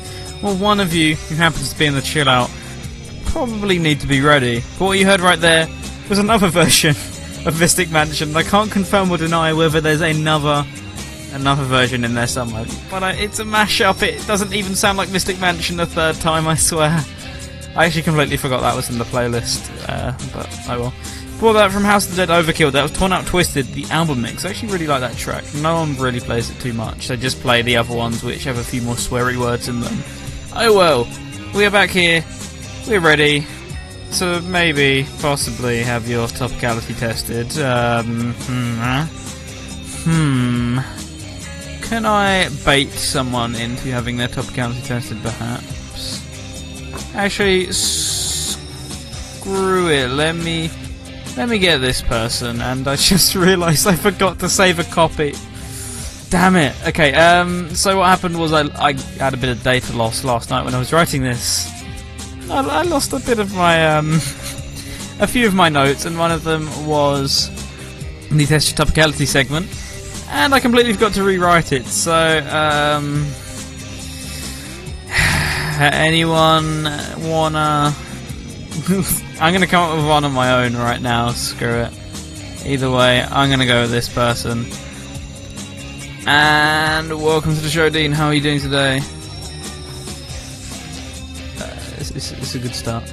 Well, 0.42 0.56
one 0.56 0.80
of 0.80 0.94
you 0.94 1.14
who 1.14 1.34
happens 1.34 1.74
to 1.74 1.78
be 1.78 1.84
in 1.84 1.92
the 1.92 2.00
chill 2.00 2.26
out 2.26 2.50
probably 3.26 3.78
need 3.78 4.00
to 4.00 4.06
be 4.06 4.22
ready. 4.22 4.62
But 4.78 4.86
what 4.86 4.98
you 4.98 5.04
heard 5.04 5.20
right 5.20 5.38
there 5.38 5.68
was 6.08 6.18
another 6.18 6.48
version 6.62 6.96
of 7.44 7.60
Mystic 7.60 7.90
Mansion. 7.90 8.34
I 8.34 8.44
can't 8.44 8.72
confirm 8.72 9.10
or 9.10 9.18
deny 9.18 9.52
whether 9.52 9.82
there's 9.82 10.00
another 10.00 10.64
another 11.32 11.64
version 11.64 12.02
in 12.02 12.14
there 12.14 12.26
somewhere. 12.26 12.64
But 12.90 13.02
I, 13.02 13.12
it's 13.12 13.40
a 13.40 13.44
mashup. 13.44 14.02
It 14.02 14.26
doesn't 14.26 14.54
even 14.54 14.74
sound 14.74 14.96
like 14.96 15.10
Mystic 15.10 15.38
Mansion 15.38 15.76
the 15.76 15.84
third 15.84 16.16
time, 16.16 16.48
I 16.48 16.54
swear. 16.54 17.04
I 17.76 17.86
actually 17.86 18.02
completely 18.02 18.36
forgot 18.36 18.60
that 18.62 18.74
was 18.74 18.90
in 18.90 18.98
the 18.98 19.04
playlist, 19.04 19.70
uh, 19.88 20.12
but 20.32 20.68
I 20.68 20.76
will. 20.76 20.92
Before 21.40 21.54
that, 21.54 21.70
from 21.72 21.84
House 21.84 22.06
of 22.06 22.16
the 22.16 22.26
Dead 22.26 22.44
Overkill, 22.44 22.72
that 22.72 22.82
was 22.82 22.92
Torn 22.92 23.12
Out 23.12 23.26
Twisted, 23.26 23.66
the 23.68 23.84
album 23.86 24.20
mix. 24.20 24.44
I 24.44 24.50
actually 24.50 24.72
really 24.72 24.86
like 24.86 25.00
that 25.00 25.16
track. 25.16 25.44
No 25.54 25.74
one 25.76 25.96
really 25.96 26.20
plays 26.20 26.50
it 26.50 26.60
too 26.60 26.74
much. 26.74 27.08
They 27.08 27.16
just 27.16 27.40
play 27.40 27.62
the 27.62 27.76
other 27.76 27.96
ones 27.96 28.22
which 28.22 28.44
have 28.44 28.58
a 28.58 28.64
few 28.64 28.82
more 28.82 28.96
sweary 28.96 29.38
words 29.38 29.68
in 29.68 29.80
them. 29.80 30.02
Oh 30.54 30.76
well, 30.76 31.08
we 31.54 31.64
are 31.64 31.70
back 31.70 31.90
here. 31.90 32.24
We're 32.86 33.00
ready 33.00 33.46
to 34.18 34.42
maybe, 34.42 35.06
possibly 35.20 35.82
have 35.82 36.08
your 36.08 36.26
topicality 36.26 36.98
tested. 36.98 37.56
Um, 37.58 38.34
hmm, 38.36 39.04
hmm. 40.04 41.80
Can 41.86 42.04
I 42.04 42.48
bait 42.64 42.90
someone 42.90 43.54
into 43.54 43.88
having 43.88 44.16
their 44.16 44.28
topicality 44.28 44.84
tested, 44.84 45.22
perhaps? 45.22 45.69
Actually, 47.14 47.72
screw 47.72 48.58
it. 49.88 50.08
Let 50.08 50.36
me 50.36 50.70
let 51.36 51.48
me 51.48 51.58
get 51.58 51.78
this 51.78 52.02
person. 52.02 52.60
And 52.60 52.86
I 52.86 52.96
just 52.96 53.34
realised 53.34 53.86
I 53.86 53.96
forgot 53.96 54.38
to 54.40 54.48
save 54.48 54.78
a 54.78 54.84
copy. 54.84 55.34
Damn 56.30 56.56
it. 56.56 56.74
Okay. 56.86 57.12
Um. 57.14 57.74
So 57.74 57.98
what 57.98 58.06
happened 58.06 58.38
was 58.38 58.52
I 58.52 58.62
I 58.78 58.92
had 59.18 59.34
a 59.34 59.36
bit 59.36 59.50
of 59.50 59.62
data 59.62 59.96
loss 59.96 60.24
last 60.24 60.50
night 60.50 60.64
when 60.64 60.74
I 60.74 60.78
was 60.78 60.92
writing 60.92 61.22
this. 61.22 61.68
I, 62.48 62.60
I 62.60 62.82
lost 62.82 63.12
a 63.12 63.20
bit 63.20 63.38
of 63.38 63.54
my 63.54 63.96
um 63.96 64.12
a 65.20 65.26
few 65.26 65.46
of 65.46 65.54
my 65.54 65.68
notes, 65.68 66.04
and 66.04 66.16
one 66.16 66.30
of 66.30 66.44
them 66.44 66.66
was 66.86 67.50
the 68.30 68.46
test 68.46 68.78
your 68.78 68.86
topicality 68.86 69.26
segment, 69.26 69.66
and 70.28 70.54
I 70.54 70.60
completely 70.60 70.92
forgot 70.92 71.12
to 71.14 71.24
rewrite 71.24 71.72
it. 71.72 71.86
So 71.86 72.38
um. 72.48 73.26
Anyone 75.82 76.84
wanna? 77.26 77.94
I'm 79.40 79.54
gonna 79.54 79.66
come 79.66 79.90
up 79.90 79.96
with 79.96 80.06
one 80.06 80.24
on 80.26 80.32
my 80.32 80.62
own 80.62 80.76
right 80.76 81.00
now. 81.00 81.30
Screw 81.30 81.84
it. 81.84 82.66
Either 82.66 82.90
way, 82.90 83.22
I'm 83.22 83.48
gonna 83.48 83.64
go 83.64 83.80
with 83.80 83.90
this 83.90 84.06
person. 84.06 84.66
And 86.26 87.08
welcome 87.22 87.54
to 87.54 87.60
the 87.62 87.70
show, 87.70 87.88
Dean. 87.88 88.12
How 88.12 88.26
are 88.26 88.34
you 88.34 88.42
doing 88.42 88.60
today? 88.60 88.98
Uh, 91.58 91.74
it's, 91.96 92.10
it's, 92.10 92.32
it's 92.32 92.54
a 92.54 92.58
good 92.58 92.74
start. 92.74 93.10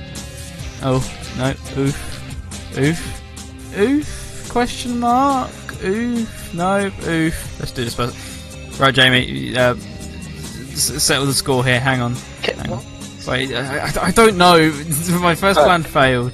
Oh 0.84 1.00
no! 1.38 1.52
Oof! 1.82 2.78
Oof! 2.78 3.78
Oof! 3.78 4.50
Question 4.50 5.00
mark? 5.00 5.52
Oof! 5.86 6.54
No! 6.54 6.88
Oof! 7.08 7.60
Let's 7.62 7.72
do 7.72 7.86
this 7.86 7.96
person. 7.96 8.20
Right, 8.78 8.94
Jamie. 8.94 9.58
Uh, 9.58 9.76
settle 10.78 11.26
the 11.26 11.34
score 11.34 11.64
here. 11.66 11.80
Hang 11.80 12.02
on. 12.02 12.16
Hang 12.44 12.72
on. 12.72 12.84
Wait, 13.28 13.54
I, 13.54 13.92
I- 14.08 14.12
don't 14.12 14.38
know. 14.38 14.72
My 15.22 15.36
first 15.36 15.60
plan 15.60 15.84
failed. 15.84 16.34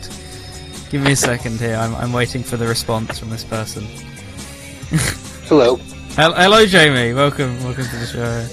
Give 0.90 1.02
me 1.02 1.14
a 1.14 1.16
second 1.16 1.60
here. 1.60 1.76
I'm, 1.76 1.96
I'm 1.96 2.14
waiting 2.14 2.44
for 2.44 2.56
the 2.58 2.68
response 2.68 3.18
from 3.18 3.30
this 3.32 3.44
person. 3.44 3.84
Hello. 5.48 5.78
Hel- 6.16 6.34
Hello, 6.34 6.66
Jamie. 6.66 7.14
Welcome, 7.14 7.62
welcome 7.64 7.86
to 7.86 7.96
the 7.98 8.06
show. 8.06 8.48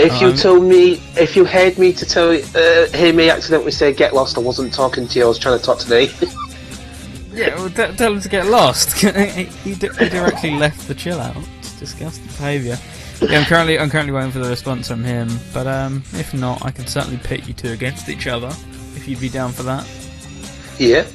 If 0.00 0.20
you 0.20 0.28
Um, 0.28 0.36
told 0.36 0.62
me, 0.64 1.02
if 1.16 1.34
you 1.36 1.44
heard 1.44 1.78
me 1.78 1.92
to 1.94 2.04
tell, 2.04 2.30
uh, 2.32 2.86
hear 2.96 3.12
me 3.12 3.30
accidentally 3.30 3.72
say 3.72 3.92
"get 3.92 4.14
lost," 4.14 4.36
I 4.36 4.40
wasn't 4.40 4.72
talking 4.74 5.08
to 5.08 5.18
you. 5.18 5.24
I 5.24 5.28
was 5.28 5.38
trying 5.38 5.58
to 5.58 5.64
talk 5.64 5.78
to 5.80 5.90
me. 5.90 6.10
Yeah, 7.32 7.54
well, 7.56 7.68
t- 7.68 7.96
tell 7.96 8.14
him 8.14 8.20
to 8.22 8.28
get 8.30 8.46
lost. 8.46 8.92
he, 8.98 9.44
he 9.44 9.74
di- 9.74 9.88
he 9.98 10.08
directly 10.08 10.52
left 10.54 10.88
the 10.88 10.94
chill 10.94 11.20
out. 11.20 11.36
It's 11.58 11.78
disgusting 11.78 12.24
behaviour. 12.28 12.78
Yeah, 13.22 13.38
I'm 13.40 13.44
currently 13.46 13.78
I'm 13.78 13.90
currently 13.90 14.12
waiting 14.12 14.30
for 14.32 14.38
the 14.40 14.48
response 14.48 14.88
from 14.88 15.04
him. 15.04 15.28
But 15.54 15.66
um, 15.66 16.02
if 16.12 16.32
not, 16.34 16.64
I 16.64 16.70
can 16.70 16.86
certainly 16.86 17.18
pit 17.18 17.46
you 17.48 17.54
two 17.54 17.70
against 17.72 18.08
each 18.08 18.26
other. 18.26 18.48
If 18.94 19.06
you'd 19.08 19.20
be 19.20 19.28
down 19.28 19.52
for 19.52 19.62
that. 19.64 19.86
yeah. 20.78 21.06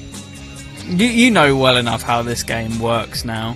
You 0.87 1.05
you 1.07 1.29
know 1.31 1.55
well 1.55 1.77
enough 1.77 2.01
how 2.01 2.21
this 2.23 2.41
game 2.43 2.79
works 2.79 3.23
now. 3.23 3.55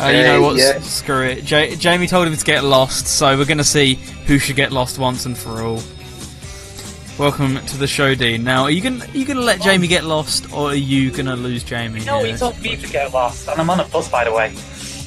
Uh, 0.00 0.06
you 0.08 0.22
know 0.22 0.38
Uh, 0.38 0.46
what? 0.48 0.56
yeah. 0.56 0.80
Screw 0.80 1.22
it. 1.26 1.48
Ja- 1.48 1.74
Jamie 1.76 2.06
told 2.06 2.26
him 2.26 2.34
to 2.36 2.44
get 2.44 2.64
lost, 2.64 3.06
so 3.06 3.36
we're 3.36 3.44
going 3.44 3.58
to 3.58 3.64
see 3.64 3.94
who 4.26 4.38
should 4.38 4.56
get 4.56 4.72
lost 4.72 4.98
once 4.98 5.26
and 5.26 5.36
for 5.36 5.60
all. 5.62 5.82
Welcome 7.18 7.64
to 7.66 7.76
the 7.76 7.86
show, 7.86 8.14
Dean. 8.14 8.42
Now, 8.42 8.62
are 8.62 8.70
you 8.70 8.80
going 8.80 9.02
are 9.02 9.06
you 9.10 9.26
going 9.26 9.36
to 9.36 9.42
let 9.44 9.60
Jamie 9.60 9.86
get 9.86 10.04
lost, 10.04 10.50
or 10.52 10.70
are 10.70 10.74
you 10.74 11.10
going 11.10 11.26
to 11.26 11.36
lose 11.36 11.62
Jamie? 11.62 12.02
No, 12.04 12.24
he 12.24 12.32
told 12.32 12.58
me 12.62 12.74
to 12.76 12.88
get 12.88 13.12
lost, 13.12 13.46
and 13.48 13.60
I'm 13.60 13.68
on 13.68 13.78
a 13.80 13.84
bus, 13.84 14.08
by 14.08 14.24
the 14.24 14.32
way. 14.32 14.54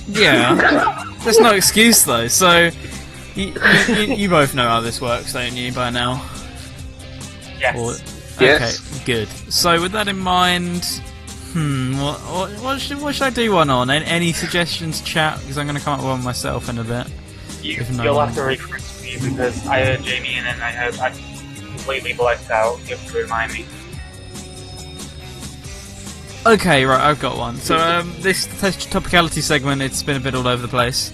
Yeah. 0.07 1.03
There's 1.23 1.39
no 1.39 1.53
excuse 1.53 2.03
though. 2.03 2.27
So 2.27 2.69
you, 3.35 3.53
you, 3.87 3.95
you, 3.95 4.13
you 4.15 4.29
both 4.29 4.53
know 4.55 4.67
how 4.67 4.79
this 4.81 5.01
works, 5.01 5.33
don't 5.33 5.53
you? 5.53 5.71
By 5.73 5.89
now. 5.89 6.23
Yes. 7.59 7.77
Or- 7.77 8.11
Yes. 8.37 8.81
Okay, 8.97 9.05
good. 9.05 9.27
So 9.49 9.81
with 9.81 9.93
that 9.93 10.09
in 10.09 10.17
mind, 10.19 10.83
hmm, 11.53 11.97
what 12.01 12.19
what, 12.19 12.51
what, 12.61 12.81
should, 12.81 13.01
what 13.01 13.15
should 13.15 13.23
I 13.23 13.29
do 13.29 13.53
one 13.53 13.69
on? 13.69 13.89
Any, 13.89 14.03
any 14.05 14.33
suggestions, 14.33 14.99
chat? 14.99 15.39
Because 15.39 15.57
I'm 15.57 15.65
going 15.65 15.77
to 15.77 15.81
come 15.81 15.93
up 15.93 15.99
with 16.01 16.09
one 16.09 16.21
myself 16.21 16.67
in 16.67 16.77
a 16.77 16.83
bit. 16.83 17.07
You, 17.61 17.81
no 17.93 18.03
you'll 18.03 18.15
one- 18.15 18.27
have 18.27 18.35
to 18.35 18.43
refresh 18.43 19.01
me 19.01 19.13
because 19.31 19.65
I 19.67 19.85
heard 19.85 20.03
Jamie 20.03 20.33
and 20.35 20.45
then 20.47 20.61
I 20.61 20.71
heard 20.73 20.99
I 20.99 21.11
completely 21.11 22.11
blacked 22.11 22.51
out. 22.51 22.77
You 22.89 22.97
have 22.97 23.07
to 23.09 23.17
remind 23.17 23.53
me. 23.53 23.65
Okay, 26.45 26.85
right, 26.85 27.01
I've 27.01 27.19
got 27.19 27.37
one. 27.37 27.57
So 27.57 27.75
um, 27.75 28.13
this 28.19 28.45
topicality 28.45 29.41
segment, 29.41 29.81
it's 29.81 30.03
been 30.03 30.15
a 30.15 30.19
bit 30.19 30.35
all 30.35 30.47
over 30.47 30.61
the 30.61 30.67
place. 30.67 31.11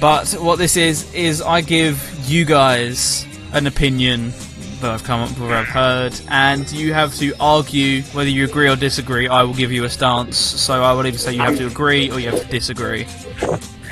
But 0.00 0.32
what 0.32 0.58
this 0.58 0.76
is 0.76 1.12
is 1.14 1.40
I 1.40 1.60
give 1.60 2.12
you 2.28 2.44
guys 2.44 3.24
an 3.52 3.68
opinion 3.68 4.32
that 4.80 4.90
I've 4.90 5.04
come 5.04 5.20
up 5.20 5.28
with, 5.30 5.42
or 5.42 5.54
I've 5.54 5.68
heard, 5.68 6.20
and 6.28 6.70
you 6.72 6.92
have 6.92 7.14
to 7.18 7.32
argue 7.38 8.02
whether 8.02 8.28
you 8.28 8.44
agree 8.44 8.68
or 8.68 8.74
disagree. 8.74 9.28
I 9.28 9.44
will 9.44 9.54
give 9.54 9.70
you 9.70 9.84
a 9.84 9.88
stance. 9.88 10.36
So 10.36 10.82
I 10.82 10.94
will 10.94 11.06
either 11.06 11.18
say 11.18 11.32
you 11.32 11.42
have 11.42 11.56
to 11.58 11.68
agree 11.68 12.10
or 12.10 12.18
you 12.18 12.30
have 12.30 12.42
to 12.42 12.48
disagree. 12.48 13.06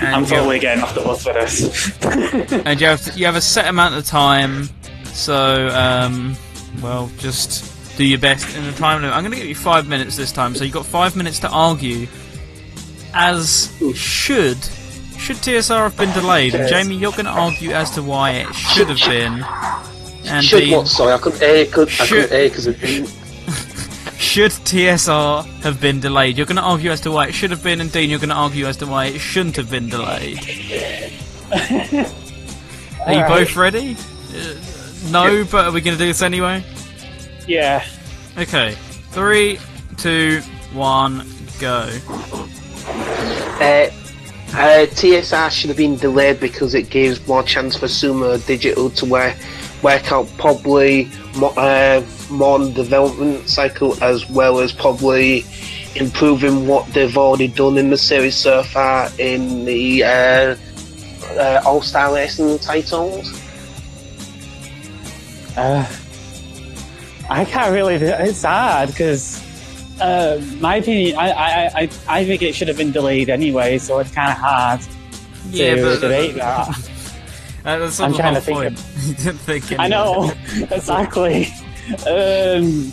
And 0.00 0.08
I'm 0.08 0.26
totally 0.26 0.58
getting 0.58 0.82
off 0.82 0.92
the 0.92 1.02
bus 1.02 1.22
for 1.22 1.34
this. 1.34 1.96
and 2.66 2.80
you 2.80 2.88
have 2.88 3.04
to, 3.04 3.16
you 3.16 3.26
have 3.26 3.36
a 3.36 3.40
set 3.40 3.68
amount 3.68 3.94
of 3.94 4.04
time. 4.04 4.68
So, 5.12 5.68
um, 5.68 6.36
well, 6.82 7.08
just 7.18 7.77
do 7.98 8.04
your 8.04 8.20
best 8.20 8.56
in 8.56 8.64
the 8.64 8.70
time 8.72 9.02
limit. 9.02 9.14
I'm 9.14 9.22
going 9.24 9.32
to 9.32 9.38
give 9.38 9.48
you 9.48 9.56
five 9.56 9.88
minutes 9.88 10.16
this 10.16 10.30
time. 10.30 10.54
So 10.54 10.62
you've 10.62 10.72
got 10.72 10.86
five 10.86 11.16
minutes 11.16 11.40
to 11.40 11.48
argue. 11.48 12.06
As 13.12 13.72
should 13.96 14.56
should 15.18 15.36
TSR 15.38 15.80
have 15.80 15.96
been 15.96 16.12
delayed? 16.12 16.54
And 16.54 16.68
Jamie, 16.68 16.94
you're 16.94 17.10
going 17.12 17.24
to 17.24 17.32
argue 17.32 17.72
as 17.72 17.90
to 17.92 18.02
why 18.02 18.30
it 18.30 18.54
should 18.54 18.88
have 18.88 19.00
been. 19.00 19.42
And 20.30 20.44
Should 20.44 20.70
what? 20.70 20.86
Sorry, 20.86 21.12
I 21.12 21.18
couldn't 21.18 21.40
hear. 21.40 21.66
Could, 21.66 21.88
I 21.88 21.90
Should- 21.90 22.08
couldn't 22.28 22.38
hear 22.38 22.48
because 22.48 22.66
it 22.68 22.80
didn't. 22.80 23.08
should 24.18 24.52
TSR 24.52 25.44
have 25.62 25.80
been 25.80 25.98
delayed? 26.00 26.36
You're 26.36 26.46
going 26.46 26.56
to 26.56 26.62
argue 26.62 26.90
as 26.92 27.00
to 27.00 27.10
why 27.10 27.26
it 27.26 27.32
should 27.32 27.50
have 27.50 27.64
been, 27.64 27.80
and 27.80 27.90
Dean, 27.90 28.10
you're 28.10 28.18
going 28.20 28.28
to 28.28 28.34
argue 28.36 28.66
as 28.66 28.76
to 28.78 28.86
why 28.86 29.06
it 29.06 29.18
shouldn't 29.18 29.56
have 29.56 29.70
been 29.70 29.88
delayed. 29.88 30.38
Are 33.06 33.12
you 33.14 33.24
both 33.26 33.56
ready? 33.56 33.96
Uh, 34.34 34.54
no, 35.10 35.44
but 35.50 35.66
are 35.66 35.72
we 35.72 35.80
going 35.80 35.96
to 35.96 36.02
do 36.02 36.06
this 36.08 36.20
anyway? 36.20 36.62
Yeah. 37.48 37.84
Okay. 38.36 38.76
Three, 39.10 39.58
two, 39.96 40.40
one, 40.72 41.26
go. 41.58 41.90
Uh, 43.60 43.90
uh, 44.52 44.86
TSR 44.86 45.50
should 45.50 45.68
have 45.68 45.76
been 45.76 45.96
delayed 45.96 46.40
because 46.40 46.74
it 46.74 46.90
gives 46.90 47.26
more 47.26 47.42
chance 47.42 47.76
for 47.76 47.86
Sumo 47.86 48.44
Digital 48.46 48.90
to 48.90 49.06
wear 49.06 49.36
work 49.82 50.10
out 50.10 50.28
probably 50.38 51.10
mo- 51.36 51.54
uh, 51.56 52.04
more 52.30 52.58
on 52.58 52.72
development 52.72 53.48
cycle 53.48 54.02
as 54.02 54.28
well 54.28 54.60
as 54.60 54.72
probably 54.72 55.44
improving 55.94 56.66
what 56.66 56.86
they've 56.92 57.16
already 57.16 57.48
done 57.48 57.78
in 57.78 57.90
the 57.90 57.96
series 57.96 58.36
so 58.36 58.62
far 58.62 59.10
in 59.18 59.64
the 59.64 60.04
uh, 60.04 60.56
uh, 61.36 61.62
All 61.64 61.82
Star 61.82 62.14
Racing 62.14 62.58
titles. 62.58 63.40
Uh, 65.56 65.86
I 67.28 67.44
can't 67.44 67.72
really. 67.72 67.98
do- 67.98 68.06
It's 68.06 68.42
hard 68.42 68.88
because, 68.90 69.42
uh, 70.00 70.40
my 70.60 70.76
opinion, 70.76 71.16
I, 71.16 71.30
I, 71.30 71.70
I, 71.82 71.90
I 72.08 72.24
think 72.24 72.42
it 72.42 72.54
should 72.54 72.68
have 72.68 72.76
been 72.76 72.92
delayed 72.92 73.28
anyway. 73.30 73.78
So 73.78 73.98
it's 73.98 74.10
kind 74.10 74.30
of 74.30 74.38
hard 74.38 74.80
Yeah, 75.50 75.76
to 75.76 75.82
but- 75.82 76.00
debate 76.00 76.34
that. 76.36 76.90
Uh, 77.64 77.76
that's 77.76 78.00
I'm 78.00 78.14
trying 78.14 78.34
to 78.34 78.40
think 78.40 78.56
point. 78.56 78.82
You 79.04 79.14
didn't 79.14 79.38
think 79.40 79.78
I 79.78 79.88
know 79.88 80.32
exactly. 80.70 81.46
Um, 82.06 82.90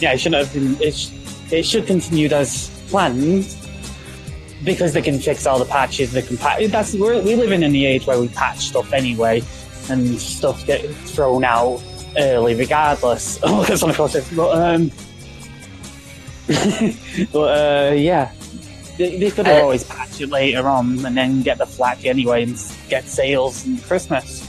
yeah, 0.00 0.12
it 0.14 0.18
shouldn't 0.18 0.44
have 0.44 0.52
been. 0.52 0.76
It, 0.82 0.94
sh- 0.94 1.10
it 1.52 1.62
should 1.64 1.86
continued 1.86 2.32
as 2.32 2.68
planned 2.88 3.54
because 4.64 4.92
they 4.94 5.02
can 5.02 5.20
fix 5.20 5.46
all 5.46 5.58
the 5.60 5.66
patches. 5.66 6.12
They 6.12 6.22
can 6.22 6.36
patch. 6.36 6.66
That's 6.68 6.94
we're, 6.94 7.22
we 7.22 7.36
live 7.36 7.52
in 7.52 7.62
an 7.62 7.76
age 7.76 8.06
where 8.06 8.18
we 8.18 8.28
patch 8.28 8.58
stuff 8.60 8.92
anyway, 8.92 9.42
and 9.88 10.18
stuff 10.18 10.66
get 10.66 10.80
thrown 11.14 11.44
out 11.44 11.80
early 12.18 12.54
regardless. 12.54 13.40
Look 13.42 13.70
at 13.70 13.78
Sonic 13.78 13.96
Forces. 13.96 14.28
But 14.34 14.56
um, 14.56 14.90
but 17.32 17.90
uh, 17.90 17.94
yeah. 17.94 18.32
They, 18.96 19.16
they 19.18 19.30
could 19.30 19.46
have 19.46 19.58
Uh, 19.58 19.62
always 19.62 19.84
patched 19.84 20.20
it 20.20 20.28
later 20.28 20.66
on 20.66 21.04
and 21.06 21.16
then 21.16 21.42
get 21.42 21.58
the 21.58 21.66
flack 21.66 22.04
anyway 22.04 22.42
and 22.42 22.60
get 22.88 23.04
sales 23.06 23.64
and 23.64 23.80
Christmas. 23.84 24.44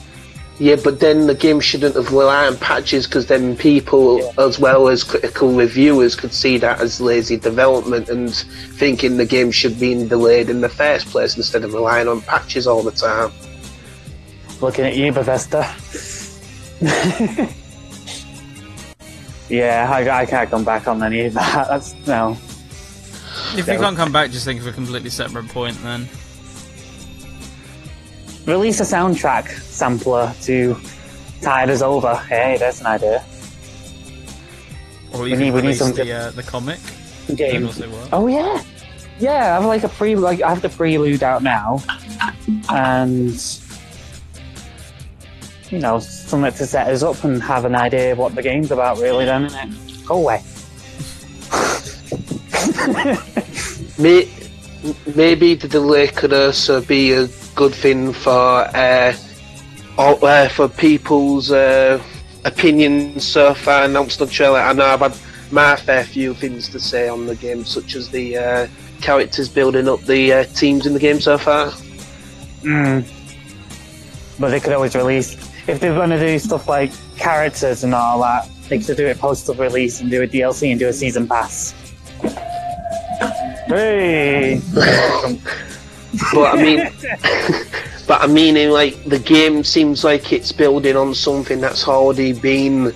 Yeah, 0.57 0.75
but 0.83 0.99
then 0.99 1.27
the 1.27 1.35
game 1.35 1.61
shouldn't 1.61 1.95
have 1.95 2.11
relied 2.11 2.47
on 2.47 2.57
patches 2.57 3.05
because 3.07 3.27
then 3.27 3.55
people, 3.55 4.33
as 4.37 4.59
well 4.59 4.89
as 4.89 5.05
critical 5.05 5.53
reviewers, 5.53 6.15
could 6.15 6.33
see 6.33 6.57
that 6.57 6.81
as 6.81 6.99
lazy 6.99 7.37
development 7.37 8.09
and 8.09 8.33
thinking 8.75 9.15
the 9.15 9.25
game 9.25 9.51
should 9.51 9.79
be 9.79 9.93
delayed 10.05 10.49
in 10.49 10.59
the 10.59 10.67
first 10.67 11.07
place 11.07 11.37
instead 11.37 11.63
of 11.63 11.73
relying 11.73 12.09
on 12.09 12.19
patches 12.21 12.67
all 12.67 12.83
the 12.83 12.91
time. 12.91 13.31
Looking 14.59 14.85
at 14.85 14.97
you, 14.97 15.13
Bethesda. 15.13 15.63
yeah, 19.49 19.89
I, 19.91 20.21
I 20.21 20.25
can't 20.25 20.49
come 20.49 20.63
back 20.63 20.87
on 20.87 21.01
any 21.03 21.25
of 21.25 21.33
that. 21.33 21.67
That's 21.69 21.95
no. 22.07 22.37
If 23.55 23.67
you 23.67 23.77
can't 23.77 23.97
come 23.97 24.11
back, 24.11 24.31
just 24.31 24.45
think 24.45 24.59
of 24.61 24.67
a 24.67 24.71
completely 24.71 25.09
separate 25.09 25.47
point 25.49 25.75
then. 25.83 26.07
Release 28.45 28.79
a 28.79 28.83
soundtrack 28.83 29.47
sampler 29.49 30.33
to 30.43 30.75
tide 31.41 31.69
us 31.69 31.81
over. 31.81 32.15
Hey, 32.15 32.57
that's 32.59 32.79
an 32.81 32.87
idea. 32.87 33.23
Or 35.13 35.21
We 35.21 35.35
need- 35.35 35.51
we 35.53 35.61
need 35.61 35.75
something- 35.75 36.05
the, 36.07 36.13
uh, 36.13 36.31
the 36.31 36.43
comic. 36.43 36.79
Game. 37.35 37.61
That 37.61 37.67
also 37.67 37.89
work. 37.89 38.09
Oh 38.11 38.25
yeah, 38.27 38.63
yeah. 39.19 39.51
I 39.51 39.61
have 39.61 39.65
like 39.65 39.83
a 39.83 39.89
pre, 39.89 40.15
like 40.15 40.41
I 40.41 40.49
have 40.49 40.61
the 40.63 40.69
prelude 40.69 41.21
out 41.21 41.43
now, 41.43 41.83
and 42.69 43.58
you 45.69 45.79
know 45.79 45.99
something 45.99 46.51
to 46.51 46.65
set 46.65 46.87
us 46.87 47.03
up 47.03 47.23
and 47.23 47.41
have 47.43 47.65
an 47.65 47.75
idea 47.75 48.13
of 48.13 48.17
what 48.17 48.35
the 48.35 48.41
game's 48.41 48.71
about. 48.71 48.97
Really, 48.99 49.25
then, 49.25 49.47
innit? 49.49 50.05
Go 50.05 50.15
away. 50.17 50.41
May, 53.99 54.29
maybe 55.15 55.55
the 55.55 55.67
delay 55.67 56.07
could 56.07 56.33
also 56.33 56.81
be 56.81 57.11
a 57.13 57.27
good 57.55 57.73
thing 57.75 58.13
for 58.13 58.31
uh, 58.31 59.13
all, 59.97 60.23
uh, 60.25 60.49
for 60.49 60.67
people's 60.69 61.51
uh, 61.51 62.01
opinions 62.45 63.27
so 63.27 63.53
far 63.53 63.83
announced 63.83 64.21
on 64.21 64.29
trailer. 64.29 64.59
I 64.59 64.73
know 64.73 64.85
I've 64.85 64.99
had 64.99 65.17
my 65.51 65.75
fair 65.75 66.03
few 66.03 66.33
things 66.33 66.69
to 66.69 66.79
say 66.79 67.09
on 67.09 67.25
the 67.25 67.35
game, 67.35 67.65
such 67.65 67.95
as 67.95 68.09
the 68.09 68.37
uh, 68.37 68.67
characters 69.01 69.49
building 69.49 69.87
up 69.87 70.01
the 70.03 70.33
uh, 70.33 70.43
teams 70.45 70.85
in 70.85 70.93
the 70.93 70.99
game 70.99 71.19
so 71.19 71.37
far. 71.37 71.67
Mm. 72.61 73.07
But 74.39 74.49
they 74.49 74.59
could 74.59 74.73
always 74.73 74.95
release 74.95 75.48
if 75.69 75.79
they're 75.79 75.93
going 75.93 76.09
to 76.09 76.19
do 76.19 76.37
stuff 76.39 76.67
like 76.67 76.91
characters 77.17 77.83
and 77.83 77.93
all 77.93 78.21
that. 78.21 78.49
They 78.67 78.79
could 78.79 78.97
do 78.97 79.07
it 79.07 79.17
post 79.17 79.47
release 79.57 79.99
and 80.01 80.11
do 80.11 80.21
a 80.21 80.27
DLC 80.27 80.69
and 80.71 80.79
do 80.79 80.87
a 80.87 80.93
season 80.93 81.27
pass. 81.27 81.73
Hey. 83.67 84.61
But 86.33 86.57
I 86.57 86.61
mean, 86.63 86.79
but 88.07 88.21
I 88.21 88.25
mean, 88.27 88.71
like 88.71 89.03
the 89.05 89.19
game 89.19 89.63
seems 89.63 90.03
like 90.03 90.33
it's 90.33 90.51
building 90.51 90.97
on 90.97 91.13
something 91.13 91.61
that's 91.61 91.87
already 91.87 92.33
been 92.33 92.91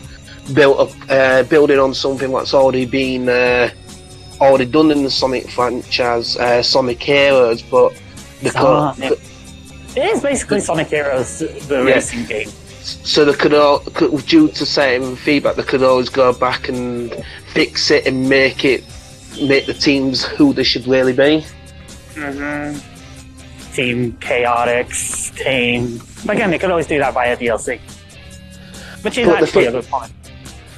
built 0.54 0.80
up, 0.80 0.90
uh, 1.10 1.44
building 1.44 1.78
on 1.78 1.94
something 1.94 2.32
that's 2.32 2.56
already 2.56 2.88
been 2.88 3.30
uh, 3.30 3.70
already 4.41 4.66
done 4.66 4.90
in 4.90 5.04
the 5.04 5.12
Sonic 5.12 5.48
franchise, 5.52 6.36
uh, 6.38 6.64
Sonic 6.64 7.02
Heroes. 7.04 7.62
But 7.62 7.94
they 8.41 8.50
Ah, 8.56 8.95
yeah. 8.98 9.12
It 9.95 10.16
is 10.16 10.22
basically 10.24 10.60
Sonic 10.60 10.88
Heroes, 10.88 11.38
the 11.38 11.84
Yeah. 11.86 11.94
racing 11.94 12.26
game. 12.26 12.50
So 12.84 13.26
they 13.26 13.34
could, 13.34 13.53
all, 13.53 13.80
could, 13.80 14.26
due 14.26 14.49
to 14.49 14.65
certain 14.65 15.15
feedback, 15.15 15.55
they 15.55 15.64
could 15.64 15.84
always 15.84 16.10
go 16.10 16.34
back 16.34 16.69
and 16.69 17.14
fix 17.53 17.91
it 17.91 18.05
and 18.05 18.30
make 18.30 18.65
it 18.65 18.84
make 19.41 19.65
the 19.65 19.73
teams 19.73 20.23
who 20.23 20.53
they 20.53 20.64
should 20.64 20.85
really 20.88 21.14
be. 21.14 21.43
Mm-hmm. 22.14 23.73
Team 23.73 24.14
Chaotix, 24.14 25.35
Team. 25.35 25.99
But 26.26 26.35
again, 26.35 26.51
they 26.51 26.60
could 26.60 26.69
always 26.69 26.88
do 26.88 26.99
that 26.99 27.14
via 27.14 27.35
DLC. 27.35 27.80
Which 29.03 29.18
is 29.18 29.27
But 29.27 29.43
actually 29.43 29.65
a 29.65 29.72
thing- 29.72 29.81
good 29.81 29.89
point. 29.89 30.11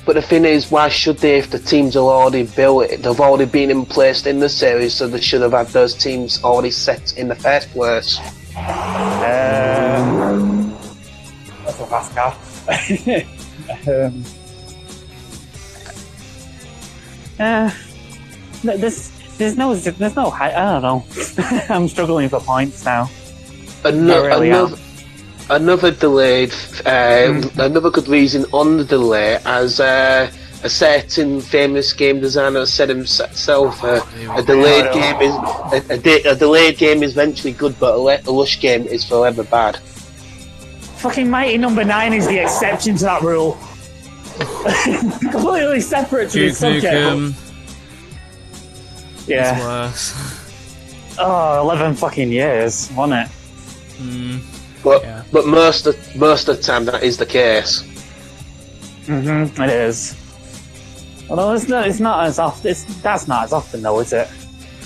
But 0.05 0.13
the 0.13 0.21
thing 0.21 0.45
is, 0.45 0.69
why 0.69 0.87
should 0.89 1.17
they 1.17 1.39
if 1.39 1.49
the 1.49 1.57
teams 1.57 1.95
are 1.95 2.07
already 2.07 2.43
built? 2.43 2.89
They've 2.89 3.19
already 3.19 3.49
been 3.49 3.71
in 3.71 3.87
place 3.87 4.23
in 4.27 4.39
the 4.39 4.49
series, 4.49 4.93
so 4.93 5.07
they 5.07 5.19
should 5.19 5.41
have 5.41 5.53
had 5.53 5.67
those 5.69 5.95
teams 5.95 6.43
already 6.43 6.69
set 6.69 7.17
in 7.17 7.27
the 7.27 7.33
first 7.35 7.71
place. 7.71 8.19
Um, 8.55 10.64
that's 11.65 11.79
a 11.79 11.85
fast 11.87 12.15
car. 12.15 12.35
um, 13.87 14.23
uh, 17.39 17.69
th- 18.61 18.79
there's, 18.79 19.09
there's 19.37 19.57
no, 19.57 19.75
there's 19.75 20.15
no, 20.15 20.29
hi- 20.29 20.53
I 20.53 20.79
don't 20.79 20.81
know. 20.81 21.05
I'm 21.69 21.87
struggling 21.87 22.29
for 22.29 22.39
points 22.39 22.85
now. 22.85 23.09
Ano- 23.83 24.23
really 24.25 24.51
am. 24.51 24.65
another, 24.67 24.77
another 25.49 25.91
delayed, 25.91 26.53
uh, 26.85 27.41
another 27.57 27.89
good 27.89 28.07
reason 28.07 28.45
on 28.53 28.77
the 28.77 28.85
delay, 28.85 29.39
as 29.45 29.79
uh, 29.79 30.31
a 30.63 30.69
certain 30.69 31.41
famous 31.41 31.91
game 31.93 32.19
designer 32.21 32.65
said 32.65 32.89
himself, 32.89 33.83
uh, 33.83 34.01
a 34.35 34.41
delayed 34.43 34.91
game 34.93 35.21
is 35.21 35.33
a, 35.35 35.93
a, 35.93 35.97
de- 35.97 36.23
a 36.23 36.35
delayed 36.35 36.77
game 36.77 37.03
is 37.03 37.11
eventually 37.11 37.53
good, 37.53 37.77
but 37.79 37.95
a, 37.95 37.97
le- 37.97 38.21
a 38.25 38.31
lush 38.31 38.59
game 38.61 38.83
is 38.87 39.03
forever 39.03 39.43
bad. 39.43 39.77
Fucking 41.05 41.29
Mighty 41.29 41.59
Number 41.59 41.83
Nine 41.83 42.13
is 42.13 42.25
the 42.25 42.39
exception 42.39 42.95
to 42.95 43.03
that 43.03 43.21
rule. 43.21 43.59
Completely 45.31 45.79
separate 45.79 46.31
to 46.31 46.39
the 46.39 46.45
Duke 46.47 46.55
subject. 46.55 46.83
Nukem. 46.83 47.33
Yeah. 49.27 49.87
It's 49.91 50.11
worse. 50.11 51.15
Oh, 51.19 51.61
11 51.61 51.93
fucking 51.97 52.31
years, 52.31 52.91
wasn't 52.93 53.29
it? 53.29 53.31
Mm. 53.97 54.41
But 54.83 55.31
but 55.31 55.45
most 55.45 55.85
of 55.85 56.15
most 56.15 56.49
of 56.49 56.57
the 56.57 56.63
time 56.63 56.85
that 56.85 57.03
is 57.03 57.17
the 57.17 57.25
case. 57.27 57.83
Mm-hmm, 59.05 59.61
it 59.61 59.69
is. 59.69 60.15
Although 61.29 61.53
it's 61.53 61.67
not, 61.67 61.87
it's 61.87 61.99
not 61.99 62.25
as 62.25 62.39
often. 62.39 62.71
It's, 62.71 62.83
that's 63.03 63.27
not 63.27 63.43
as 63.43 63.53
often, 63.53 63.83
though, 63.83 63.99
is 63.99 64.11
it? 64.11 64.27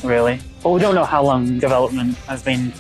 Really? 0.04 0.42
But 0.62 0.72
we 0.72 0.82
don't 0.82 0.96
know 0.96 1.06
how 1.06 1.24
long 1.24 1.60
development 1.60 2.18
has 2.28 2.44
been 2.44 2.74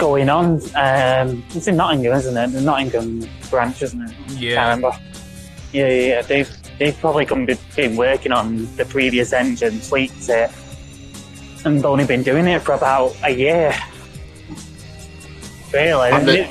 going 0.00 0.28
on. 0.28 0.60
Um, 0.74 1.44
it's 1.54 1.68
in 1.68 1.76
Nottingham, 1.76 2.14
isn't 2.16 2.36
it? 2.36 2.48
The 2.52 2.60
Nottingham 2.62 3.28
branch, 3.50 3.82
isn't 3.82 4.00
it? 4.02 4.14
Yeah. 4.30 4.60
I 4.66 4.70
remember. 4.70 4.98
Yeah, 5.72 5.88
yeah, 5.88 6.06
yeah. 6.08 6.22
They've 6.22 6.50
they've 6.78 6.98
probably 6.98 7.26
come, 7.26 7.46
been 7.76 7.96
working 7.96 8.32
on 8.32 8.66
the 8.76 8.84
previous 8.86 9.32
engine, 9.32 9.80
tweaked 9.80 10.28
it, 10.28 10.50
and 11.64 11.84
only 11.84 12.06
been 12.06 12.22
doing 12.22 12.46
it 12.48 12.62
for 12.62 12.72
about 12.72 13.14
a 13.22 13.30
year. 13.30 13.72
Really? 15.72 16.10
And 16.10 16.26
the- 16.26 16.48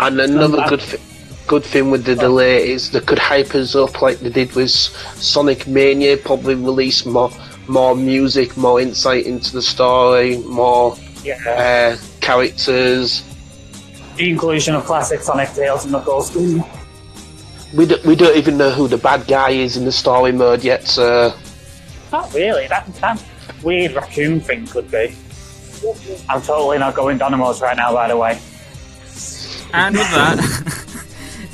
And 0.00 0.20
another 0.20 0.60
Um, 0.62 0.68
good 0.68 0.80
th- 0.80 1.00
good 1.46 1.64
thing 1.64 1.90
with 1.90 2.04
the 2.04 2.16
delay 2.16 2.68
is 2.70 2.90
they 2.90 3.00
could 3.00 3.18
hype 3.20 3.54
us 3.54 3.74
up 3.76 4.02
like 4.02 4.18
they 4.20 4.30
did 4.30 4.52
with 4.54 4.70
Sonic 4.70 5.66
Mania. 5.66 6.16
Probably 6.16 6.54
release 6.56 7.06
more 7.06 7.30
more 7.68 7.94
music, 7.94 8.56
more 8.56 8.80
insight 8.80 9.24
into 9.26 9.52
the 9.52 9.62
story, 9.62 10.38
more 10.38 10.96
Yeah. 11.22 11.38
uh, 11.46 11.96
characters. 12.20 13.22
the 14.16 14.30
inclusion 14.30 14.74
of 14.74 14.84
classic 14.84 15.20
Sonic 15.20 15.50
Tails 15.50 15.84
and 15.84 15.92
Knuckles. 15.92 16.34
We 16.34 17.86
don't, 17.86 18.04
we 18.04 18.16
don't 18.16 18.36
even 18.36 18.58
know 18.58 18.70
who 18.70 18.88
the 18.88 18.98
bad 18.98 19.26
guy 19.26 19.50
is 19.50 19.76
in 19.76 19.84
the 19.84 19.92
story 19.92 20.32
mode 20.32 20.62
yet. 20.62 20.86
So 20.86 21.34
Not 22.10 22.32
really. 22.34 22.66
That 22.66 22.92
that 22.96 23.22
weird 23.62 23.92
raccoon 23.92 24.40
thing 24.40 24.66
could 24.66 24.90
be. 24.90 25.14
I'm 26.28 26.42
totally 26.42 26.78
not 26.78 26.94
going 26.94 27.18
Dynamos 27.18 27.60
right 27.60 27.76
now, 27.76 27.92
by 27.92 28.08
the 28.08 28.16
way. 28.16 28.38
And 29.74 29.96
with 29.96 30.10
that, 30.10 30.88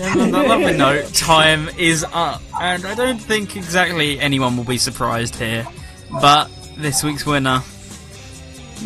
And 0.01 0.21
on 0.21 0.31
that 0.31 0.47
lovely 0.47 0.77
note, 0.77 1.13
time 1.13 1.69
is 1.77 2.05
up, 2.13 2.41
and 2.61 2.85
I 2.87 2.95
don't 2.95 3.19
think 3.19 3.57
exactly 3.57 4.21
anyone 4.21 4.57
will 4.57 4.65
be 4.65 4.79
surprised 4.79 5.35
here. 5.35 5.67
But 6.09 6.51
this 6.77 7.03
week's 7.03 7.27
winner 7.27 7.63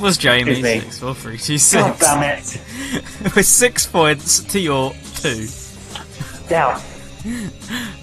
was 0.01 0.17
Jamie. 0.19 0.63
Six, 0.63 0.99
four, 0.99 1.15
three, 1.15 1.39
two, 1.39 1.59
God 1.73 1.99
damn 1.99 2.39
it. 2.39 2.61
With 3.37 3.47
six 3.47 3.87
points 3.87 4.41
to 4.45 4.61
your 4.61 4.93
two. 5.17 5.49
Down. 6.49 6.81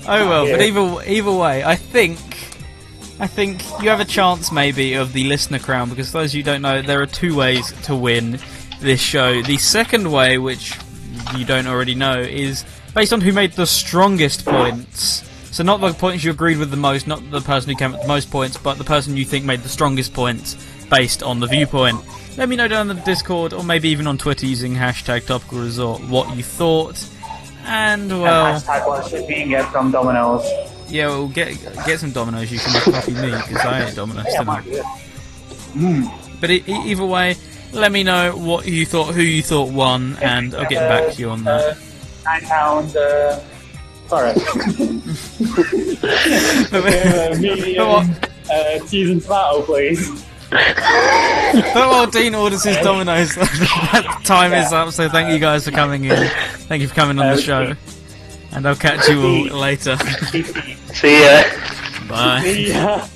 Oh 0.07 0.29
well, 0.29 0.45
but 0.45 0.61
either 0.61 1.09
either 1.09 1.31
way, 1.31 1.63
I 1.63 1.75
think 1.75 2.19
I 3.19 3.27
think 3.27 3.61
you 3.81 3.89
have 3.89 3.99
a 3.99 4.05
chance 4.05 4.51
maybe 4.51 4.93
of 4.93 5.13
the 5.13 5.25
listener 5.25 5.59
crown 5.59 5.89
because 5.89 6.11
for 6.11 6.19
those 6.19 6.31
of 6.31 6.35
you 6.35 6.43
who 6.43 6.45
don't 6.45 6.61
know, 6.61 6.81
there 6.81 7.01
are 7.01 7.05
two 7.05 7.35
ways 7.35 7.71
to 7.83 7.95
win 7.95 8.39
this 8.79 9.01
show. 9.01 9.41
The 9.41 9.57
second 9.57 10.09
way, 10.09 10.37
which 10.37 10.77
you 11.35 11.45
don't 11.45 11.67
already 11.67 11.95
know, 11.95 12.19
is 12.19 12.63
based 12.95 13.11
on 13.11 13.21
who 13.21 13.33
made 13.33 13.53
the 13.53 13.67
strongest 13.67 14.45
points. 14.45 15.25
So 15.51 15.63
not 15.63 15.81
the 15.81 15.91
points 15.93 16.23
you 16.23 16.31
agreed 16.31 16.59
with 16.59 16.71
the 16.71 16.77
most, 16.77 17.07
not 17.07 17.29
the 17.29 17.41
person 17.41 17.69
who 17.69 17.75
came 17.75 17.91
with 17.91 18.01
the 18.01 18.07
most 18.07 18.31
points, 18.31 18.57
but 18.57 18.77
the 18.77 18.83
person 18.83 19.17
you 19.17 19.25
think 19.25 19.43
made 19.43 19.61
the 19.61 19.69
strongest 19.69 20.13
points 20.13 20.55
based 20.89 21.23
on 21.23 21.39
the 21.39 21.47
viewpoint. 21.47 21.97
Let 22.37 22.49
me 22.49 22.55
know 22.55 22.67
down 22.67 22.89
in 22.89 22.95
the 22.97 23.03
Discord 23.03 23.53
or 23.53 23.63
maybe 23.63 23.89
even 23.89 24.07
on 24.07 24.17
Twitter 24.17 24.45
using 24.45 24.73
hashtag 24.75 25.25
topical 25.25 25.59
resort 25.59 26.01
what 26.03 26.35
you 26.35 26.43
thought. 26.43 27.07
And 27.65 28.09
well 28.09 28.45
and 28.47 28.63
hashtag 28.63 28.87
what 28.87 29.05
should 29.07 29.27
we 29.27 29.45
get 29.45 29.69
from 29.71 29.91
Domino's. 29.91 30.43
yeah, 30.89 31.07
well, 31.07 31.27
get 31.27 31.61
get 31.85 31.99
some 31.99 32.11
Domino's. 32.11 32.51
You 32.51 32.59
can 32.59 32.73
just 32.73 32.91
copy 32.91 33.11
me 33.13 33.31
because 33.31 33.57
I 33.57 33.87
ate 33.87 33.95
Domino's 33.95 34.25
Yeah, 34.31 34.41
might 34.43 34.65
be. 34.65 34.81
Mm. 35.73 36.39
But 36.41 36.49
e- 36.51 36.63
either 36.67 37.05
way, 37.05 37.35
let 37.73 37.91
me 37.91 38.03
know 38.03 38.31
what 38.35 38.65
you 38.65 38.85
thought, 38.85 39.13
who 39.13 39.21
you 39.21 39.43
thought 39.43 39.71
won, 39.71 40.17
and 40.21 40.55
I'll 40.55 40.69
get 40.69 40.79
back 40.79 41.13
to 41.13 41.19
you 41.19 41.29
on 41.29 41.43
that. 41.43 41.77
Nine 42.25 42.41
pound. 42.41 42.95
Uh, 42.95 43.39
sorry. 44.07 44.31
uh, 46.71 47.35
medium 47.39 48.15
uh, 48.51 48.79
cheese 48.87 49.09
and 49.09 49.21
tomato, 49.21 49.61
please. 49.63 50.25
While 50.49 52.07
Dean 52.07 52.33
orders 52.35 52.63
his 52.63 52.77
Domino's, 52.77 53.35
that 53.35 54.21
time 54.23 54.53
is 54.53 54.71
up. 54.73 54.91
So 54.91 55.07
thank 55.09 55.31
you 55.31 55.39
guys 55.39 55.65
for 55.65 55.71
coming 55.71 56.05
in. 56.05 56.27
Thank 56.67 56.81
you 56.81 56.87
for 56.87 56.95
coming 56.95 57.19
on 57.19 57.35
the 57.35 57.41
show, 57.41 57.73
and 58.51 58.67
I'll 58.67 58.75
catch 58.75 59.07
you 59.07 59.21
all 59.21 59.59
later. 59.59 59.97
See 60.93 61.23
ya. 61.23 61.43
Bye. 62.07 63.07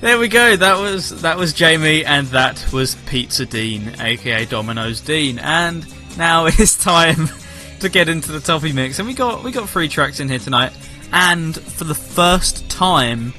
There 0.00 0.18
we 0.18 0.28
go. 0.28 0.56
That 0.56 0.78
was 0.78 1.22
that 1.22 1.38
was 1.38 1.52
Jamie, 1.52 2.04
and 2.04 2.26
that 2.28 2.70
was 2.72 2.96
Pizza 3.06 3.46
Dean, 3.46 3.94
aka 4.00 4.44
Domino's 4.44 5.00
Dean. 5.00 5.38
And 5.38 5.86
now 6.18 6.46
it's 6.46 6.82
time 6.82 7.28
to 7.80 7.88
get 7.88 8.08
into 8.08 8.32
the 8.32 8.40
toppy 8.40 8.72
mix. 8.72 8.98
And 8.98 9.08
we 9.08 9.14
got 9.14 9.42
we 9.42 9.52
got 9.52 9.68
three 9.68 9.88
tracks 9.88 10.20
in 10.20 10.28
here 10.28 10.38
tonight. 10.38 10.72
And 11.12 11.56
for 11.56 11.84
the 11.84 11.94
first 11.94 12.68
time 12.68 13.32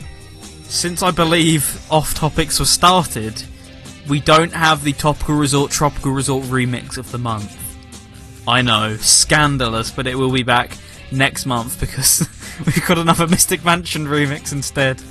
since 0.70 1.02
I 1.02 1.12
believe 1.12 1.86
Off 1.90 2.14
Topics 2.14 2.60
was 2.60 2.70
started, 2.70 3.44
we 4.08 4.20
don't 4.20 4.54
have 4.54 4.84
the 4.84 4.94
Topical 4.94 5.36
Resort 5.36 5.72
Tropical 5.72 6.12
Resort 6.12 6.46
remix 6.46 6.98
of 6.98 7.12
the 7.12 7.18
month. 7.18 7.56
I 8.48 8.62
know, 8.62 8.96
scandalous, 8.98 9.92
but 9.92 10.08
it 10.08 10.16
will 10.16 10.32
be 10.32 10.44
back 10.44 10.78
next 11.12 11.46
month 11.46 11.80
because 11.80 12.28
we've 12.66 12.86
got 12.86 12.98
another 12.98 13.28
Mystic 13.28 13.64
Mansion 13.66 14.06
remix 14.06 14.52
instead. 14.52 15.02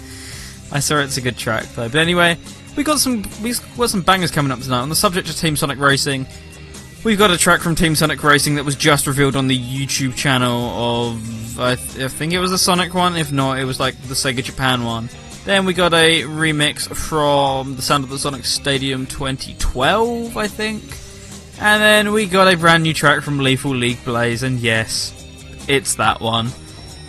I 0.73 0.81
saw 0.81 0.99
it's 0.99 1.17
a 1.17 1.21
good 1.21 1.37
track 1.37 1.65
though. 1.75 1.89
But 1.89 2.01
anyway, 2.01 2.39
we 2.77 2.85
got 2.85 2.99
some 2.99 3.25
we've 3.43 3.61
got 3.77 3.91
some 3.91 4.03
bangers 4.03 4.31
coming 4.31 4.53
up 4.53 4.61
tonight. 4.61 4.81
On 4.81 4.89
the 4.89 4.97
subject 4.97 5.29
of 5.29 5.37
Team 5.37 5.57
Sonic 5.57 5.79
Racing, 5.79 6.27
we've 7.05 7.19
got 7.19 7.31
a 7.31 7.39
track 7.39 7.61
from 7.61 7.75
Team 7.75 7.95
Sonic 7.95 8.23
Racing 8.23 8.57
that 8.57 8.65
was 8.65 8.77
just 8.77 9.07
revealed 9.07 9.37
on 9.37 9.49
the 9.49 9.59
YouTube 9.59 10.17
channel 10.17 10.71
of 10.71 11.59
I, 11.59 11.77
th- 11.77 12.05
I 12.05 12.09
think 12.09 12.33
it 12.33 12.39
was 12.39 12.51
the 12.51 12.59
Sonic 12.59 12.95
one. 12.95 13.17
If 13.17 13.33
not, 13.33 13.59
it 13.59 13.65
was 13.65 13.81
like 13.81 14.01
the 14.03 14.15
Sega 14.15 14.43
Japan 14.43 14.85
one. 14.85 15.09
Then 15.47 15.65
we 15.65 15.75
got 15.75 15.95
a 15.95 16.23
remix 16.23 16.93
from 16.93 17.77
the 17.77 17.83
Sound 17.83 18.03
of 18.03 18.11
the 18.11 18.19
Sonic 18.19 18.45
Stadium 18.45 19.07
2012, 19.07 20.37
I 20.37 20.49
think. 20.49 20.83
And 21.61 21.81
then 21.81 22.13
we 22.13 22.27
got 22.27 22.53
a 22.53 22.57
brand 22.57 22.83
new 22.83 22.93
track 22.93 23.23
from 23.23 23.39
Lethal 23.39 23.71
League 23.71 24.05
Blaze, 24.05 24.43
and 24.43 24.59
yes, 24.59 25.15
it's 25.69 25.95
that 25.95 26.21
one. 26.21 26.51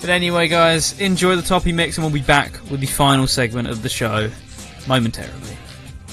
But 0.02 0.12
anyway, 0.12 0.48
guys, 0.48 1.00
enjoy 1.00 1.36
the 1.36 1.42
toppy 1.42 1.72
mix, 1.72 1.98
and 1.98 2.06
we'll 2.06 2.14
be 2.14 2.22
back 2.22 2.54
with 2.70 2.80
the 2.80 2.86
final 2.86 3.26
segment 3.26 3.70
of 3.70 3.82
the 3.82 3.90
show 3.90 4.30
momentarily. 4.88 5.58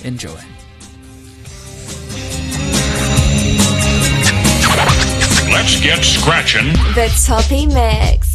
Enjoy. 0.02 0.40
Let's 5.52 5.78
get 5.82 6.02
scratching. 6.02 6.72
The 6.94 7.12
Toppy 7.26 7.66
Mix. 7.66 8.33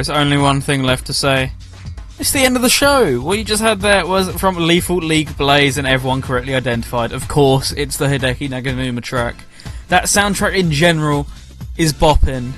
There 0.00 0.14
is 0.14 0.18
only 0.18 0.38
one 0.38 0.62
thing 0.62 0.82
left 0.82 1.04
to 1.08 1.12
say. 1.12 1.52
It's 2.18 2.32
the 2.32 2.40
end 2.40 2.56
of 2.56 2.62
the 2.62 2.70
show. 2.70 3.20
What 3.20 3.36
you 3.36 3.44
just 3.44 3.60
had 3.60 3.82
there 3.82 4.06
was 4.06 4.30
from 4.40 4.56
Lethal 4.56 4.96
League 4.96 5.36
Blaze, 5.36 5.76
and 5.76 5.86
everyone 5.86 6.22
correctly 6.22 6.54
identified. 6.54 7.12
Of 7.12 7.28
course, 7.28 7.72
it's 7.72 7.98
the 7.98 8.06
Hideki 8.06 8.48
Naganuma 8.48 9.02
track. 9.02 9.36
That 9.88 10.04
soundtrack 10.04 10.56
in 10.56 10.70
general 10.72 11.26
is 11.76 11.92
bopping, 11.92 12.52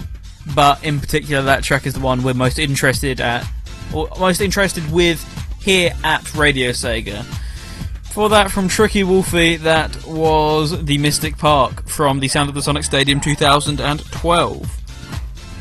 but 0.55 0.85
in 0.85 1.01
particular, 1.01 1.43
that 1.43 1.64
track 1.64 1.85
is 1.85 1.94
the 1.94 2.01
one 2.01 2.23
we're 2.23 2.35
most 2.35 2.60
interested 2.60 3.20
at, 3.20 3.44
or 3.93 4.09
most 4.20 4.40
interested 4.40 4.93
with 4.93 5.20
here 5.60 5.90
at 6.05 6.36
Radio 6.36 6.70
Sega. 6.70 7.24
For 8.05 8.28
that, 8.28 8.52
from 8.52 8.69
Tricky 8.69 9.02
Wolfie, 9.02 9.56
that 9.56 10.06
was 10.06 10.85
the 10.85 10.98
Mystic 10.98 11.39
Park 11.39 11.89
from 11.89 12.20
the 12.20 12.28
Sound 12.28 12.48
of 12.51 12.55
the 12.55 12.62
Sonic 12.62 12.85
Stadium 12.85 13.20
2012. 13.20 14.82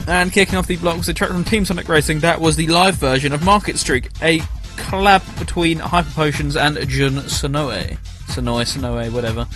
And 0.08 0.32
kicking 0.32 0.56
off 0.56 0.68
the 0.68 0.78
block 0.78 0.98
was 0.98 1.10
a 1.10 1.14
track 1.14 1.30
from 1.30 1.44
Team 1.44 1.66
Sonic 1.66 1.88
Racing. 1.88 2.20
That 2.20 2.42
was 2.42 2.56
the 2.56 2.68
live 2.68 2.96
version 2.96 3.34
of 3.34 3.44
Market 3.44 3.78
Street, 3.78 4.10
a 4.22 4.40
collab 4.76 5.40
between 5.40 5.80
Hyper 5.80 6.10
Potions 6.12 6.56
and 6.56 6.76
Jun 6.90 7.14
Sonoe. 7.14 7.98
Sonoe, 8.28 8.66
Sonoe, 8.66 9.12
whatever. 9.12 9.48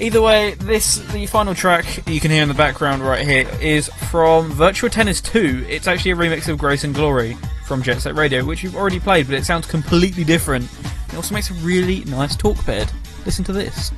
Either 0.00 0.22
way, 0.22 0.54
this 0.54 0.98
the 1.12 1.26
final 1.26 1.54
track 1.54 2.06
you 2.06 2.20
can 2.20 2.30
hear 2.30 2.42
in 2.42 2.48
the 2.48 2.54
background 2.54 3.02
right 3.02 3.26
here 3.26 3.48
is 3.60 3.88
from 4.10 4.52
Virtua 4.52 4.90
Tennis 4.90 5.20
2. 5.20 5.66
It's 5.68 5.88
actually 5.88 6.12
a 6.12 6.16
remix 6.16 6.46
of 6.48 6.58
Grace 6.58 6.84
and 6.84 6.94
Glory 6.94 7.36
from 7.66 7.82
Jet 7.82 8.00
Set 8.00 8.14
Radio, 8.14 8.44
which 8.44 8.62
you've 8.62 8.76
already 8.76 9.00
played, 9.00 9.26
but 9.26 9.34
it 9.34 9.44
sounds 9.44 9.66
completely 9.66 10.22
different. 10.22 10.68
It 11.08 11.16
also 11.16 11.34
makes 11.34 11.50
a 11.50 11.54
really 11.54 12.04
nice 12.04 12.36
talk 12.36 12.64
bed. 12.64 12.90
Listen 13.26 13.44
to 13.46 13.52
this. 13.52 13.90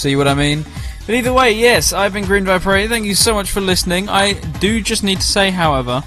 See 0.00 0.16
what 0.16 0.26
I 0.26 0.32
mean? 0.32 0.64
But 1.04 1.14
either 1.14 1.30
way, 1.30 1.52
yes, 1.52 1.92
I've 1.92 2.14
been 2.14 2.24
Green 2.24 2.46
Viper. 2.46 2.88
Thank 2.88 3.04
you 3.04 3.14
so 3.14 3.34
much 3.34 3.50
for 3.50 3.60
listening. 3.60 4.08
I 4.08 4.32
do 4.60 4.80
just 4.80 5.04
need 5.04 5.16
to 5.16 5.26
say, 5.26 5.50
however, 5.50 6.02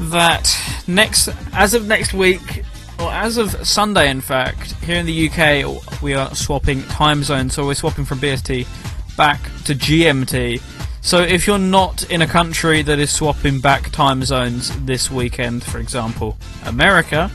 that 0.00 0.50
next, 0.86 1.28
as 1.52 1.74
of 1.74 1.86
next 1.86 2.14
week, 2.14 2.64
or 2.98 3.12
as 3.12 3.36
of 3.36 3.50
Sunday, 3.68 4.08
in 4.08 4.22
fact, 4.22 4.72
here 4.82 4.96
in 4.96 5.04
the 5.04 5.28
UK, 5.28 6.00
we 6.00 6.14
are 6.14 6.34
swapping 6.34 6.84
time 6.84 7.22
zones. 7.22 7.52
So 7.52 7.66
we're 7.66 7.74
swapping 7.74 8.06
from 8.06 8.18
BST 8.18 8.66
back 9.14 9.42
to 9.64 9.74
GMT. 9.74 10.62
So 11.02 11.20
if 11.20 11.46
you're 11.46 11.58
not 11.58 12.10
in 12.10 12.22
a 12.22 12.26
country 12.26 12.80
that 12.80 12.98
is 12.98 13.12
swapping 13.12 13.60
back 13.60 13.90
time 13.90 14.24
zones 14.24 14.74
this 14.86 15.10
weekend, 15.10 15.64
for 15.64 15.80
example, 15.80 16.38
America, 16.64 17.30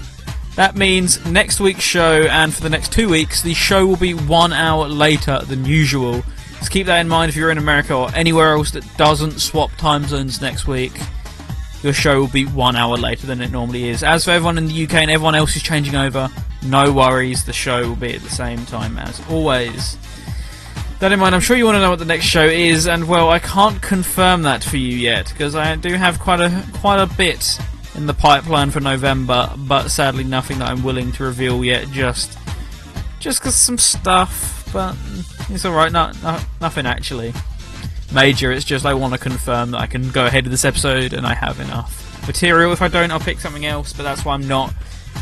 that 0.56 0.76
means 0.76 1.26
next 1.26 1.60
week's 1.60 1.84
show 1.84 2.24
and 2.24 2.54
for 2.54 2.62
the 2.62 2.70
next 2.70 2.92
two 2.92 3.10
weeks, 3.10 3.42
the 3.42 3.54
show 3.54 3.86
will 3.86 3.96
be 3.96 4.14
one 4.14 4.52
hour 4.52 4.88
later 4.88 5.40
than 5.40 5.66
usual. 5.66 6.24
So 6.62 6.70
keep 6.70 6.88
that 6.88 7.00
in 7.00 7.08
mind 7.08 7.30
if 7.30 7.36
you're 7.36 7.52
in 7.52 7.58
America 7.58 7.96
or 7.96 8.14
anywhere 8.14 8.52
else 8.54 8.72
that 8.72 8.86
doesn't 8.98 9.40
swap 9.40 9.72
time 9.78 10.04
zones 10.04 10.42
next 10.42 10.68
week. 10.68 10.92
Your 11.84 11.94
show 11.94 12.20
will 12.20 12.28
be 12.28 12.46
one 12.46 12.76
hour 12.76 12.98
later 12.98 13.26
than 13.26 13.42
it 13.42 13.52
normally 13.52 13.90
is. 13.90 14.04
As 14.04 14.26
for 14.26 14.32
everyone 14.32 14.58
in 14.58 14.68
the 14.68 14.84
UK 14.84 14.96
and 14.96 15.10
everyone 15.10 15.36
else 15.36 15.54
who's 15.54 15.64
changing 15.64 15.96
over, 15.96 16.30
no 16.64 16.92
worries, 16.92 17.46
the 17.46 17.54
show 17.54 17.88
will 17.88 17.96
be 17.96 18.14
at 18.14 18.22
the 18.22 18.30
same 18.30 18.64
time 18.66 18.98
as 19.00 19.20
always. 19.30 19.98
That 21.00 21.12
in 21.12 21.20
mind, 21.20 21.34
I'm 21.34 21.42
sure 21.42 21.58
you 21.58 21.66
want 21.66 21.78
to 21.78 21.80
know 21.80 21.90
what 21.90 21.98
the 21.98 22.06
next 22.06 22.26
show 22.26 22.46
is, 22.46 22.86
and 22.86 23.08
well, 23.08 23.30
I 23.30 23.40
can't 23.40 23.82
confirm 23.82 24.44
that 24.44 24.64
for 24.64 24.78
you 24.78 24.96
yet 24.96 25.30
because 25.30 25.56
I 25.56 25.76
do 25.76 25.96
have 25.96 26.20
quite 26.20 26.40
a 26.40 26.64
quite 26.74 27.00
a 27.00 27.08
bit 27.08 27.58
in 27.96 28.06
the 28.06 28.14
pipeline 28.14 28.72
for 28.72 28.80
November, 28.80 29.54
but 29.58 29.90
sadly 29.90 30.24
nothing 30.24 30.60
that 30.60 30.70
I'm 30.70 30.84
willing 30.84 31.12
to 31.14 31.24
reveal 31.24 31.64
yet. 31.64 31.90
Just 31.92 32.38
just 33.20 33.40
because 33.40 33.56
some 33.56 33.78
stuff, 33.78 34.70
but 34.74 34.96
it's 35.50 35.66
all 35.66 35.74
right. 35.74 35.92
Not, 35.92 36.22
not 36.24 36.44
nothing 36.60 36.86
actually 36.86 37.34
major. 38.14 38.52
It's 38.52 38.66
just 38.66 38.86
I 38.86 38.94
want 38.94 39.14
to 39.14 39.20
confirm 39.20 39.72
that 39.72 39.80
I 39.80 39.88
can 39.88 40.10
go 40.10 40.26
ahead 40.26 40.46
with 40.46 40.52
this 40.52 40.66
episode 40.66 41.14
and 41.14 41.26
I 41.26 41.34
have 41.34 41.60
enough 41.60 42.26
material. 42.28 42.72
If 42.72 42.82
I 42.82 42.88
don't, 42.88 43.12
I'll 43.12 43.20
pick 43.20 43.40
something 43.40 43.66
else. 43.66 43.94
But 43.94 44.04
that's 44.04 44.26
why 44.26 44.34
I'm 44.34 44.48
not 44.48 44.74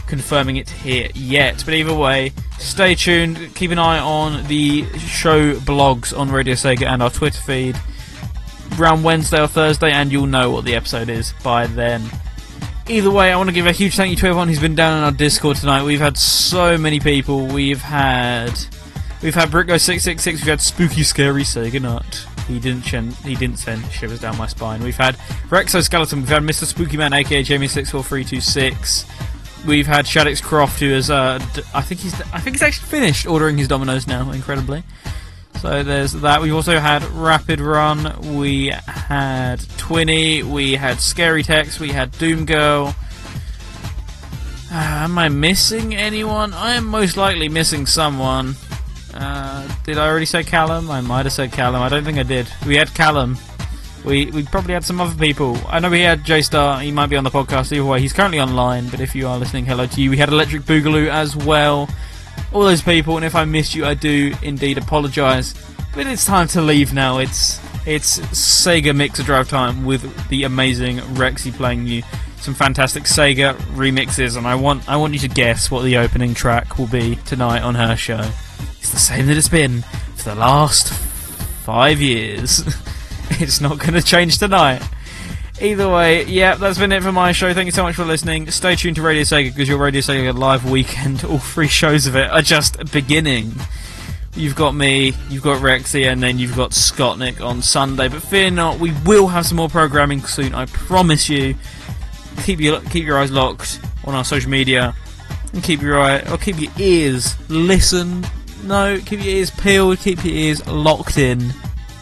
confirming 0.08 0.58
it 0.58 0.70
here 0.70 1.10
yet. 1.14 1.64
But 1.66 1.74
either 1.74 1.94
way, 1.94 2.32
stay 2.58 2.96
tuned. 2.96 3.56
Keep 3.56 3.72
an 3.72 3.80
eye 3.80 4.00
on 4.00 4.48
the 4.48 4.86
show 4.98 5.56
blogs 5.56 6.18
on 6.18 6.32
Radio 6.32 6.56
Sega 6.56 6.88
and 6.88 7.04
our 7.04 7.10
Twitter 7.10 7.42
feed 7.42 7.80
around 8.80 9.04
Wednesday 9.04 9.42
or 9.42 9.48
Thursday, 9.48 9.92
and 9.92 10.12
you'll 10.12 10.28
know 10.28 10.52
what 10.52 10.64
the 10.64 10.76
episode 10.76 11.10
is 11.10 11.34
by 11.44 11.68
then. 11.68 12.10
Either 12.90 13.12
way, 13.12 13.32
I 13.32 13.38
want 13.38 13.50
to 13.50 13.54
give 13.54 13.68
a 13.68 13.72
huge 13.72 13.96
thank 13.96 14.10
you 14.10 14.16
to 14.18 14.28
everyone 14.28 14.48
who's 14.48 14.60
been 14.60 14.74
down 14.74 14.98
on 14.98 15.04
our 15.04 15.12
Discord 15.12 15.58
tonight. 15.58 15.84
We've 15.84 16.00
had 16.00 16.18
so 16.18 16.76
many 16.76 17.00
people. 17.00 17.46
We've 17.46 17.82
had 17.82 18.52
we've 19.22 19.36
had 19.36 19.50
Brickgo666. 19.50 20.26
We've 20.26 20.40
had 20.42 20.60
Spooky 20.60 21.04
Scary 21.04 21.44
Sega 21.44 21.80
Nut. 21.80 22.26
He 22.48 22.60
didn't 22.60 22.82
chen- 22.82 23.12
he 23.24 23.36
didn't 23.36 23.60
send 23.60 23.86
shivers 23.92 24.22
down 24.22 24.40
my 24.40 24.48
spine. 24.48 24.82
We've 24.82 24.98
had 24.98 25.16
Rexoskeleton. 25.50 26.16
We've 26.16 26.30
had 26.30 26.42
Mr. 26.42 26.66
Spooky 26.66 26.98
Man, 26.98 27.14
aka 27.14 27.44
Jamie64326. 27.44 29.66
We've 29.68 29.86
had 29.86 30.06
Shaddix 30.06 30.42
Croft, 30.42 30.80
who 30.80 30.90
is 30.90 31.12
uh, 31.12 31.38
I 31.76 31.82
think 31.82 32.02
he's 32.02 32.20
I 32.34 32.40
think 32.40 32.56
he's 32.56 32.64
actually 32.64 32.88
finished 32.88 33.28
ordering 33.28 33.60
his 33.60 33.68
Domino's 33.68 34.08
now. 34.08 34.32
Incredibly. 34.32 34.82
So 35.58 35.84
there's 35.84 36.14
that. 36.14 36.42
We've 36.42 36.56
also 36.56 36.80
had 36.80 37.04
Rapid 37.04 37.60
Run. 37.60 38.38
We 38.38 38.68
had 38.68 39.60
Twinny. 39.60 40.44
We 40.44 40.76
had 40.76 41.02
Scary 41.02 41.44
Tex. 41.44 41.80
We 41.80 41.90
had 41.90 42.12
Doom 42.14 42.46
Girl. 42.46 42.96
Uh, 44.72 44.76
am 44.76 45.18
I 45.18 45.30
missing 45.30 45.96
anyone? 45.96 46.54
I 46.54 46.76
am 46.76 46.86
most 46.86 47.18
likely 47.18 47.50
missing 47.50 47.86
someone. 47.86 48.56
Uh, 49.14 49.68
did 49.84 49.98
I 49.98 50.08
already 50.08 50.26
say 50.28 50.44
Callum? 50.44 50.90
I 50.90 51.02
might 51.02 51.26
have 51.26 51.34
said 51.34 51.52
Callum. 51.52 51.82
I 51.82 51.90
don't 51.90 52.04
think 52.04 52.20
I 52.20 52.24
did. 52.24 52.48
We 52.66 52.76
had 52.76 52.94
Callum. 52.94 53.38
We 54.06 54.28
we 54.28 54.44
probably 54.44 54.74
had 54.74 54.86
some 54.86 55.02
other 55.02 55.18
people. 55.18 55.58
I 55.68 55.80
know 55.80 55.90
we 55.90 56.02
had 56.02 56.24
J 56.24 56.42
Star. 56.42 56.80
He 56.80 56.92
might 56.92 57.08
be 57.08 57.18
on 57.18 57.24
the 57.26 57.30
podcast 57.30 57.74
either 57.74 57.84
way. 57.84 58.00
He's 58.00 58.14
currently 58.14 58.40
online, 58.40 58.88
but 58.88 59.02
if 59.02 59.14
you 59.14 59.28
are 59.28 59.38
listening, 59.38 59.66
hello 59.66 59.88
to 59.88 60.02
you. 60.02 60.10
We 60.10 60.18
had 60.18 60.30
Electric 60.30 60.62
Boogaloo 60.62 61.10
as 61.10 61.36
well. 61.36 61.90
All 62.52 62.62
those 62.62 62.82
people, 62.82 63.16
and 63.16 63.26
if 63.26 63.36
I 63.36 63.46
missed 63.46 63.76
you, 63.76 63.86
I 63.86 63.94
do 63.94 64.34
indeed 64.42 64.78
apologise. 64.78 65.54
But 65.94 66.08
it's 66.08 66.26
time 66.26 66.48
to 66.50 66.62
leave 66.62 66.94
now. 66.94 67.20
It's 67.20 67.60
it's 67.86 68.20
Sega 68.20 68.96
Mixer 68.96 69.24
Drive 69.24 69.50
time 69.50 69.86
with 69.86 70.28
the 70.30 70.44
amazing 70.44 70.98
Rexy 70.98 71.52
playing 71.54 71.88
you 71.88 72.04
some 72.38 72.54
fantastic 72.54 73.04
Sega 73.04 73.54
remixes, 73.76 74.38
and 74.38 74.48
I 74.48 74.56
want 74.56 74.88
I 74.88 74.98
want 74.98 75.14
you 75.14 75.20
to 75.20 75.28
guess 75.28 75.70
what 75.70 75.84
the 75.84 75.98
opening 75.98 76.34
track 76.34 76.78
will 76.78 76.88
be 76.88 77.18
tonight 77.26 77.62
on 77.62 77.76
her 77.76 77.96
show. 77.96 78.30
It's 78.80 78.92
the 78.92 79.00
same 79.00 79.28
that 79.28 79.38
it's 79.38 79.50
been 79.50 79.82
for 80.16 80.30
the 80.30 80.36
last 80.36 80.94
five 81.64 82.02
years. 82.02 82.60
it's 83.32 83.62
not 83.62 83.80
going 83.80 83.94
to 83.94 84.02
change 84.02 84.38
tonight. 84.38 84.82
Either 85.62 85.90
way, 85.90 86.24
yeah, 86.24 86.56
that's 86.56 86.78
been 86.78 86.94
it 86.94 87.04
for 87.04 87.12
my 87.12 87.34
show. 87.34 87.54
Thank 87.54 87.66
you 87.66 87.74
so 87.74 87.84
much 87.84 87.96
for 87.96 88.06
listening. 88.06 88.50
Stay 88.50 88.78
tuned 88.78 88.96
to 88.96 89.02
Radio 89.02 89.24
Sega 89.24 89.54
because 89.54 89.68
your 89.68 89.78
Radio 89.78 90.00
Sega 90.00 90.38
live 90.38 90.70
weekend, 90.70 91.26
all 91.30 91.40
three 91.40 91.68
shows 91.68 92.08
of 92.08 92.16
it, 92.16 92.30
are 92.32 92.42
just 92.42 92.78
beginning. 92.94 93.52
You've 94.36 94.56
got 94.56 94.74
me, 94.74 95.14
you've 95.30 95.44
got 95.44 95.62
Rexy, 95.62 96.10
and 96.10 96.24
then 96.24 96.40
you've 96.40 96.56
got 96.56 96.72
Scottnik 96.72 97.46
on 97.46 97.62
Sunday. 97.62 98.08
But 98.08 98.22
fear 98.22 98.50
not, 98.50 98.80
we 98.80 98.94
will 99.06 99.28
have 99.28 99.46
some 99.46 99.58
more 99.58 99.68
programming 99.68 100.22
soon. 100.24 100.56
I 100.56 100.66
promise 100.66 101.28
you. 101.28 101.56
Keep 102.44 102.62
your 102.62 102.80
keep 102.80 103.04
your 103.04 103.18
eyes 103.18 103.32
locked 103.32 103.82
on 104.06 104.16
our 104.16 104.24
social 104.24 104.50
media, 104.50 104.96
and 105.52 105.62
keep 105.62 105.82
your 105.82 106.00
eye 106.00 106.22
or 106.32 106.38
keep 106.38 106.62
your 106.62 106.72
ears 106.78 107.36
listen. 107.50 108.26
No, 108.64 108.98
keep 108.98 109.20
your 109.20 109.36
ears 109.36 109.52
peeled. 109.52 110.00
Keep 110.00 110.24
your 110.24 110.36
ears 110.36 110.66
locked 110.68 111.18
in 111.18 111.54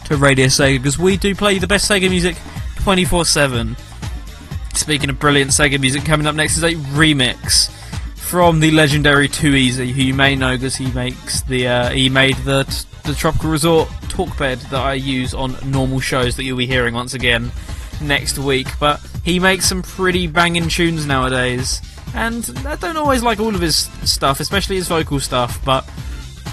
to 0.04 0.16
Radio 0.16 0.46
Sega 0.46 0.76
because 0.78 0.96
we 0.96 1.16
do 1.16 1.34
play 1.34 1.58
the 1.58 1.66
best 1.66 1.90
Sega 1.90 2.08
music 2.08 2.36
24 2.88 3.26
7. 3.26 3.76
Speaking 4.72 5.10
of 5.10 5.18
brilliant 5.18 5.50
Sega 5.50 5.78
music, 5.78 6.06
coming 6.06 6.26
up 6.26 6.34
next 6.34 6.56
is 6.56 6.62
a 6.62 6.72
remix 6.96 7.70
from 8.16 8.60
the 8.60 8.70
legendary 8.70 9.28
Too 9.28 9.54
Easy, 9.54 9.92
who 9.92 10.00
you 10.00 10.14
may 10.14 10.34
know 10.34 10.56
because 10.56 10.76
he 10.76 10.90
makes 10.92 11.42
the 11.42 11.68
uh, 11.68 11.90
he 11.90 12.08
made 12.08 12.36
the 12.46 12.64
the 13.04 13.12
Tropical 13.12 13.50
Resort 13.50 13.90
talk 14.08 14.38
bed 14.38 14.60
that 14.70 14.80
I 14.80 14.94
use 14.94 15.34
on 15.34 15.54
normal 15.70 16.00
shows 16.00 16.36
that 16.36 16.44
you'll 16.44 16.56
be 16.56 16.64
hearing 16.66 16.94
once 16.94 17.12
again 17.12 17.52
next 18.00 18.38
week. 18.38 18.68
But 18.80 19.06
he 19.22 19.38
makes 19.38 19.66
some 19.68 19.82
pretty 19.82 20.26
banging 20.26 20.70
tunes 20.70 21.04
nowadays, 21.04 21.82
and 22.14 22.50
I 22.64 22.76
don't 22.76 22.96
always 22.96 23.22
like 23.22 23.38
all 23.38 23.54
of 23.54 23.60
his 23.60 23.76
stuff, 24.04 24.40
especially 24.40 24.76
his 24.76 24.88
vocal 24.88 25.20
stuff. 25.20 25.62
But 25.62 25.86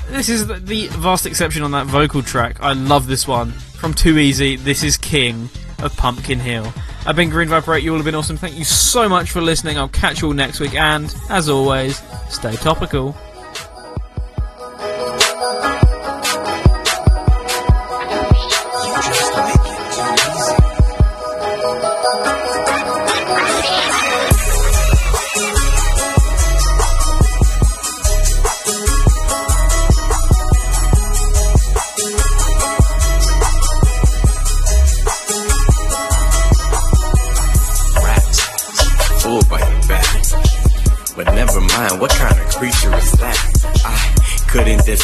this 0.09 0.27
is 0.27 0.47
the- 0.47 0.55
the 0.55 0.87
vast 0.87 1.25
exception 1.25 1.63
on 1.63 1.71
that 1.71 1.85
vocal 1.85 2.21
track. 2.21 2.57
I 2.59 2.73
love 2.73 3.07
this 3.07 3.25
one 3.25 3.53
from 3.53 3.93
Too 3.93 4.19
Easy. 4.19 4.57
This 4.57 4.83
is 4.83 4.97
King 4.97 5.49
of 5.79 5.95
Pumpkin 5.97 6.39
Hill. 6.39 6.71
I've 7.05 7.15
been 7.15 7.29
Green 7.29 7.49
Viper 7.49 7.75
8. 7.75 7.83
You 7.83 7.91
all 7.91 7.97
have 7.97 8.05
been 8.05 8.15
awesome. 8.15 8.37
Thank 8.37 8.57
you 8.57 8.65
so 8.65 9.07
much 9.07 9.31
for 9.31 9.41
listening. 9.41 9.77
I'll 9.77 9.87
catch 9.89 10.21
you 10.21 10.29
all 10.29 10.33
next 10.33 10.59
week, 10.59 10.75
and 10.75 11.13
as 11.29 11.49
always, 11.49 12.01
stay 12.29 12.55
topical. 12.55 13.15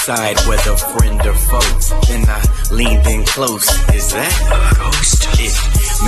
Decide 0.01 0.39
whether 0.49 0.75
friend 0.97 1.21
or 1.21 1.37
foe. 1.45 1.73
Then 2.09 2.25
I 2.25 2.41
leaned 2.73 3.05
in 3.05 3.21
close. 3.25 3.69
Is 3.93 4.09
that 4.17 4.33
a 4.49 4.61
ghost? 4.81 5.29
It 5.37 5.53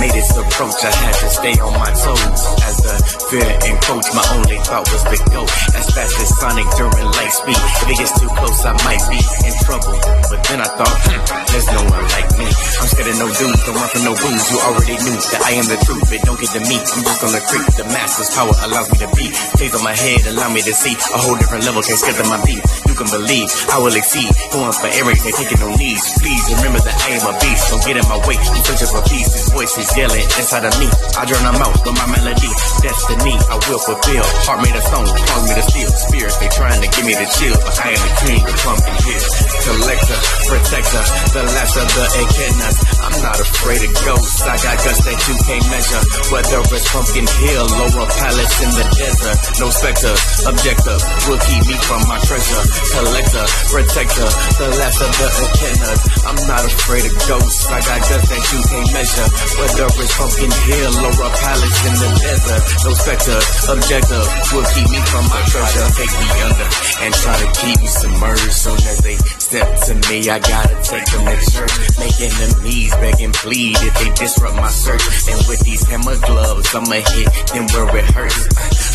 made 0.02 0.14
its 0.18 0.34
approach. 0.34 0.82
I 0.82 0.90
had 0.90 1.14
to 1.22 1.28
stay 1.30 1.54
on 1.62 1.70
my 1.78 1.90
toes 2.02 2.42
as 2.66 2.76
the 2.82 2.94
fear 3.30 3.46
encroached. 3.70 4.10
My 4.18 4.26
only 4.34 4.58
thought 4.66 4.82
was 4.90 5.02
to 5.06 5.18
go 5.30 5.46
as 5.46 5.86
fast 5.94 6.14
as 6.18 6.30
Sonic 6.42 6.66
during 6.74 7.06
light 7.06 7.34
speed. 7.38 7.54
If 7.54 7.94
it 7.94 7.98
gets 8.02 8.14
too 8.18 8.30
close, 8.34 8.60
I 8.66 8.74
might 8.82 9.04
be 9.06 9.20
in 9.46 9.54
trouble. 9.62 9.94
But 10.26 10.42
then 10.42 10.58
I 10.58 10.68
thought, 10.74 10.96
hmm, 11.06 11.22
there's 11.54 11.68
no 11.70 11.82
one 11.86 12.06
like 12.18 12.30
me. 12.34 12.50
I'm 12.50 12.88
scared 12.90 13.08
of 13.14 13.16
no 13.22 13.28
dudes, 13.30 13.62
don't 13.62 13.78
run 13.78 13.90
from 13.94 14.02
no 14.10 14.14
booze. 14.18 14.44
You 14.50 14.58
already 14.74 14.96
knew 15.06 15.18
that 15.22 15.42
I 15.46 15.52
am 15.54 15.66
the 15.70 15.78
truth. 15.86 16.10
It 16.10 16.22
don't 16.26 16.38
get 16.42 16.50
to 16.58 16.62
me. 16.66 16.82
I'm 16.82 17.02
just 17.06 17.20
gonna 17.22 17.42
creep. 17.46 17.66
The 17.78 17.86
master's 17.94 18.30
power 18.34 18.54
allows 18.66 18.90
me 18.90 19.06
to 19.06 19.10
be. 19.14 19.30
Stays 19.54 19.74
on 19.78 19.86
my 19.86 19.94
head, 19.94 20.26
allow 20.34 20.50
me 20.50 20.66
to 20.66 20.74
see 20.74 20.98
a 20.98 21.18
whole 21.22 21.38
different 21.38 21.62
level. 21.62 21.78
Can't 21.78 21.98
skip 22.02 22.18
to 22.18 22.26
my 22.26 22.42
beat. 22.42 22.62
You 22.94 23.02
can 23.02 23.26
believe 23.26 23.50
I 23.74 23.82
will 23.82 23.90
exceed. 23.90 24.30
Going 24.54 24.70
for 24.70 24.86
everything, 24.86 25.34
taking 25.34 25.58
no 25.58 25.66
knees. 25.74 25.98
Please 26.22 26.46
remember 26.54 26.78
that 26.78 26.94
I 27.02 27.18
am 27.18 27.26
a 27.26 27.34
beast. 27.42 27.66
Don't 27.74 27.82
get 27.82 27.98
in 27.98 28.06
my 28.06 28.22
way. 28.22 28.38
I'm 28.38 28.62
searching 28.62 28.86
for 28.86 29.02
peace. 29.10 29.34
His 29.34 29.50
voice 29.50 29.74
is 29.82 29.90
yelling 29.98 30.22
inside 30.22 30.62
of 30.62 30.70
me. 30.78 30.86
I 31.18 31.26
drown 31.26 31.42
them 31.42 31.58
out 31.58 31.74
with 31.74 31.90
my 31.90 32.06
melody. 32.06 32.54
Destiny, 32.86 33.34
I 33.50 33.58
will 33.66 33.82
fulfill. 33.82 34.22
Heart 34.46 34.62
made 34.62 34.78
of 34.78 34.86
stone, 34.86 35.10
cause 35.10 35.42
me 35.42 35.52
to 35.58 35.64
steal. 35.66 35.90
Spirits, 35.90 36.38
they 36.38 36.50
trying 36.54 36.80
to 36.86 36.88
give 36.94 37.02
me 37.02 37.18
the 37.18 37.26
chills. 37.34 37.58
But 37.66 37.74
I 37.82 37.98
am 37.98 37.98
the 37.98 38.12
king 38.14 38.42
of 38.46 38.56
pumpkin 38.62 38.94
hill. 38.94 39.26
Collector, 39.66 40.18
protector, 40.54 41.02
the 41.34 41.42
last 41.50 41.74
of 41.74 41.88
the 41.98 42.04
echidnas. 42.14 42.76
I'm 43.02 43.16
not 43.26 43.38
afraid 43.42 43.82
of 43.90 43.92
ghosts. 44.06 44.38
I 44.46 44.54
got 44.54 44.78
guts 44.86 45.02
that 45.02 45.18
you 45.18 45.34
can't 45.42 45.66
measure. 45.66 46.02
Whether 46.30 46.62
it's 46.62 46.86
pumpkin 46.94 47.26
hill 47.42 47.66
or 47.74 47.90
a 47.90 48.06
palace 48.06 48.54
in 48.62 48.70
the 48.70 48.86
desert. 49.02 49.38
No 49.58 49.66
specter, 49.74 50.14
objective 50.46 51.02
will 51.26 51.42
keep 51.42 51.62
me 51.66 51.74
from 51.90 52.06
my 52.06 52.22
treasure. 52.22 52.83
Collector, 52.84 53.46
protector, 53.72 54.28
the 54.60 54.68
last 54.76 54.98
of 55.00 55.10
the 55.16 55.28
echidnas. 55.44 56.00
I'm 56.28 56.40
not 56.46 56.62
afraid 56.64 57.04
of 57.08 57.14
ghosts. 57.26 57.64
I 57.66 57.80
got 57.80 58.00
guts 58.04 58.28
that 58.28 58.42
you 58.52 58.60
can't 58.60 58.90
measure. 58.92 59.26
Whether 59.58 59.88
it's 60.04 60.12
pumpkin 60.14 60.52
hill 60.52 60.94
or 61.02 61.14
a 61.16 61.30
palace 61.32 61.78
in 61.88 61.94
the 61.96 62.10
desert. 62.20 62.62
No 62.84 62.90
specter, 62.94 63.38
objective 63.72 64.26
will 64.52 64.68
keep 64.76 64.88
me 64.92 65.00
from 65.10 65.24
my 65.32 65.40
treasure. 65.48 65.86
Take 65.96 66.12
me 66.12 66.28
under 66.44 66.68
and 67.02 67.12
try 67.14 67.34
to 67.40 67.48
keep 67.56 67.76
me 67.80 67.88
submerged. 67.88 68.52
Soon 68.52 68.78
as 68.84 68.98
they 69.00 69.16
step 69.44 69.68
to 69.84 69.92
me, 70.08 70.24
I 70.30 70.38
gotta 70.40 70.76
take 70.80 71.04
them 71.04 71.24
to 71.28 71.36
church. 71.52 71.74
Make 72.00 72.16
enemies 72.16 72.92
beg 72.96 73.20
and 73.20 73.34
plead 73.34 73.76
if 73.76 73.94
they 74.00 74.10
disrupt 74.16 74.56
my 74.56 74.72
search. 74.72 75.04
And 75.28 75.40
with 75.48 75.60
these 75.60 75.84
hammer 75.84 76.16
gloves, 76.24 76.72
I'ma 76.72 77.04
hit 77.04 77.28
them 77.52 77.66
where 77.76 77.88
it 78.00 78.08
hurts. 78.16 78.40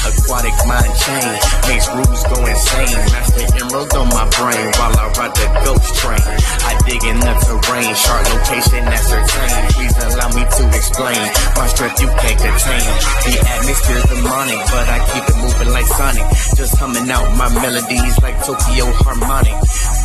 Aquatic 0.09 0.57
mind 0.65 0.93
chain 1.05 1.33
makes 1.69 1.85
rules 1.93 2.23
go 2.25 2.37
insane. 2.49 2.97
Master 3.13 3.45
emerald 3.61 3.93
on 3.93 4.07
my 4.09 4.25
brain 4.41 4.67
while 4.79 4.95
I 4.97 5.05
ride 5.21 5.35
the 5.37 5.47
ghost 5.61 5.89
train. 6.01 6.25
I 6.65 6.73
dig 6.87 7.03
in 7.05 7.19
the 7.21 7.33
terrain, 7.45 7.93
sharp 7.93 8.23
location 8.33 8.83
ascertained. 8.89 9.67
Please 9.77 9.95
allow 10.01 10.29
me 10.33 10.43
to 10.49 10.63
explain 10.73 11.23
my 11.61 11.67
strength 11.69 12.01
you 12.01 12.09
can't 12.09 12.39
contain. 12.41 12.87
The 13.27 13.33
atmosphere's 13.53 14.05
demonic, 14.09 14.61
but 14.73 14.85
I 14.89 14.97
keep 15.13 15.25
it 15.29 15.37
moving 15.45 15.71
like 15.77 15.87
Sonic. 15.93 16.27
Just 16.57 16.73
humming 16.81 17.09
out 17.11 17.27
my 17.37 17.49
melodies 17.53 18.15
like 18.23 18.37
Tokyo 18.41 18.85
harmonic. 19.05 19.57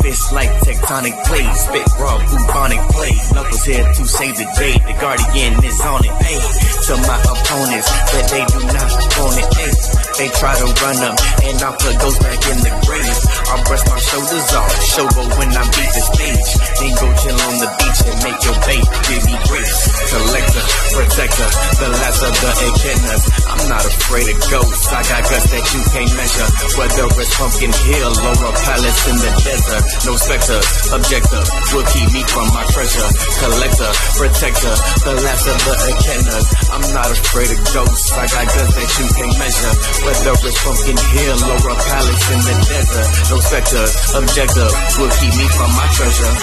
Fists 0.05 0.31
like 0.35 0.44
tectonic 0.63 1.15
plates, 1.25 1.61
spit 1.65 1.87
raw 1.99 2.17
bubonic 2.17 2.79
plays. 2.91 3.31
Knuckles 3.33 3.65
here 3.65 3.83
to 3.83 4.05
save 4.05 4.35
the 4.37 4.47
day. 4.57 4.73
The 4.73 4.95
guardian 4.99 5.53
is 5.63 5.81
on 5.81 6.05
it. 6.05 6.15
Hey, 6.23 6.39
to 6.87 6.93
my 7.07 7.19
opponents, 7.21 7.89
but 8.11 8.25
they 8.29 8.43
do 8.45 8.59
not 8.65 8.91
want 9.17 9.37
it. 9.39 9.53
Hey, 9.55 10.04
they 10.15 10.29
try 10.31 10.55
to 10.55 10.67
run 10.79 10.99
up, 11.03 11.17
and 11.43 11.57
I'll 11.59 11.75
put 11.75 11.95
those 11.99 12.17
back 12.23 12.39
in 12.47 12.57
the 12.63 12.71
grave. 12.87 13.19
I'll 13.51 13.63
brush 13.67 13.83
my 13.83 13.99
shoulders 13.99 14.47
off, 14.55 14.71
showboat 14.95 15.31
when 15.35 15.51
I 15.51 15.63
beat 15.75 15.91
the 15.91 16.03
stage. 16.07 16.49
Then 16.79 16.91
go 16.95 17.07
chill 17.19 17.35
on 17.35 17.55
the 17.59 17.69
beach 17.75 17.99
and 18.07 18.17
make 18.23 18.39
your 18.47 18.57
bait. 18.63 18.85
Give 19.11 19.23
me 19.27 19.35
grace, 19.43 19.75
collector, 20.07 20.63
protector, 20.95 21.49
the 21.83 21.89
last 21.99 22.19
of 22.23 22.31
the 22.31 22.51
echidnas. 22.63 23.23
I'm 23.43 23.63
not 23.67 23.83
afraid 23.83 24.27
of 24.31 24.39
ghosts. 24.47 24.87
I 24.87 25.01
got 25.03 25.21
guts 25.27 25.47
that 25.51 25.65
you 25.75 25.81
can't 25.91 26.13
measure. 26.15 26.47
Whether 26.79 27.05
it's 27.19 27.31
Pumpkin 27.35 27.73
Hill 27.75 28.13
or 28.15 28.35
a 28.39 28.51
palace 28.55 29.01
in 29.11 29.17
the 29.19 29.31
desert. 29.43 29.83
No 30.07 30.13
specter, 30.15 30.59
objective 30.95 31.45
will 31.75 31.87
keep 31.91 32.07
me 32.15 32.21
from 32.31 32.47
my 32.55 32.63
treasure. 32.71 33.07
Collector, 33.43 33.91
protector, 34.15 34.75
the 35.03 35.13
last 35.27 35.43
of 35.43 35.59
the 35.59 35.75
echidnas. 35.91 36.47
I'm 36.71 36.87
not 36.95 37.09
afraid 37.11 37.51
of 37.51 37.59
ghosts. 37.75 38.15
I 38.15 38.25
got 38.31 38.47
guts 38.47 38.73
that 38.79 38.89
you 38.95 39.05
can't 39.11 39.35
measure. 39.43 39.73
Whether 40.05 40.37
it's 40.47 40.63
Pumpkin 40.63 40.97
Hill 40.97 41.39
or 41.49 41.57
a 41.57 41.75
palace 41.75 42.25
in 42.29 42.39
the 42.45 42.53
desert. 42.69 43.07
No 43.31 43.37
specter, 43.41 43.85
objective 44.17 44.71
will 44.99 45.09
keep 45.17 45.33
me 45.33 45.47
from 45.57 45.71
my 45.73 45.87
treasure. 45.97 46.33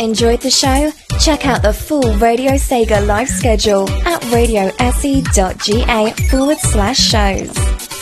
Enjoyed 0.00 0.40
the 0.40 0.50
show? 0.50 0.90
Check 1.20 1.46
out 1.46 1.62
the 1.62 1.72
full 1.72 2.14
Radio 2.16 2.52
Sega 2.52 3.06
live 3.06 3.28
schedule 3.28 3.88
at 4.06 4.20
radiose.ga 4.22 6.12
forward 6.28 6.58
slash 6.58 6.98
shows. 6.98 7.77